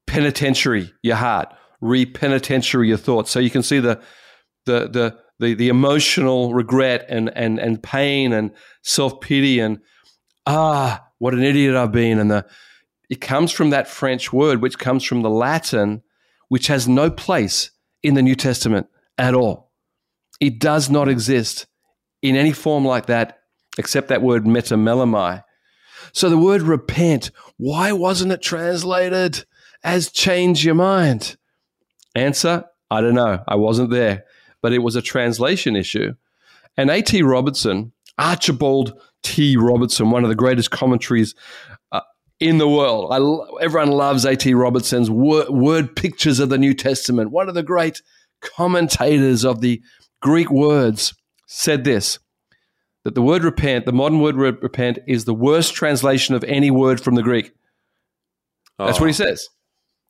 penitentiary 0.05 0.91
your 1.01 1.15
heart, 1.15 1.53
re 1.80 2.05
penitentiary 2.05 2.89
your 2.89 2.97
thoughts. 2.97 3.32
So 3.32 3.39
you 3.39 3.49
can 3.49 3.63
see 3.63 3.80
the, 3.80 4.01
the, 4.65 4.89
the, 4.89 5.20
the 5.39 5.53
the 5.53 5.70
emotional 5.70 6.53
regret 6.53 7.05
and 7.07 7.32
and 7.34 7.59
and 7.59 7.82
pain 7.82 8.34
and 8.34 8.51
self 8.84 9.22
pity 9.22 9.61
and 9.61 9.80
ah, 10.45 11.05
what 11.20 11.34
an 11.34 11.43
idiot 11.43 11.76
I've 11.76 11.91
been. 11.91 12.20
And 12.20 12.32
the 12.32 12.45
it 13.09 13.22
comes 13.22 13.51
from 13.51 13.72
that 13.72 13.88
French 13.88 14.32
word, 14.32 14.61
which 14.61 14.78
comes 14.78 15.03
from 15.03 15.22
the 15.22 15.30
Latin, 15.30 16.03
which 16.47 16.67
has 16.67 16.88
no 16.88 17.09
place 17.09 17.72
in 18.03 18.13
the 18.13 18.22
New 18.22 18.36
Testament 18.36 18.88
at 19.17 19.34
all. 19.34 19.72
It 20.39 20.59
does 20.59 20.89
not 20.89 21.09
exist 21.09 21.67
in 22.22 22.36
any 22.36 22.53
form 22.53 22.86
like 22.86 23.07
that, 23.07 23.39
except 23.78 24.09
that 24.09 24.22
word 24.22 24.45
metamelomai. 24.45 25.43
So 26.13 26.30
the 26.30 26.38
word 26.38 26.61
repent, 26.61 27.32
why 27.57 27.91
wasn't 27.91 28.32
it 28.32 28.41
translated 28.41 29.45
as 29.84 30.11
change 30.11 30.63
your 30.63 30.76
mind? 30.76 31.36
Answer, 32.15 32.65
I 32.89 33.01
don't 33.01 33.15
know. 33.15 33.43
I 33.47 33.55
wasn't 33.55 33.91
there, 33.91 34.26
but 34.61 34.74
it 34.74 34.80
was 34.80 34.95
a 34.95 35.01
translation 35.01 35.76
issue. 35.76 36.13
And 36.78 36.89
A.T. 36.89 37.22
Robertson, 37.24 37.91
Archibald 38.17 38.99
T. 39.24 39.57
Robertson, 39.57 40.11
one 40.11 40.24
of 40.24 40.30
the 40.30 40.36
greatest 40.36 40.72
commentaries 40.72 41.36
uh, 41.91 42.01
in 42.39 42.57
the 42.57 42.67
world. 42.67 43.11
I, 43.11 43.63
everyone 43.63 43.91
loves 43.91 44.26
A.T. 44.26 44.53
Robertson's 44.53 45.09
word, 45.09 45.49
word 45.49 45.95
pictures 45.95 46.39
of 46.39 46.49
the 46.49 46.57
New 46.57 46.74
Testament. 46.74 47.32
One 47.32 47.49
of 47.49 47.55
the 47.55 47.63
great 47.63 48.01
commentators 48.41 49.43
of 49.43 49.61
the 49.61 49.82
Greek 50.22 50.49
words 50.49 51.13
said 51.47 51.84
this 51.84 52.20
that 53.05 53.15
the 53.15 53.22
word 53.22 53.43
repent, 53.43 53.86
the 53.86 53.93
modern 53.93 54.20
word 54.20 54.36
repent, 54.36 54.99
is 55.07 55.26
the 55.26 55.34
worst 55.34 55.74
translation 55.74 56.36
of 56.36 56.43
any 56.43 56.70
word 56.70 56.99
from 56.99 57.15
the 57.15 57.24
Greek. 57.24 57.53
That's 58.78 58.97
oh. 58.97 59.01
what 59.01 59.07
he 59.07 59.24
oh. 59.24 59.26
says. 59.26 59.49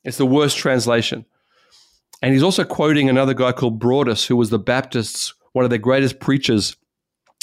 It's 0.04 0.16
the 0.16 0.26
worst 0.26 0.56
translation. 0.56 1.24
And 2.22 2.32
he's 2.32 2.42
also 2.42 2.64
quoting 2.64 3.08
another 3.08 3.34
guy 3.34 3.52
called 3.52 3.78
Broadus, 3.78 4.26
who 4.26 4.36
was 4.36 4.50
the 4.50 4.58
Baptists, 4.58 5.34
one 5.52 5.64
of 5.64 5.70
their 5.70 5.78
greatest 5.78 6.20
preachers 6.20 6.76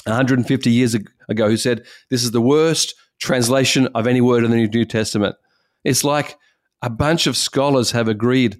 150 0.07 0.71
years 0.71 0.93
ago, 0.93 1.49
who 1.49 1.57
said, 1.57 1.85
This 2.09 2.23
is 2.23 2.31
the 2.31 2.41
worst 2.41 2.95
translation 3.19 3.87
of 3.95 4.07
any 4.07 4.21
word 4.21 4.43
in 4.43 4.51
the 4.51 4.67
New 4.67 4.85
Testament. 4.85 5.35
It's 5.83 6.03
like 6.03 6.37
a 6.81 6.89
bunch 6.89 7.27
of 7.27 7.37
scholars 7.37 7.91
have 7.91 8.07
agreed. 8.07 8.59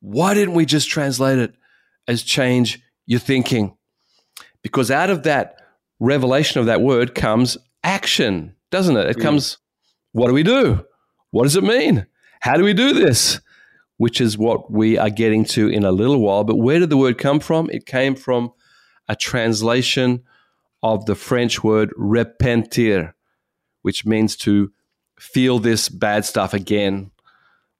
Why 0.00 0.34
didn't 0.34 0.54
we 0.54 0.66
just 0.66 0.88
translate 0.88 1.38
it 1.38 1.54
as 2.06 2.22
change 2.22 2.80
your 3.06 3.20
thinking? 3.20 3.76
Because 4.62 4.90
out 4.90 5.10
of 5.10 5.22
that 5.24 5.56
revelation 6.00 6.60
of 6.60 6.66
that 6.66 6.80
word 6.80 7.14
comes 7.14 7.56
action, 7.82 8.54
doesn't 8.70 8.96
it? 8.96 9.10
It 9.10 9.16
mm. 9.16 9.22
comes, 9.22 9.58
what 10.12 10.28
do 10.28 10.34
we 10.34 10.42
do? 10.42 10.84
What 11.30 11.44
does 11.44 11.56
it 11.56 11.64
mean? 11.64 12.06
How 12.40 12.56
do 12.56 12.64
we 12.64 12.74
do 12.74 12.92
this? 12.92 13.40
which 13.98 14.20
is 14.20 14.38
what 14.38 14.70
we 14.70 14.96
are 14.96 15.10
getting 15.10 15.44
to 15.44 15.68
in 15.68 15.84
a 15.84 15.92
little 15.92 16.20
while. 16.20 16.44
But 16.44 16.56
where 16.56 16.78
did 16.78 16.88
the 16.88 16.96
word 16.96 17.18
come 17.18 17.40
from? 17.40 17.68
It 17.70 17.84
came 17.84 18.14
from 18.14 18.52
a 19.08 19.14
translation 19.14 20.22
of 20.82 21.06
the 21.06 21.14
French 21.14 21.62
word 21.62 21.90
repentir, 21.98 23.12
which 23.82 24.06
means 24.06 24.36
to 24.36 24.70
feel 25.18 25.58
this 25.58 25.88
bad 25.88 26.24
stuff 26.24 26.54
again, 26.54 27.10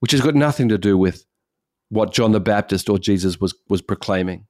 which 0.00 0.12
has 0.12 0.20
got 0.20 0.34
nothing 0.34 0.68
to 0.68 0.78
do 0.78 0.98
with 0.98 1.24
what 1.90 2.12
John 2.12 2.32
the 2.32 2.40
Baptist 2.40 2.88
or 2.88 2.98
Jesus 2.98 3.40
was 3.40 3.54
was 3.68 3.82
proclaiming. 3.82 4.46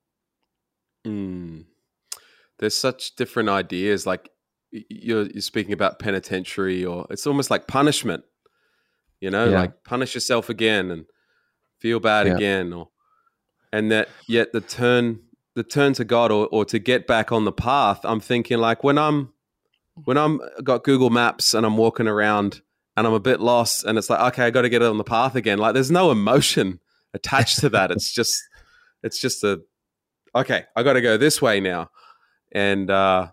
Mm. 1.06 1.64
There's 2.58 2.76
such 2.76 3.14
different 3.14 3.48
ideas. 3.48 4.06
Like 4.06 4.30
you're, 4.70 5.26
you're 5.26 5.40
speaking 5.40 5.72
about 5.72 5.98
penitentiary, 5.98 6.84
or 6.84 7.06
it's 7.10 7.26
almost 7.26 7.50
like 7.50 7.66
punishment. 7.66 8.24
You 9.20 9.30
know, 9.30 9.50
yeah. 9.50 9.60
like 9.60 9.84
punish 9.84 10.14
yourself 10.14 10.48
again, 10.48 10.90
and 10.90 11.06
feel 11.78 12.00
bad 12.00 12.26
yeah. 12.26 12.34
again 12.36 12.72
or 12.72 12.88
and 13.72 13.90
that 13.90 14.08
yet 14.26 14.52
the 14.52 14.60
turn 14.60 15.20
the 15.58 15.64
turn 15.64 15.92
to 15.92 16.04
God 16.04 16.30
or, 16.30 16.46
or 16.52 16.64
to 16.66 16.78
get 16.78 17.08
back 17.08 17.32
on 17.32 17.44
the 17.44 17.52
path, 17.52 18.00
I'm 18.04 18.20
thinking 18.20 18.58
like 18.58 18.84
when 18.84 18.96
I'm 18.96 19.32
when 20.04 20.16
I'm 20.16 20.40
got 20.62 20.84
Google 20.84 21.10
Maps 21.10 21.52
and 21.52 21.66
I'm 21.66 21.76
walking 21.76 22.06
around 22.06 22.62
and 22.96 23.08
I'm 23.08 23.12
a 23.12 23.18
bit 23.18 23.40
lost 23.40 23.84
and 23.84 23.98
it's 23.98 24.08
like, 24.08 24.20
okay, 24.32 24.44
I 24.44 24.50
gotta 24.50 24.68
get 24.68 24.82
on 24.82 24.98
the 24.98 25.04
path 25.04 25.34
again. 25.34 25.58
Like 25.58 25.74
there's 25.74 25.90
no 25.90 26.12
emotion 26.12 26.78
attached 27.14 27.58
to 27.58 27.68
that. 27.70 27.90
It's 27.90 28.12
just 28.12 28.40
it's 29.02 29.20
just 29.20 29.42
a 29.42 29.60
okay, 30.32 30.64
I 30.76 30.84
gotta 30.84 31.00
go 31.00 31.16
this 31.16 31.42
way 31.42 31.58
now. 31.58 31.90
And 32.52 32.88
uh 32.88 33.28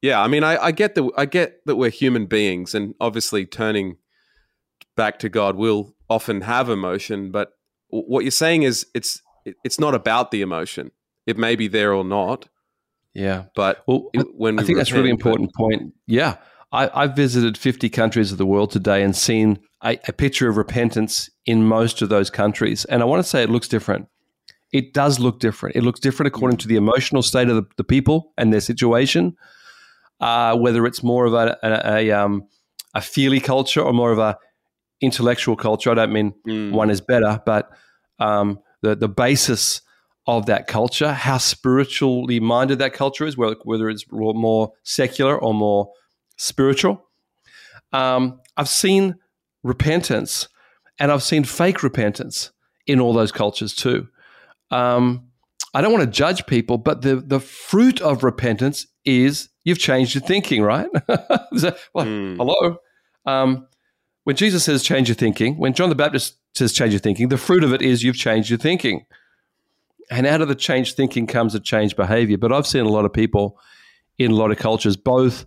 yeah, 0.00 0.22
I 0.22 0.28
mean 0.28 0.42
I, 0.42 0.56
I 0.56 0.72
get 0.72 0.94
that 0.94 1.10
I 1.18 1.26
get 1.26 1.60
that 1.66 1.76
we're 1.76 1.90
human 1.90 2.24
beings 2.24 2.74
and 2.74 2.94
obviously 3.00 3.44
turning 3.44 3.98
back 4.96 5.18
to 5.18 5.28
God 5.28 5.56
will 5.56 5.94
often 6.08 6.40
have 6.40 6.70
emotion, 6.70 7.30
but 7.30 7.52
what 7.90 8.24
you're 8.24 8.30
saying 8.30 8.62
is 8.62 8.86
it's 8.94 9.20
it's 9.62 9.78
not 9.78 9.94
about 9.94 10.30
the 10.30 10.40
emotion. 10.40 10.90
It 11.26 11.38
may 11.38 11.56
be 11.56 11.68
there 11.68 11.92
or 11.92 12.04
not. 12.04 12.48
Yeah, 13.14 13.44
but 13.54 13.82
well, 13.86 14.10
when 14.34 14.58
I 14.58 14.62
think 14.62 14.78
that's 14.78 14.92
a 14.92 14.94
really 14.94 15.10
important 15.10 15.52
point. 15.54 15.94
Yeah, 16.06 16.36
I, 16.72 17.02
have 17.02 17.16
visited 17.16 17.58
50 17.58 17.88
countries 17.88 18.30
of 18.30 18.38
the 18.38 18.46
world 18.46 18.70
today 18.70 19.02
and 19.02 19.16
seen 19.16 19.58
a, 19.82 19.98
a 20.06 20.12
picture 20.12 20.48
of 20.48 20.56
repentance 20.56 21.28
in 21.44 21.64
most 21.64 22.02
of 22.02 22.08
those 22.08 22.30
countries, 22.30 22.84
and 22.84 23.02
I 23.02 23.06
want 23.06 23.22
to 23.22 23.28
say 23.28 23.42
it 23.42 23.50
looks 23.50 23.68
different. 23.68 24.06
It 24.72 24.94
does 24.94 25.18
look 25.18 25.40
different. 25.40 25.74
It 25.74 25.82
looks 25.82 25.98
different 25.98 26.28
according 26.28 26.58
to 26.58 26.68
the 26.68 26.76
emotional 26.76 27.22
state 27.22 27.48
of 27.48 27.56
the, 27.56 27.66
the 27.76 27.84
people 27.84 28.32
and 28.38 28.52
their 28.52 28.60
situation. 28.60 29.36
Uh, 30.20 30.54
whether 30.56 30.86
it's 30.86 31.02
more 31.02 31.24
of 31.24 31.32
a 31.32 31.58
a, 31.62 31.96
a, 31.96 32.10
um, 32.12 32.46
a 32.94 33.00
feely 33.00 33.40
culture 33.40 33.80
or 33.80 33.92
more 33.92 34.12
of 34.12 34.18
a 34.18 34.38
intellectual 35.00 35.56
culture. 35.56 35.90
I 35.90 35.94
don't 35.94 36.12
mean 36.12 36.34
mm. 36.46 36.72
one 36.72 36.90
is 36.90 37.00
better, 37.00 37.42
but 37.44 37.70
um, 38.18 38.60
the 38.82 38.94
the 38.94 39.08
basis 39.08 39.80
of 40.26 40.46
that 40.46 40.66
culture, 40.66 41.12
how 41.12 41.38
spiritually 41.38 42.40
minded 42.40 42.78
that 42.78 42.92
culture 42.92 43.26
is, 43.26 43.36
whether 43.36 43.88
it's 43.88 44.04
more 44.10 44.72
secular 44.82 45.36
or 45.36 45.54
more 45.54 45.90
spiritual. 46.36 47.08
Um, 47.92 48.40
I've 48.56 48.68
seen 48.68 49.16
repentance, 49.62 50.48
and 50.98 51.10
I've 51.10 51.22
seen 51.22 51.44
fake 51.44 51.82
repentance 51.82 52.52
in 52.86 53.00
all 53.00 53.12
those 53.12 53.32
cultures 53.32 53.74
too. 53.74 54.08
Um, 54.70 55.30
I 55.74 55.80
don't 55.80 55.92
want 55.92 56.04
to 56.04 56.10
judge 56.10 56.46
people, 56.46 56.78
but 56.78 57.02
the 57.02 57.16
the 57.16 57.40
fruit 57.40 58.00
of 58.00 58.24
repentance 58.24 58.86
is 59.04 59.48
you've 59.64 59.78
changed 59.78 60.14
your 60.14 60.22
thinking, 60.22 60.62
right? 60.62 60.88
well, 61.08 62.06
mm. 62.06 62.36
hello. 62.36 62.76
Um, 63.26 63.66
when 64.24 64.36
Jesus 64.36 64.64
says 64.64 64.82
change 64.82 65.08
your 65.08 65.14
thinking, 65.14 65.56
when 65.58 65.72
John 65.72 65.88
the 65.88 65.94
Baptist 65.94 66.36
says 66.54 66.72
change 66.72 66.92
your 66.92 67.00
thinking, 67.00 67.28
the 67.28 67.38
fruit 67.38 67.64
of 67.64 67.72
it 67.72 67.82
is 67.82 68.02
you've 68.02 68.16
changed 68.16 68.50
your 68.50 68.58
thinking. 68.58 69.06
And 70.10 70.26
out 70.26 70.40
of 70.40 70.48
the 70.48 70.54
changed 70.56 70.96
thinking 70.96 71.26
comes 71.26 71.54
a 71.54 71.60
changed 71.60 71.96
behavior. 71.96 72.36
But 72.36 72.52
I've 72.52 72.66
seen 72.66 72.84
a 72.84 72.90
lot 72.90 73.04
of 73.04 73.12
people 73.12 73.58
in 74.18 74.32
a 74.32 74.34
lot 74.34 74.50
of 74.50 74.58
cultures, 74.58 74.96
both. 74.96 75.46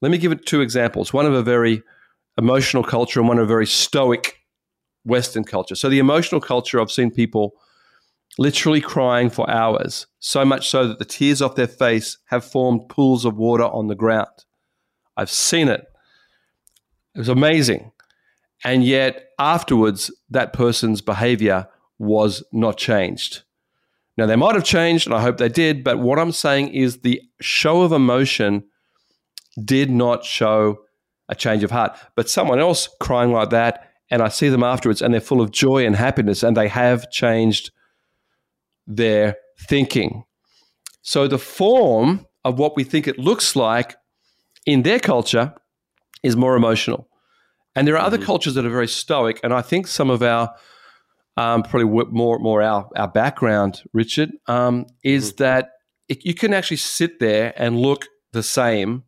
Let 0.00 0.12
me 0.12 0.18
give 0.18 0.30
it 0.30 0.46
two 0.46 0.60
examples 0.60 1.12
one 1.12 1.26
of 1.26 1.32
a 1.32 1.42
very 1.42 1.82
emotional 2.36 2.84
culture 2.84 3.18
and 3.18 3.28
one 3.28 3.38
of 3.38 3.44
a 3.44 3.48
very 3.48 3.66
stoic 3.66 4.38
Western 5.04 5.42
culture. 5.42 5.74
So, 5.74 5.88
the 5.88 5.98
emotional 5.98 6.40
culture, 6.40 6.80
I've 6.80 6.92
seen 6.92 7.10
people 7.10 7.54
literally 8.38 8.80
crying 8.80 9.30
for 9.30 9.50
hours, 9.50 10.06
so 10.20 10.44
much 10.44 10.68
so 10.68 10.86
that 10.86 10.98
the 10.98 11.04
tears 11.04 11.42
off 11.42 11.56
their 11.56 11.66
face 11.66 12.18
have 12.26 12.44
formed 12.44 12.88
pools 12.88 13.24
of 13.24 13.36
water 13.36 13.64
on 13.64 13.88
the 13.88 13.96
ground. 13.96 14.44
I've 15.16 15.30
seen 15.30 15.68
it. 15.68 15.84
It 17.14 17.18
was 17.18 17.28
amazing. 17.28 17.90
And 18.64 18.84
yet, 18.84 19.30
afterwards, 19.38 20.12
that 20.30 20.52
person's 20.52 21.00
behavior 21.00 21.68
was 21.98 22.44
not 22.52 22.76
changed. 22.76 23.42
Now, 24.18 24.26
they 24.26 24.36
might 24.36 24.56
have 24.56 24.64
changed, 24.64 25.06
and 25.06 25.14
I 25.14 25.22
hope 25.22 25.36
they 25.38 25.48
did, 25.48 25.84
but 25.84 26.00
what 26.00 26.18
I'm 26.18 26.32
saying 26.32 26.74
is 26.74 26.98
the 26.98 27.22
show 27.40 27.82
of 27.82 27.92
emotion 27.92 28.64
did 29.64 29.90
not 29.90 30.24
show 30.24 30.80
a 31.28 31.36
change 31.36 31.62
of 31.62 31.70
heart. 31.70 31.96
But 32.16 32.28
someone 32.28 32.58
else 32.58 32.88
crying 33.00 33.32
like 33.32 33.50
that, 33.50 33.92
and 34.10 34.20
I 34.20 34.28
see 34.28 34.48
them 34.48 34.64
afterwards, 34.64 35.00
and 35.00 35.14
they're 35.14 35.20
full 35.20 35.40
of 35.40 35.52
joy 35.52 35.86
and 35.86 35.94
happiness, 35.94 36.42
and 36.42 36.56
they 36.56 36.66
have 36.66 37.08
changed 37.12 37.70
their 38.88 39.36
thinking. 39.68 40.24
So, 41.02 41.28
the 41.28 41.38
form 41.38 42.26
of 42.44 42.58
what 42.58 42.74
we 42.74 42.82
think 42.82 43.06
it 43.06 43.20
looks 43.20 43.54
like 43.54 43.96
in 44.66 44.82
their 44.82 44.98
culture 44.98 45.54
is 46.24 46.36
more 46.36 46.56
emotional. 46.56 47.08
And 47.76 47.86
there 47.86 47.96
are 47.96 48.04
other 48.04 48.16
mm-hmm. 48.16 48.26
cultures 48.26 48.54
that 48.54 48.66
are 48.66 48.70
very 48.70 48.88
stoic. 48.88 49.38
And 49.44 49.54
I 49.54 49.62
think 49.62 49.86
some 49.86 50.10
of 50.10 50.22
our, 50.22 50.52
um, 51.38 51.62
probably 51.62 51.84
more, 52.10 52.40
more 52.40 52.62
our, 52.62 52.90
our 52.96 53.06
background, 53.06 53.82
Richard, 53.92 54.32
um, 54.48 54.86
is 55.04 55.32
mm-hmm. 55.32 55.44
that 55.44 55.70
it, 56.08 56.24
you 56.24 56.34
can 56.34 56.52
actually 56.52 56.78
sit 56.78 57.20
there 57.20 57.54
and 57.56 57.78
look 57.78 58.06
the 58.32 58.42
same, 58.42 59.04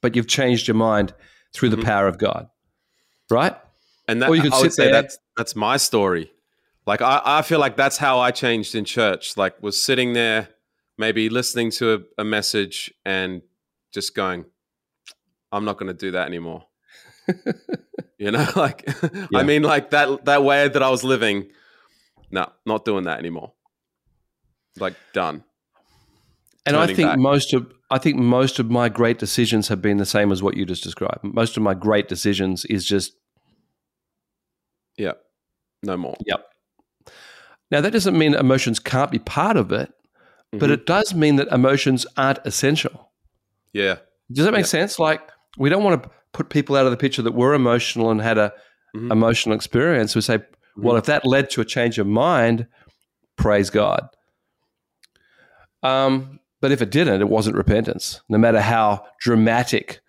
but 0.00 0.16
you've 0.16 0.26
changed 0.26 0.66
your 0.66 0.74
mind 0.74 1.14
through 1.54 1.70
mm-hmm. 1.70 1.80
the 1.80 1.86
power 1.86 2.08
of 2.08 2.18
God. 2.18 2.48
Right? 3.30 3.54
And 4.08 4.20
that, 4.22 4.28
or 4.28 4.34
you 4.34 4.42
could 4.42 4.52
I 4.52 4.60
would 4.60 4.72
say 4.72 4.84
there, 4.86 4.92
that's, 4.92 5.18
that's 5.36 5.54
my 5.54 5.76
story. 5.76 6.32
Like, 6.84 7.00
I, 7.00 7.22
I 7.24 7.42
feel 7.42 7.60
like 7.60 7.76
that's 7.76 7.96
how 7.96 8.18
I 8.18 8.32
changed 8.32 8.74
in 8.74 8.84
church. 8.84 9.36
Like, 9.36 9.62
was 9.62 9.84
sitting 9.84 10.14
there, 10.14 10.48
maybe 10.98 11.28
listening 11.28 11.70
to 11.72 11.94
a, 11.94 11.98
a 12.22 12.24
message 12.24 12.92
and 13.04 13.40
just 13.92 14.16
going, 14.16 14.46
I'm 15.52 15.64
not 15.64 15.78
going 15.78 15.86
to 15.86 15.94
do 15.94 16.10
that 16.10 16.26
anymore. 16.26 16.64
you 18.22 18.30
know, 18.30 18.46
like 18.56 18.84
yeah. 18.86 19.26
I 19.40 19.42
mean, 19.42 19.62
like 19.62 19.90
that 19.90 20.24
that 20.26 20.44
way 20.44 20.68
that 20.68 20.82
I 20.82 20.90
was 20.90 21.02
living. 21.02 21.48
No, 22.30 22.46
not 22.64 22.84
doing 22.84 23.04
that 23.04 23.18
anymore. 23.18 23.52
Like 24.78 24.94
done. 25.12 25.44
And 26.64 26.76
I 26.76 26.86
think 26.86 27.08
back. 27.10 27.18
most 27.18 27.52
of 27.52 27.70
I 27.90 27.98
think 27.98 28.16
most 28.16 28.58
of 28.58 28.70
my 28.70 28.88
great 28.88 29.18
decisions 29.18 29.68
have 29.68 29.82
been 29.82 29.96
the 29.98 30.06
same 30.06 30.30
as 30.32 30.42
what 30.42 30.56
you 30.56 30.64
just 30.64 30.82
described. 30.84 31.24
Most 31.24 31.56
of 31.56 31.62
my 31.62 31.74
great 31.74 32.08
decisions 32.08 32.64
is 32.66 32.84
just 32.86 33.12
Yeah. 34.96 35.12
No 35.82 35.96
more. 35.96 36.16
Yep. 36.26 36.46
Now 37.70 37.80
that 37.80 37.92
doesn't 37.92 38.16
mean 38.16 38.34
emotions 38.34 38.78
can't 38.78 39.10
be 39.10 39.18
part 39.18 39.56
of 39.56 39.72
it, 39.72 39.92
but 40.52 40.70
Mhm. 40.70 40.74
it 40.74 40.86
does 40.86 41.14
mean 41.14 41.36
that 41.36 41.48
emotions 41.48 42.06
aren't 42.16 42.38
essential. 42.44 43.10
yeah. 43.72 43.96
Does 44.30 44.44
that 44.46 44.52
make 44.52 44.60
Yeah. 44.60 44.66
sense? 44.78 44.98
Like 44.98 45.20
we 45.58 45.68
don't 45.68 45.82
want 45.84 46.02
to 46.02 46.10
put 46.32 46.48
people 46.48 46.76
out 46.76 46.84
of 46.86 46.90
the 46.90 46.96
picture 46.96 47.22
that 47.22 47.34
were 47.34 47.54
emotional 47.54 48.10
and 48.10 48.20
had 48.20 48.38
a 48.38 48.52
Mhm. 48.94 49.10
emotional 49.12 49.54
experience. 49.54 50.14
We 50.14 50.20
say, 50.22 50.40
well, 50.76 50.96
if 50.96 51.04
that 51.04 51.26
led 51.26 51.50
to 51.50 51.60
a 51.60 51.64
change 51.64 51.98
of 51.98 52.06
mind, 52.06 52.66
praise 53.36 53.70
God. 53.70 54.08
Um, 55.82 56.38
but 56.60 56.72
if 56.72 56.80
it 56.80 56.90
didn't, 56.90 57.20
it 57.20 57.28
wasn't 57.28 57.56
repentance, 57.56 58.20
no 58.28 58.38
matter 58.38 58.60
how 58.60 59.04
dramatic 59.20 60.00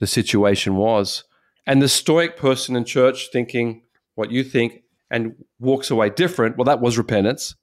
the 0.00 0.06
situation 0.06 0.76
was. 0.76 1.24
And 1.66 1.80
the 1.82 1.88
stoic 1.88 2.36
person 2.36 2.76
in 2.76 2.84
church 2.84 3.28
thinking 3.32 3.82
what 4.14 4.30
you 4.30 4.44
think 4.44 4.82
and 5.10 5.34
walks 5.58 5.90
away 5.90 6.10
different, 6.10 6.56
well, 6.56 6.64
that 6.64 6.80
was 6.80 6.98
repentance. 6.98 7.54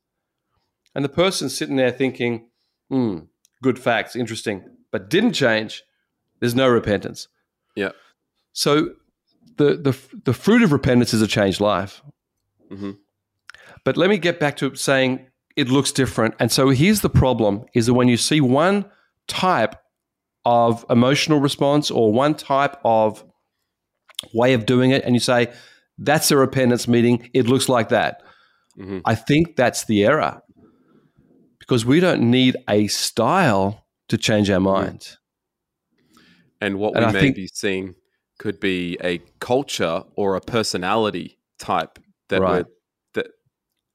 And 0.93 1.03
the 1.03 1.09
person 1.09 1.49
sitting 1.49 1.75
there 1.77 1.91
thinking, 1.91 2.49
hmm, 2.89 3.19
good 3.63 3.79
facts, 3.79 4.15
interesting, 4.15 4.63
but 4.91 5.09
didn't 5.09 5.33
change, 5.33 5.83
there's 6.39 6.55
no 6.55 6.67
repentance. 6.67 7.27
Yeah. 7.75 7.91
So 8.53 8.89
the, 9.57 9.75
the, 9.77 9.97
the 10.25 10.33
fruit 10.33 10.61
of 10.63 10.71
repentance 10.71 11.13
is 11.13 11.21
a 11.21 11.27
changed 11.27 11.61
life. 11.61 12.01
Mhm. 12.71 12.97
But 13.83 13.97
let 13.97 14.09
me 14.09 14.17
get 14.17 14.39
back 14.39 14.57
to 14.57 14.75
saying 14.75 15.27
it 15.55 15.69
looks 15.69 15.91
different. 15.91 16.35
And 16.39 16.51
so 16.51 16.69
here's 16.69 17.01
the 17.01 17.09
problem 17.09 17.65
is 17.73 17.85
that 17.87 17.93
when 17.93 18.07
you 18.07 18.17
see 18.17 18.41
one 18.41 18.85
type 19.27 19.75
of 20.45 20.85
emotional 20.89 21.39
response 21.39 21.91
or 21.91 22.11
one 22.11 22.33
type 22.35 22.77
of 22.83 23.23
way 24.33 24.53
of 24.53 24.65
doing 24.65 24.91
it 24.91 25.03
and 25.03 25.15
you 25.15 25.19
say, 25.19 25.51
that's 25.97 26.31
a 26.31 26.37
repentance 26.37 26.87
meeting, 26.87 27.29
it 27.33 27.47
looks 27.47 27.69
like 27.69 27.89
that. 27.89 28.21
Mhm. 28.77 29.01
I 29.05 29.15
think 29.15 29.55
that's 29.55 29.85
the 29.85 30.05
error 30.05 30.41
because 31.59 31.85
we 31.85 31.99
don't 31.99 32.21
need 32.31 32.55
a 32.69 32.87
style 32.87 33.85
to 34.09 34.17
change 34.17 34.49
our 34.49 34.59
mind. 34.59 35.17
And 36.61 36.77
what 36.77 36.95
And 36.95 37.03
we 37.05 37.09
I 37.09 37.11
may 37.11 37.19
think- 37.19 37.35
be 37.35 37.47
seeing 37.53 37.95
could 38.39 38.59
be 38.59 38.97
a 39.03 39.19
culture 39.39 40.03
or 40.15 40.35
a 40.35 40.41
personality 40.41 41.37
type 41.59 41.99
that 42.29 42.41
Right. 42.41 42.65
that 43.13 43.27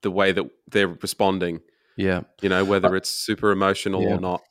the 0.03 0.11
way 0.11 0.33
that 0.33 0.45
they're 0.71 0.89
responding, 0.89 1.61
Yeah. 1.97 2.23
you 2.43 2.49
know, 2.49 2.65
whether 2.65 2.95
it's 2.97 3.09
super 3.11 3.51
emotional 3.51 4.03
Yeah. 4.03 4.15
or 4.17 4.21
not. 4.21 4.43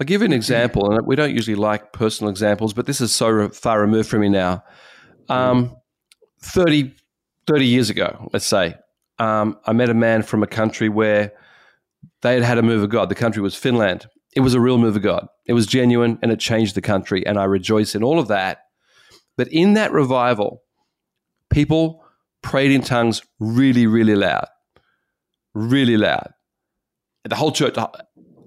I'll 0.00 0.06
give 0.06 0.20
you 0.22 0.24
an 0.26 0.32
example, 0.32 0.90
and 0.90 1.06
we 1.06 1.14
don't 1.14 1.32
usually 1.34 1.54
like 1.54 1.92
personal 1.92 2.30
examples, 2.30 2.72
but 2.72 2.86
this 2.86 3.00
is 3.00 3.12
so 3.12 3.48
far 3.50 3.80
removed 3.80 4.08
from 4.08 4.20
me 4.20 4.28
now. 4.28 4.64
Um, 5.28 5.76
30, 6.40 6.94
30 7.46 7.66
years 7.66 7.90
ago, 7.90 8.28
let's 8.32 8.46
say, 8.46 8.74
um, 9.18 9.58
I 9.66 9.72
met 9.72 9.90
a 9.90 9.94
man 9.94 10.22
from 10.22 10.42
a 10.42 10.46
country 10.46 10.88
where 10.88 11.32
they 12.22 12.34
had 12.34 12.42
had 12.42 12.58
a 12.58 12.62
move 12.62 12.82
of 12.82 12.90
God. 12.90 13.08
The 13.10 13.14
country 13.14 13.42
was 13.42 13.54
Finland. 13.54 14.06
It 14.34 14.40
was 14.40 14.54
a 14.54 14.60
real 14.60 14.78
move 14.78 14.96
of 14.96 15.02
God. 15.02 15.26
It 15.46 15.54
was 15.54 15.66
genuine 15.66 16.18
and 16.22 16.30
it 16.30 16.38
changed 16.38 16.74
the 16.74 16.82
country, 16.82 17.26
and 17.26 17.38
I 17.38 17.44
rejoice 17.44 17.94
in 17.94 18.04
all 18.04 18.18
of 18.18 18.28
that. 18.28 18.66
But 19.36 19.48
in 19.48 19.74
that 19.74 19.92
revival, 19.92 20.62
people 21.50 22.04
prayed 22.42 22.70
in 22.70 22.82
tongues 22.82 23.22
really, 23.38 23.86
really 23.86 24.14
loud, 24.14 24.46
really 25.54 25.96
loud. 25.96 26.32
The 27.24 27.36
whole 27.36 27.52
church, 27.52 27.76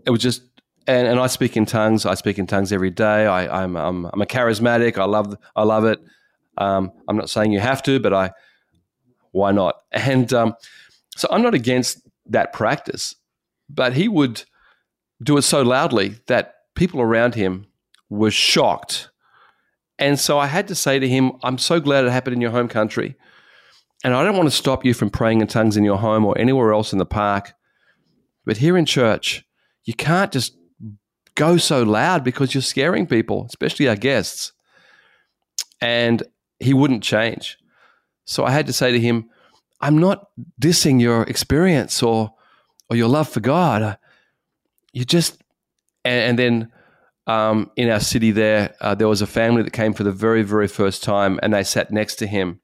it 0.05 0.09
was 0.09 0.21
just 0.21 0.41
and, 0.87 1.07
and 1.07 1.19
I 1.19 1.27
speak 1.27 1.55
in 1.55 1.65
tongues. 1.65 2.05
I 2.05 2.15
speak 2.15 2.37
in 2.37 2.47
tongues 2.47 2.71
every 2.71 2.89
day. 2.89 3.25
I, 3.25 3.63
I'm, 3.63 3.75
I'm 3.75 4.05
I'm 4.05 4.21
a 4.21 4.25
charismatic. 4.25 4.97
I 4.97 5.05
love 5.05 5.35
I 5.55 5.63
love 5.63 5.85
it. 5.85 5.99
Um, 6.57 6.91
I'm 7.07 7.17
not 7.17 7.29
saying 7.29 7.51
you 7.51 7.59
have 7.59 7.81
to, 7.83 7.99
but 7.99 8.13
I 8.13 8.31
why 9.31 9.51
not? 9.51 9.75
And 9.91 10.31
um, 10.33 10.55
so 11.15 11.27
I'm 11.31 11.41
not 11.41 11.53
against 11.53 12.07
that 12.27 12.53
practice, 12.53 13.15
but 13.69 13.93
he 13.93 14.07
would 14.07 14.43
do 15.23 15.37
it 15.37 15.43
so 15.43 15.61
loudly 15.61 16.15
that 16.27 16.55
people 16.75 17.01
around 17.01 17.35
him 17.35 17.65
were 18.09 18.31
shocked. 18.31 19.09
And 19.99 20.19
so 20.19 20.39
I 20.39 20.47
had 20.47 20.67
to 20.67 20.75
say 20.75 20.99
to 20.99 21.07
him, 21.07 21.33
"I'm 21.43 21.57
so 21.57 21.79
glad 21.79 22.05
it 22.05 22.11
happened 22.11 22.35
in 22.35 22.41
your 22.41 22.51
home 22.51 22.67
country, 22.67 23.15
and 24.03 24.13
I 24.13 24.23
don't 24.23 24.35
want 24.35 24.49
to 24.49 24.55
stop 24.55 24.83
you 24.83 24.93
from 24.93 25.09
praying 25.09 25.41
in 25.41 25.47
tongues 25.47 25.77
in 25.77 25.83
your 25.83 25.97
home 25.97 26.25
or 26.25 26.37
anywhere 26.37 26.73
else 26.73 26.91
in 26.93 26.99
the 26.99 27.05
park, 27.05 27.53
but 28.45 28.57
here 28.57 28.77
in 28.77 28.85
church." 28.85 29.45
You 29.85 29.93
can't 29.93 30.31
just 30.31 30.55
go 31.35 31.57
so 31.57 31.83
loud 31.83 32.23
because 32.23 32.53
you're 32.53 32.61
scaring 32.61 33.05
people, 33.05 33.45
especially 33.47 33.89
our 33.89 33.97
guests. 33.97 34.53
And 35.81 36.23
he 36.59 36.73
wouldn't 36.73 37.03
change. 37.03 37.57
So 38.23 38.45
I 38.45 38.51
had 38.51 38.65
to 38.67 38.73
say 38.73 38.93
to 38.93 38.99
him, 38.99 39.29
I'm 39.81 39.97
not 39.97 40.29
dissing 40.61 41.01
your 41.01 41.23
experience 41.23 42.01
or 42.01 42.33
or 42.89 42.95
your 42.95 43.09
love 43.09 43.27
for 43.27 43.39
God. 43.39 43.97
You 44.93 45.05
just 45.05 45.41
and, 46.05 46.39
and 46.39 46.39
then 46.39 46.71
um, 47.25 47.71
in 47.75 47.89
our 47.89 47.99
city 47.99 48.31
there, 48.31 48.75
uh, 48.81 48.95
there 48.95 49.07
was 49.07 49.21
a 49.21 49.27
family 49.27 49.63
that 49.63 49.71
came 49.71 49.93
for 49.93 50.03
the 50.03 50.11
very 50.11 50.43
very 50.43 50.67
first 50.67 51.03
time, 51.03 51.39
and 51.43 51.53
they 51.53 51.63
sat 51.63 51.91
next 51.91 52.15
to 52.15 52.27
him, 52.27 52.61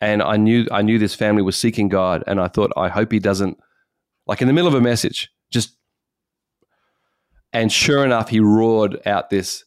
and 0.00 0.22
I 0.22 0.36
knew 0.36 0.66
I 0.70 0.82
knew 0.82 0.98
this 0.98 1.14
family 1.14 1.42
was 1.42 1.56
seeking 1.56 1.88
God, 1.88 2.24
and 2.26 2.40
I 2.40 2.48
thought 2.48 2.72
I 2.76 2.88
hope 2.88 3.12
he 3.12 3.18
doesn't 3.18 3.58
like 4.26 4.40
in 4.40 4.48
the 4.48 4.54
middle 4.54 4.68
of 4.68 4.74
a 4.74 4.80
message 4.80 5.30
just 5.50 5.76
and 7.52 7.72
sure 7.72 8.04
enough, 8.04 8.28
he 8.28 8.40
roared 8.40 9.00
out 9.06 9.30
this. 9.30 9.64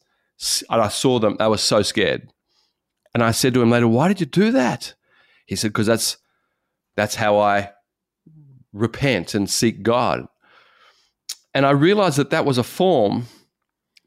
And 0.70 0.80
I 0.80 0.88
saw 0.88 1.18
them, 1.18 1.36
they 1.38 1.46
were 1.46 1.58
so 1.58 1.82
scared. 1.82 2.30
And 3.12 3.22
I 3.22 3.30
said 3.30 3.54
to 3.54 3.62
him 3.62 3.70
later, 3.70 3.88
Why 3.88 4.08
did 4.08 4.20
you 4.20 4.26
do 4.26 4.50
that? 4.52 4.94
He 5.46 5.56
said, 5.56 5.68
Because 5.68 5.86
that's, 5.86 6.16
that's 6.96 7.14
how 7.14 7.38
I 7.38 7.72
repent 8.72 9.34
and 9.34 9.48
seek 9.48 9.82
God. 9.82 10.26
And 11.54 11.64
I 11.64 11.70
realized 11.70 12.18
that 12.18 12.30
that 12.30 12.44
was 12.44 12.58
a 12.58 12.64
form 12.64 13.26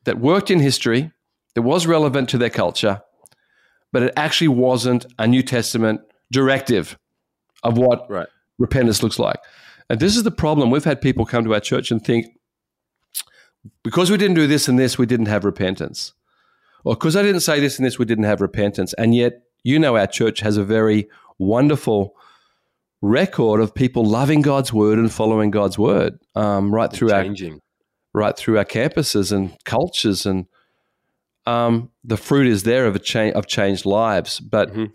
that 0.04 0.20
worked 0.20 0.52
in 0.52 0.60
history, 0.60 1.12
that 1.56 1.62
was 1.62 1.88
relevant 1.88 2.30
to 2.30 2.38
their 2.38 2.50
culture, 2.50 3.02
but 3.92 4.04
it 4.04 4.14
actually 4.18 4.50
wasn't 4.50 5.06
a 5.18 5.28
New 5.28 5.42
Testament 5.42 6.02
directive 6.32 6.98
of 7.64 7.78
what 7.78 8.10
Right. 8.10 8.28
repentance 8.58 9.02
looks 9.02 9.18
like. 9.18 9.40
And 9.90 10.00
this 10.00 10.18
is 10.18 10.24
the 10.24 10.32
problem. 10.32 10.70
We've 10.70 10.84
had 10.84 11.02
people 11.02 11.26
come 11.26 11.46
to 11.46 11.54
our 11.54 11.60
church 11.60 11.92
and 11.92 12.04
think, 12.04 12.28
because 13.84 14.12
we 14.12 14.18
didn't 14.18 14.36
do 14.36 14.48
this 14.48 14.68
and 14.68 14.78
this, 14.78 14.98
we 14.98 15.06
didn't 15.06 15.28
have 15.28 15.46
repentance. 15.46 16.14
Or 16.84 16.96
because 16.96 17.16
I 17.16 17.24
didn't 17.24 17.42
say 17.42 17.60
this 17.60 17.78
and 17.78 17.86
this, 17.86 17.98
we 17.98 18.06
didn't 18.06 18.26
have 18.26 18.42
repentance. 18.42 18.94
And 18.94 19.16
yet, 19.16 19.44
you 19.64 19.80
know, 19.80 19.98
our 19.98 20.08
church 20.08 20.42
has 20.42 20.58
a 20.58 20.64
very 20.64 21.10
wonderful 21.40 22.16
record 23.02 23.62
of 23.62 23.74
people 23.76 24.04
loving 24.06 24.42
God's 24.42 24.74
word 24.74 24.98
and 24.98 25.12
following 25.12 25.52
God's 25.52 25.78
word 25.78 26.20
um, 26.36 26.74
right 26.74 26.92
through 26.92 27.12
our 27.12 27.26
right 28.14 28.36
through 28.38 28.58
our 28.58 28.66
campuses 28.66 29.32
and 29.32 29.56
cultures, 29.66 30.26
and 30.26 30.46
um, 31.46 31.92
the 32.04 32.18
fruit 32.18 32.48
is 32.48 32.64
there 32.64 32.88
of 32.88 32.96
a 32.96 33.00
cha- 33.00 33.32
of 33.32 33.46
changed 33.48 33.86
lives. 33.86 34.40
But 34.40 34.74
Mhm. 34.74 34.92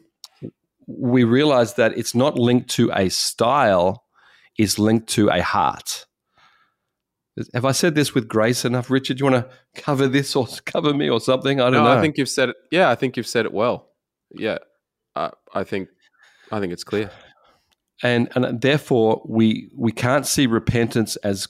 we 0.87 1.23
realize 1.25 1.75
that 1.75 1.97
it's 1.97 2.15
not 2.15 2.39
linked 2.39 2.69
to 2.71 2.91
a 2.93 3.09
style; 3.09 4.05
it's 4.59 4.79
linked 4.79 5.09
to 5.11 5.29
a 5.29 5.41
heart. 5.43 6.07
Have 7.55 7.65
I 7.65 7.73
said 7.73 7.95
this 7.95 8.15
with 8.15 8.29
grace 8.29 8.65
enough, 8.67 8.91
Richard? 8.91 9.17
Do 9.17 9.25
you 9.25 9.31
want 9.31 9.49
to 9.49 9.81
cover 9.81 10.07
this 10.07 10.37
or 10.37 10.47
cover 10.67 10.93
me 10.93 11.09
or 11.09 11.19
something? 11.21 11.61
I 11.61 11.65
don't 11.71 11.83
No, 11.83 11.85
know. 11.85 11.99
I 11.99 12.01
think 12.03 12.19
you've 12.19 12.29
said 12.29 12.51
it. 12.51 12.57
Yeah, 12.71 12.91
I 12.91 12.95
think 12.95 13.17
you've 13.17 13.27
said 13.27 13.47
it 13.47 13.53
well. 13.53 13.89
Yeah, 14.35 14.59
uh, 15.15 15.31
I 15.55 15.65
think 15.65 15.89
I 16.51 16.61
think 16.61 16.73
it's 16.73 16.85
clear. 16.85 17.11
And 18.03 18.29
and 18.35 18.61
therefore 18.61 19.23
we 19.25 19.71
we 19.77 19.93
can't 19.93 20.27
see 20.27 20.47
repentance 20.47 21.17
as 21.17 21.49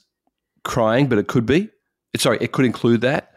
crying, 0.65 1.09
but 1.09 1.19
it 1.19 1.27
could 1.29 1.47
be. 1.47 1.71
Sorry, 2.17 2.39
it 2.41 2.53
could 2.53 2.65
include 2.65 3.01
that. 3.01 3.35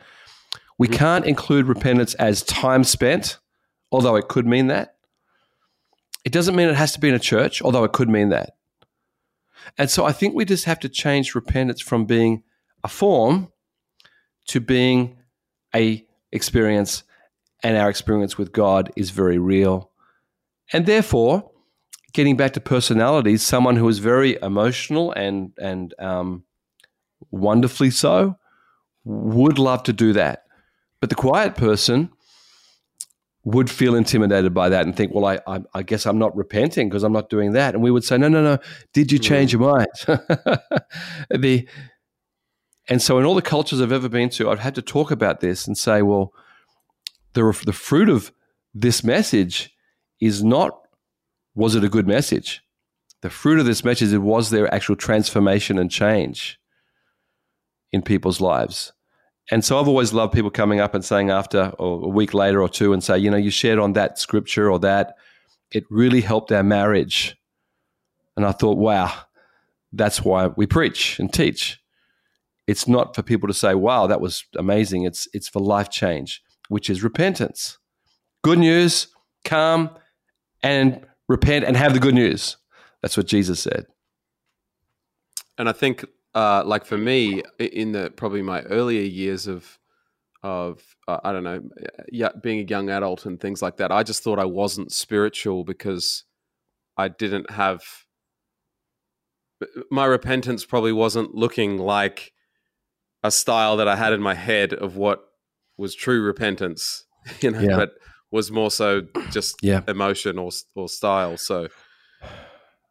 We 0.78 0.88
Mhm. 0.88 0.93
can't 0.93 1.26
include 1.26 1.66
repentance 1.68 2.13
as 2.16 2.43
time 2.43 2.84
spent, 2.84 3.39
although 3.91 4.16
it 4.16 4.28
could 4.28 4.45
mean 4.45 4.68
that. 4.68 4.97
It 6.26 6.32
doesn't 6.34 6.55
mean 6.55 6.68
it 6.68 6.76
has 6.76 6.91
to 6.93 6.99
be 6.99 7.07
in 7.09 7.16
a 7.16 7.20
church, 7.20 7.61
although 7.61 7.84
it 7.84 7.93
could 7.93 8.09
mean 8.09 8.30
that. 8.30 8.57
And 9.78 9.89
so 9.89 10.05
I 10.05 10.11
think 10.11 10.36
we 10.36 10.43
just 10.45 10.66
have 10.66 10.80
to 10.82 10.89
change 10.89 11.36
repentance 11.36 11.82
from 11.82 12.05
being 12.05 12.43
a 12.84 12.88
form 12.88 13.51
to 14.47 14.59
being 14.59 15.18
a 15.74 16.05
experience, 16.32 17.03
and 17.63 17.78
our 17.78 17.89
experience 17.89 18.38
with 18.38 18.51
God 18.51 18.91
is 18.95 19.09
very 19.11 19.38
real. 19.38 19.91
And 20.74 20.86
therefore, 20.86 21.51
getting 22.16 22.36
back 22.36 22.53
to 22.53 22.59
personalities, 22.59 23.43
someone 23.43 23.76
who 23.76 23.88
is 23.88 23.99
very 23.99 24.38
emotional 24.41 25.11
and 25.11 25.51
and 25.59 25.93
um, 25.99 26.43
wonderfully 27.30 27.91
so 27.91 28.38
would 29.03 29.59
love 29.59 29.84
to 29.84 29.93
do 29.93 30.13
that, 30.13 30.45
but 30.99 31.09
the 31.09 31.16
quiet 31.16 31.55
person 31.55 32.09
would 33.43 33.70
feel 33.70 33.93
intimidated 33.93 34.53
by 34.55 34.70
that 34.70 34.86
and 34.86 34.95
think, 34.95 35.13
"Well, 35.13 35.26
I 35.26 35.39
I, 35.45 35.59
I 35.76 35.84
guess 35.84 36.07
I'm 36.07 36.18
not 36.18 36.36
repenting 36.36 36.89
because 36.89 37.03
I'm 37.03 37.13
not 37.13 37.30
doing 37.30 37.51
that." 37.51 37.76
And 37.76 37.84
we 37.84 37.91
would 37.91 38.03
say, 38.03 38.18
"No, 38.18 38.28
no, 38.28 38.41
no. 38.41 38.57
Did 38.93 39.11
you 39.11 39.20
change 39.20 39.53
your 39.53 39.61
mind?" 39.61 39.88
the 41.30 41.68
And 42.88 43.01
so, 43.01 43.20
in 43.20 43.26
all 43.26 43.36
the 43.36 43.41
cultures 43.41 43.82
I've 43.82 43.91
ever 43.91 44.09
been 44.09 44.30
to, 44.32 44.49
I've 44.49 44.59
had 44.59 44.76
to 44.76 44.82
talk 44.82 45.11
about 45.11 45.39
this 45.39 45.68
and 45.68 45.78
say, 45.78 46.01
well, 46.01 46.34
the, 47.34 47.41
the 47.66 47.74
fruit 47.74 48.09
of 48.09 48.32
this 48.74 49.03
message 49.03 49.76
is 50.20 50.43
not, 50.43 50.84
was 51.56 51.76
it 51.76 51.84
a 51.84 51.89
good 51.89 52.08
message? 52.08 52.62
The 53.22 53.30
fruit 53.30 53.60
of 53.60 53.66
this 53.66 53.84
message 53.84 54.10
is, 54.10 54.20
was 54.20 54.49
there 54.49 54.72
actual 54.74 54.95
transformation 54.95 55.80
and 55.80 55.89
change 55.89 56.60
in 57.91 58.01
people's 58.01 58.41
lives? 58.41 58.91
And 59.51 59.64
so 59.64 59.80
I've 59.80 59.88
always 59.88 60.14
loved 60.14 60.34
people 60.34 60.51
coming 60.51 60.80
up 60.80 60.93
and 60.93 61.06
saying 61.06 61.30
after 61.30 61.70
or 61.80 62.06
a 62.06 62.10
week 62.10 62.34
later 62.34 62.62
or 62.62 62.70
two 62.70 62.93
and 62.93 63.03
say, 63.03 63.18
you 63.18 63.30
know, 63.30 63.38
you 63.38 63.51
shared 63.51 63.80
on 63.80 63.93
that 63.93 64.20
scripture 64.20 64.70
or 64.70 64.80
that, 64.80 65.16
it 65.72 65.86
really 65.89 66.22
helped 66.22 66.51
our 66.51 66.64
marriage. 66.64 67.38
And 68.36 68.45
I 68.45 68.51
thought, 68.51 68.78
wow, 68.78 69.14
that's 69.93 70.24
why 70.24 70.47
we 70.47 70.66
preach 70.66 71.20
and 71.20 71.32
teach. 71.32 71.80
It's 72.68 72.88
not 72.88 73.16
for 73.16 73.22
people 73.22 73.47
to 73.47 73.53
say, 73.53 73.76
wow, 73.76 74.08
that 74.08 74.20
was 74.20 74.45
amazing. 74.58 75.03
It's 75.03 75.28
it's 75.34 75.47
for 75.47 75.62
life 75.62 75.89
change, 75.89 76.41
which 76.68 76.89
is 76.89 77.03
repentance. 77.03 77.78
Good 78.43 78.58
news, 78.60 79.08
calm, 79.43 79.91
and 80.64 81.06
repent 81.28 81.65
and 81.65 81.76
have 81.78 81.93
the 81.93 81.99
good 81.99 82.15
news. 82.15 82.57
That's 83.01 83.17
what 83.17 83.28
Jesus 83.28 83.59
said. 83.59 83.86
And 85.57 85.69
I 85.69 85.71
think 85.71 86.05
uh, 86.34 86.63
like 86.65 86.86
for 86.86 86.97
me, 86.97 87.43
in 87.59 87.93
the 87.93 88.11
probably 88.15 88.41
my 88.41 88.61
earlier 88.63 89.03
years 89.03 89.47
of 89.47 89.80
of 90.43 90.84
uh, 91.07 91.19
I 91.23 91.32
don't 91.32 91.43
know, 91.43 91.61
yeah, 92.11 92.30
being 92.41 92.59
a 92.59 92.63
young 92.63 92.89
adult 92.89 93.26
and 93.26 93.39
things 93.39 93.61
like 93.61 93.78
that, 93.78 93.91
I 93.91 94.03
just 94.03 94.21
thought 94.21 94.38
I 94.38 94.45
wasn't 94.45 94.91
spiritual 94.91 95.63
because 95.63 96.26
I 96.97 97.07
didn't 97.07 97.49
have 97.51 97.82
my 99.89 100.05
repentance 100.05 100.65
probably 100.65 100.91
wasn't 100.91 101.34
looking 101.34 101.78
like 101.78 102.34
a 103.23 103.32
style 103.32 103.78
that 103.78 103.88
I 103.88 103.95
had 103.95 104.13
in 104.13 104.21
my 104.21 104.36
head 104.36 104.73
of 104.73 104.97
what 104.97 105.23
was 105.78 105.95
true 105.95 106.21
repentance, 106.21 107.05
you 107.41 107.51
know, 107.51 107.59
yeah. 107.59 107.76
but 107.76 107.91
was 108.36 108.51
more 108.51 108.69
so 108.69 109.01
just 109.31 109.55
yeah. 109.63 109.81
emotion 109.88 110.38
or 110.38 110.51
or 110.75 110.89
style. 110.89 111.38
So 111.38 111.69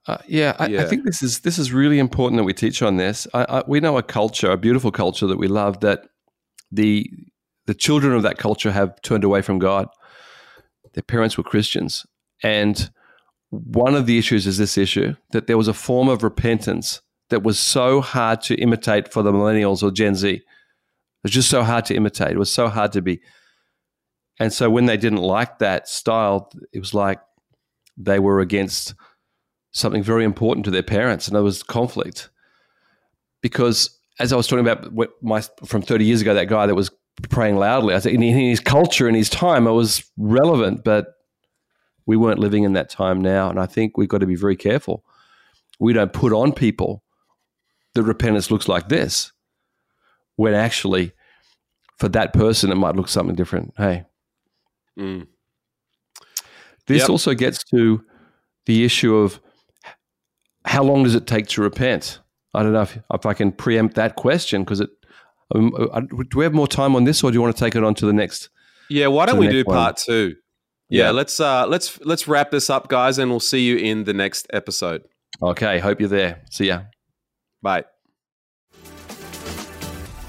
uh, 0.06 0.18
yeah, 0.26 0.56
I, 0.58 0.66
yeah, 0.66 0.82
I, 0.82 0.86
think 0.86 1.04
this 1.04 1.22
is 1.22 1.40
this 1.40 1.58
is 1.58 1.72
really 1.72 1.98
important 1.98 2.38
that 2.38 2.44
we 2.44 2.54
teach 2.54 2.82
on 2.82 2.96
this. 2.96 3.26
I, 3.34 3.44
I, 3.44 3.62
we 3.68 3.78
know 3.78 3.96
a 3.98 4.02
culture, 4.02 4.50
a 4.50 4.56
beautiful 4.56 4.90
culture 4.90 5.26
that 5.26 5.38
we 5.38 5.48
love, 5.48 5.80
that 5.80 6.08
the 6.72 7.08
the 7.66 7.74
children 7.74 8.14
of 8.14 8.22
that 8.22 8.38
culture 8.38 8.72
have 8.72 9.00
turned 9.02 9.22
away 9.22 9.42
from 9.42 9.58
God. 9.58 9.86
Their 10.94 11.02
parents 11.02 11.36
were 11.36 11.44
Christians, 11.44 12.06
and 12.42 12.90
one 13.50 13.94
of 13.94 14.06
the 14.06 14.18
issues 14.18 14.46
is 14.46 14.58
this 14.58 14.78
issue 14.78 15.14
that 15.32 15.46
there 15.46 15.58
was 15.58 15.68
a 15.68 15.74
form 15.74 16.08
of 16.08 16.22
repentance 16.22 17.00
that 17.30 17.42
was 17.42 17.58
so 17.58 18.00
hard 18.00 18.40
to 18.42 18.54
imitate 18.56 19.12
for 19.12 19.22
the 19.22 19.32
millennials 19.32 19.82
or 19.82 19.90
Gen 19.90 20.14
Z. 20.14 20.30
It 20.30 20.42
was 21.22 21.32
just 21.32 21.48
so 21.50 21.62
hard 21.62 21.84
to 21.86 21.94
imitate. 21.94 22.32
It 22.32 22.38
was 22.38 22.52
so 22.52 22.68
hard 22.68 22.92
to 22.92 23.02
be. 23.02 23.20
And 24.40 24.52
so 24.52 24.68
when 24.68 24.86
they 24.86 24.96
didn't 24.96 25.22
like 25.22 25.58
that 25.58 25.88
style, 25.88 26.50
it 26.72 26.80
was 26.80 26.92
like 26.92 27.20
they 27.96 28.18
were 28.18 28.40
against 28.40 28.94
something 29.70 30.02
very 30.02 30.24
important 30.24 30.64
to 30.64 30.70
their 30.70 30.82
parents, 30.82 31.26
and 31.26 31.36
there 31.36 31.42
was 31.42 31.62
conflict. 31.62 32.30
Because 33.42 33.98
as 34.18 34.32
I 34.32 34.36
was 34.36 34.46
talking 34.46 34.66
about 34.66 34.92
my 35.22 35.42
from 35.64 35.82
30 35.82 36.04
years 36.04 36.20
ago, 36.22 36.34
that 36.34 36.48
guy 36.48 36.66
that 36.66 36.74
was 36.74 36.90
praying 37.30 37.56
loudly, 37.56 37.94
I 37.94 38.00
think 38.00 38.14
in 38.14 38.22
his 38.22 38.60
culture 38.60 39.06
and 39.06 39.16
his 39.16 39.30
time, 39.30 39.66
it 39.66 39.72
was 39.72 40.04
relevant, 40.16 40.82
but 40.84 41.14
we 42.06 42.16
weren't 42.16 42.40
living 42.40 42.64
in 42.64 42.72
that 42.74 42.90
time 42.90 43.20
now. 43.20 43.50
And 43.50 43.58
I 43.60 43.66
think 43.66 43.96
we've 43.96 44.08
got 44.08 44.18
to 44.18 44.26
be 44.26 44.34
very 44.34 44.56
careful. 44.56 45.04
We 45.78 45.92
don't 45.92 46.12
put 46.12 46.32
on 46.32 46.52
people 46.52 47.02
that 47.94 48.02
repentance 48.02 48.50
looks 48.50 48.68
like 48.68 48.88
this, 48.88 49.32
when 50.36 50.54
actually, 50.54 51.12
for 51.98 52.08
that 52.08 52.32
person, 52.32 52.72
it 52.72 52.76
might 52.76 52.96
look 52.96 53.08
something 53.08 53.36
different. 53.36 53.74
Hey. 53.76 54.04
Mm. 54.98 55.26
This 56.86 57.02
yep. 57.02 57.10
also 57.10 57.34
gets 57.34 57.62
to 57.74 58.04
the 58.66 58.84
issue 58.84 59.16
of 59.16 59.40
how 60.64 60.82
long 60.82 61.04
does 61.04 61.14
it 61.14 61.26
take 61.26 61.46
to 61.48 61.62
repent? 61.62 62.20
I 62.54 62.62
don't 62.62 62.72
know 62.72 62.82
if, 62.82 62.98
if 63.12 63.26
I 63.26 63.34
can 63.34 63.52
preempt 63.52 63.96
that 63.96 64.16
question 64.16 64.64
because 64.64 64.80
it. 64.80 64.90
Um, 65.54 65.74
uh, 65.74 66.00
do 66.00 66.38
we 66.38 66.44
have 66.44 66.54
more 66.54 66.66
time 66.66 66.96
on 66.96 67.04
this, 67.04 67.22
or 67.22 67.30
do 67.30 67.34
you 67.34 67.42
want 67.42 67.54
to 67.54 67.60
take 67.64 67.76
it 67.76 67.84
on 67.84 67.94
to 67.96 68.06
the 68.06 68.14
next? 68.14 68.48
Yeah, 68.88 69.08
why 69.08 69.26
don't 69.26 69.38
we 69.38 69.48
do 69.48 69.62
one? 69.64 69.76
part 69.76 69.96
two? 69.98 70.36
Yeah, 70.88 71.04
yeah, 71.04 71.10
let's 71.10 71.38
uh, 71.38 71.66
let's 71.66 72.00
let's 72.00 72.26
wrap 72.26 72.50
this 72.50 72.70
up, 72.70 72.88
guys, 72.88 73.18
and 73.18 73.30
we'll 73.30 73.40
see 73.40 73.60
you 73.60 73.76
in 73.76 74.04
the 74.04 74.14
next 74.14 74.46
episode. 74.52 75.02
Okay, 75.42 75.78
hope 75.80 76.00
you're 76.00 76.08
there. 76.08 76.42
See 76.50 76.66
ya. 76.66 76.82
Bye. 77.62 77.84